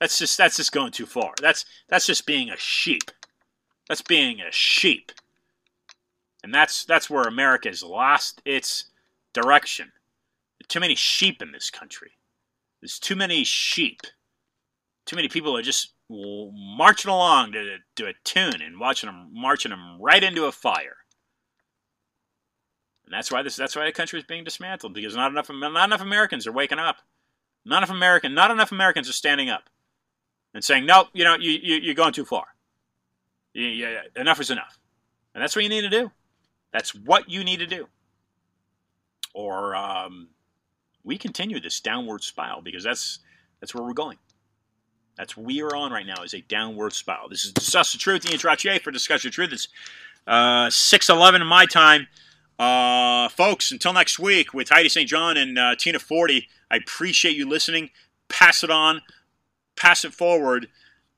That's 0.00 0.18
just 0.18 0.38
that's 0.38 0.56
just 0.56 0.72
going 0.72 0.92
too 0.92 1.06
far. 1.06 1.32
That's 1.40 1.64
that's 1.88 2.06
just 2.06 2.26
being 2.26 2.50
a 2.50 2.56
sheep. 2.56 3.10
That's 3.88 4.02
being 4.02 4.40
a 4.40 4.50
sheep. 4.50 5.12
And 6.42 6.54
that's 6.54 6.84
that's 6.84 7.10
where 7.10 7.24
America's 7.24 7.82
lost 7.82 8.40
its 8.44 8.86
direction. 9.34 9.92
There's 10.58 10.68
too 10.68 10.80
many 10.80 10.94
sheep 10.94 11.42
in 11.42 11.52
this 11.52 11.70
country. 11.70 12.12
There's 12.80 12.98
too 12.98 13.16
many 13.16 13.44
sheep. 13.44 14.00
Too 15.04 15.16
many 15.16 15.28
people 15.28 15.56
are 15.56 15.62
just 15.62 15.92
marching 16.08 17.10
along 17.10 17.52
to, 17.52 17.76
to 17.96 18.06
a 18.06 18.12
tune 18.24 18.62
and 18.62 18.80
watching 18.80 19.08
them 19.08 19.28
marching 19.32 19.70
them 19.70 19.98
right 20.00 20.22
into 20.22 20.46
a 20.46 20.52
fire. 20.52 20.96
And 23.04 23.12
that's 23.12 23.30
why 23.30 23.42
this 23.42 23.56
that's 23.56 23.76
why 23.76 23.84
the 23.84 23.92
country 23.92 24.18
is 24.18 24.24
being 24.24 24.44
dismantled 24.44 24.94
because 24.94 25.14
not 25.14 25.30
enough 25.30 25.50
not 25.50 25.88
enough 25.88 26.00
Americans 26.00 26.46
are 26.46 26.52
waking 26.52 26.78
up. 26.78 26.96
Not 27.64 27.78
enough 27.78 27.90
American 27.90 28.34
not 28.34 28.50
enough 28.50 28.72
Americans 28.72 29.08
are 29.08 29.14
standing 29.14 29.50
up 29.50 29.64
and 30.54 30.64
saying, 30.64 30.86
"No, 30.86 31.08
you 31.12 31.24
know, 31.24 31.36
you, 31.36 31.50
you 31.50 31.76
you're 31.76 31.94
going 31.94 32.12
too 32.12 32.24
far. 32.24 32.44
You, 33.52 33.66
you, 33.66 33.98
enough 34.16 34.40
is 34.40 34.50
enough," 34.50 34.78
and 35.34 35.42
that's 35.42 35.54
what 35.54 35.62
you 35.62 35.68
need 35.68 35.82
to 35.82 35.90
do. 35.90 36.10
That's 36.72 36.94
what 36.94 37.28
you 37.28 37.44
need 37.44 37.58
to 37.58 37.66
do, 37.66 37.88
or 39.34 39.74
um, 39.74 40.28
we 41.04 41.18
continue 41.18 41.60
this 41.60 41.80
downward 41.80 42.22
spiral 42.22 42.62
because 42.62 42.84
that's 42.84 43.18
that's 43.60 43.74
where 43.74 43.84
we're 43.84 43.92
going. 43.92 44.18
That's 45.16 45.36
what 45.36 45.44
we 45.44 45.60
are 45.60 45.76
on 45.76 45.92
right 45.92 46.06
now 46.06 46.22
is 46.22 46.32
a 46.32 46.40
downward 46.40 46.94
spiral. 46.94 47.28
This 47.28 47.44
is 47.44 47.52
discuss 47.52 47.92
the 47.92 47.98
truth. 47.98 48.22
The 48.22 48.28
Intrachier 48.28 48.80
for 48.80 48.90
discuss 48.90 49.22
truth. 49.22 49.52
It's 49.52 49.68
uh, 50.26 50.70
six 50.70 51.10
eleven 51.10 51.42
in 51.42 51.46
my 51.46 51.66
time. 51.66 52.06
Uh, 52.60 53.28
folks, 53.30 53.72
until 53.72 53.92
next 53.92 54.18
week 54.18 54.54
with 54.54 54.68
Heidi 54.68 54.88
St. 54.88 55.08
John 55.08 55.36
and 55.36 55.58
uh, 55.58 55.74
Tina 55.76 55.98
Forte, 55.98 56.42
I 56.70 56.76
appreciate 56.76 57.34
you 57.34 57.48
listening. 57.48 57.90
Pass 58.28 58.62
it 58.62 58.70
on 58.70 59.00
pass 59.80 60.04
it 60.04 60.12
forward. 60.12 60.68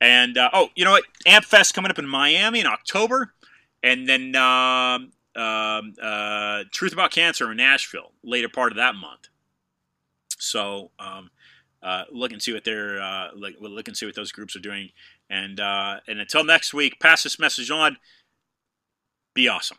And 0.01 0.39
uh, 0.39 0.51
oh, 0.53 0.71
you 0.75 0.85
know 0.85 0.93
what? 0.93 1.05
AmpFest 1.27 1.75
coming 1.75 1.91
up 1.91 1.99
in 1.99 2.09
Miami 2.09 2.61
in 2.61 2.67
October. 2.67 3.35
and 3.83 4.09
then 4.09 4.35
um, 4.37 5.13
um, 5.35 5.95
uh, 6.01 6.65
Truth 6.71 6.93
About 6.93 7.11
Cancer 7.11 7.51
in 7.51 7.57
Nashville 7.57 8.13
later 8.23 8.49
part 8.49 8.73
of 8.73 8.77
that 8.77 8.95
month. 8.95 9.29
So 10.39 10.91
um, 10.99 11.31
uh, 11.83 12.05
look 12.13 12.33
and 12.33 12.43
see 12.43 12.53
what 12.53 12.65
they're 12.65 13.01
uh, 13.01 13.29
look, 13.35 13.55
look 13.61 13.89
and 13.89 13.97
see 13.97 14.07
what 14.07 14.15
those 14.15 14.33
groups 14.33 14.57
are 14.57 14.61
doing. 14.61 14.91
And 15.29 15.61
and 15.61 16.21
until 16.21 16.45
next 16.45 16.75
week, 16.75 17.01
pass 17.01 17.23
this 17.23 17.39
message 17.39 17.71
on. 17.71 17.97
Be 19.35 19.49
awesome. 19.49 19.79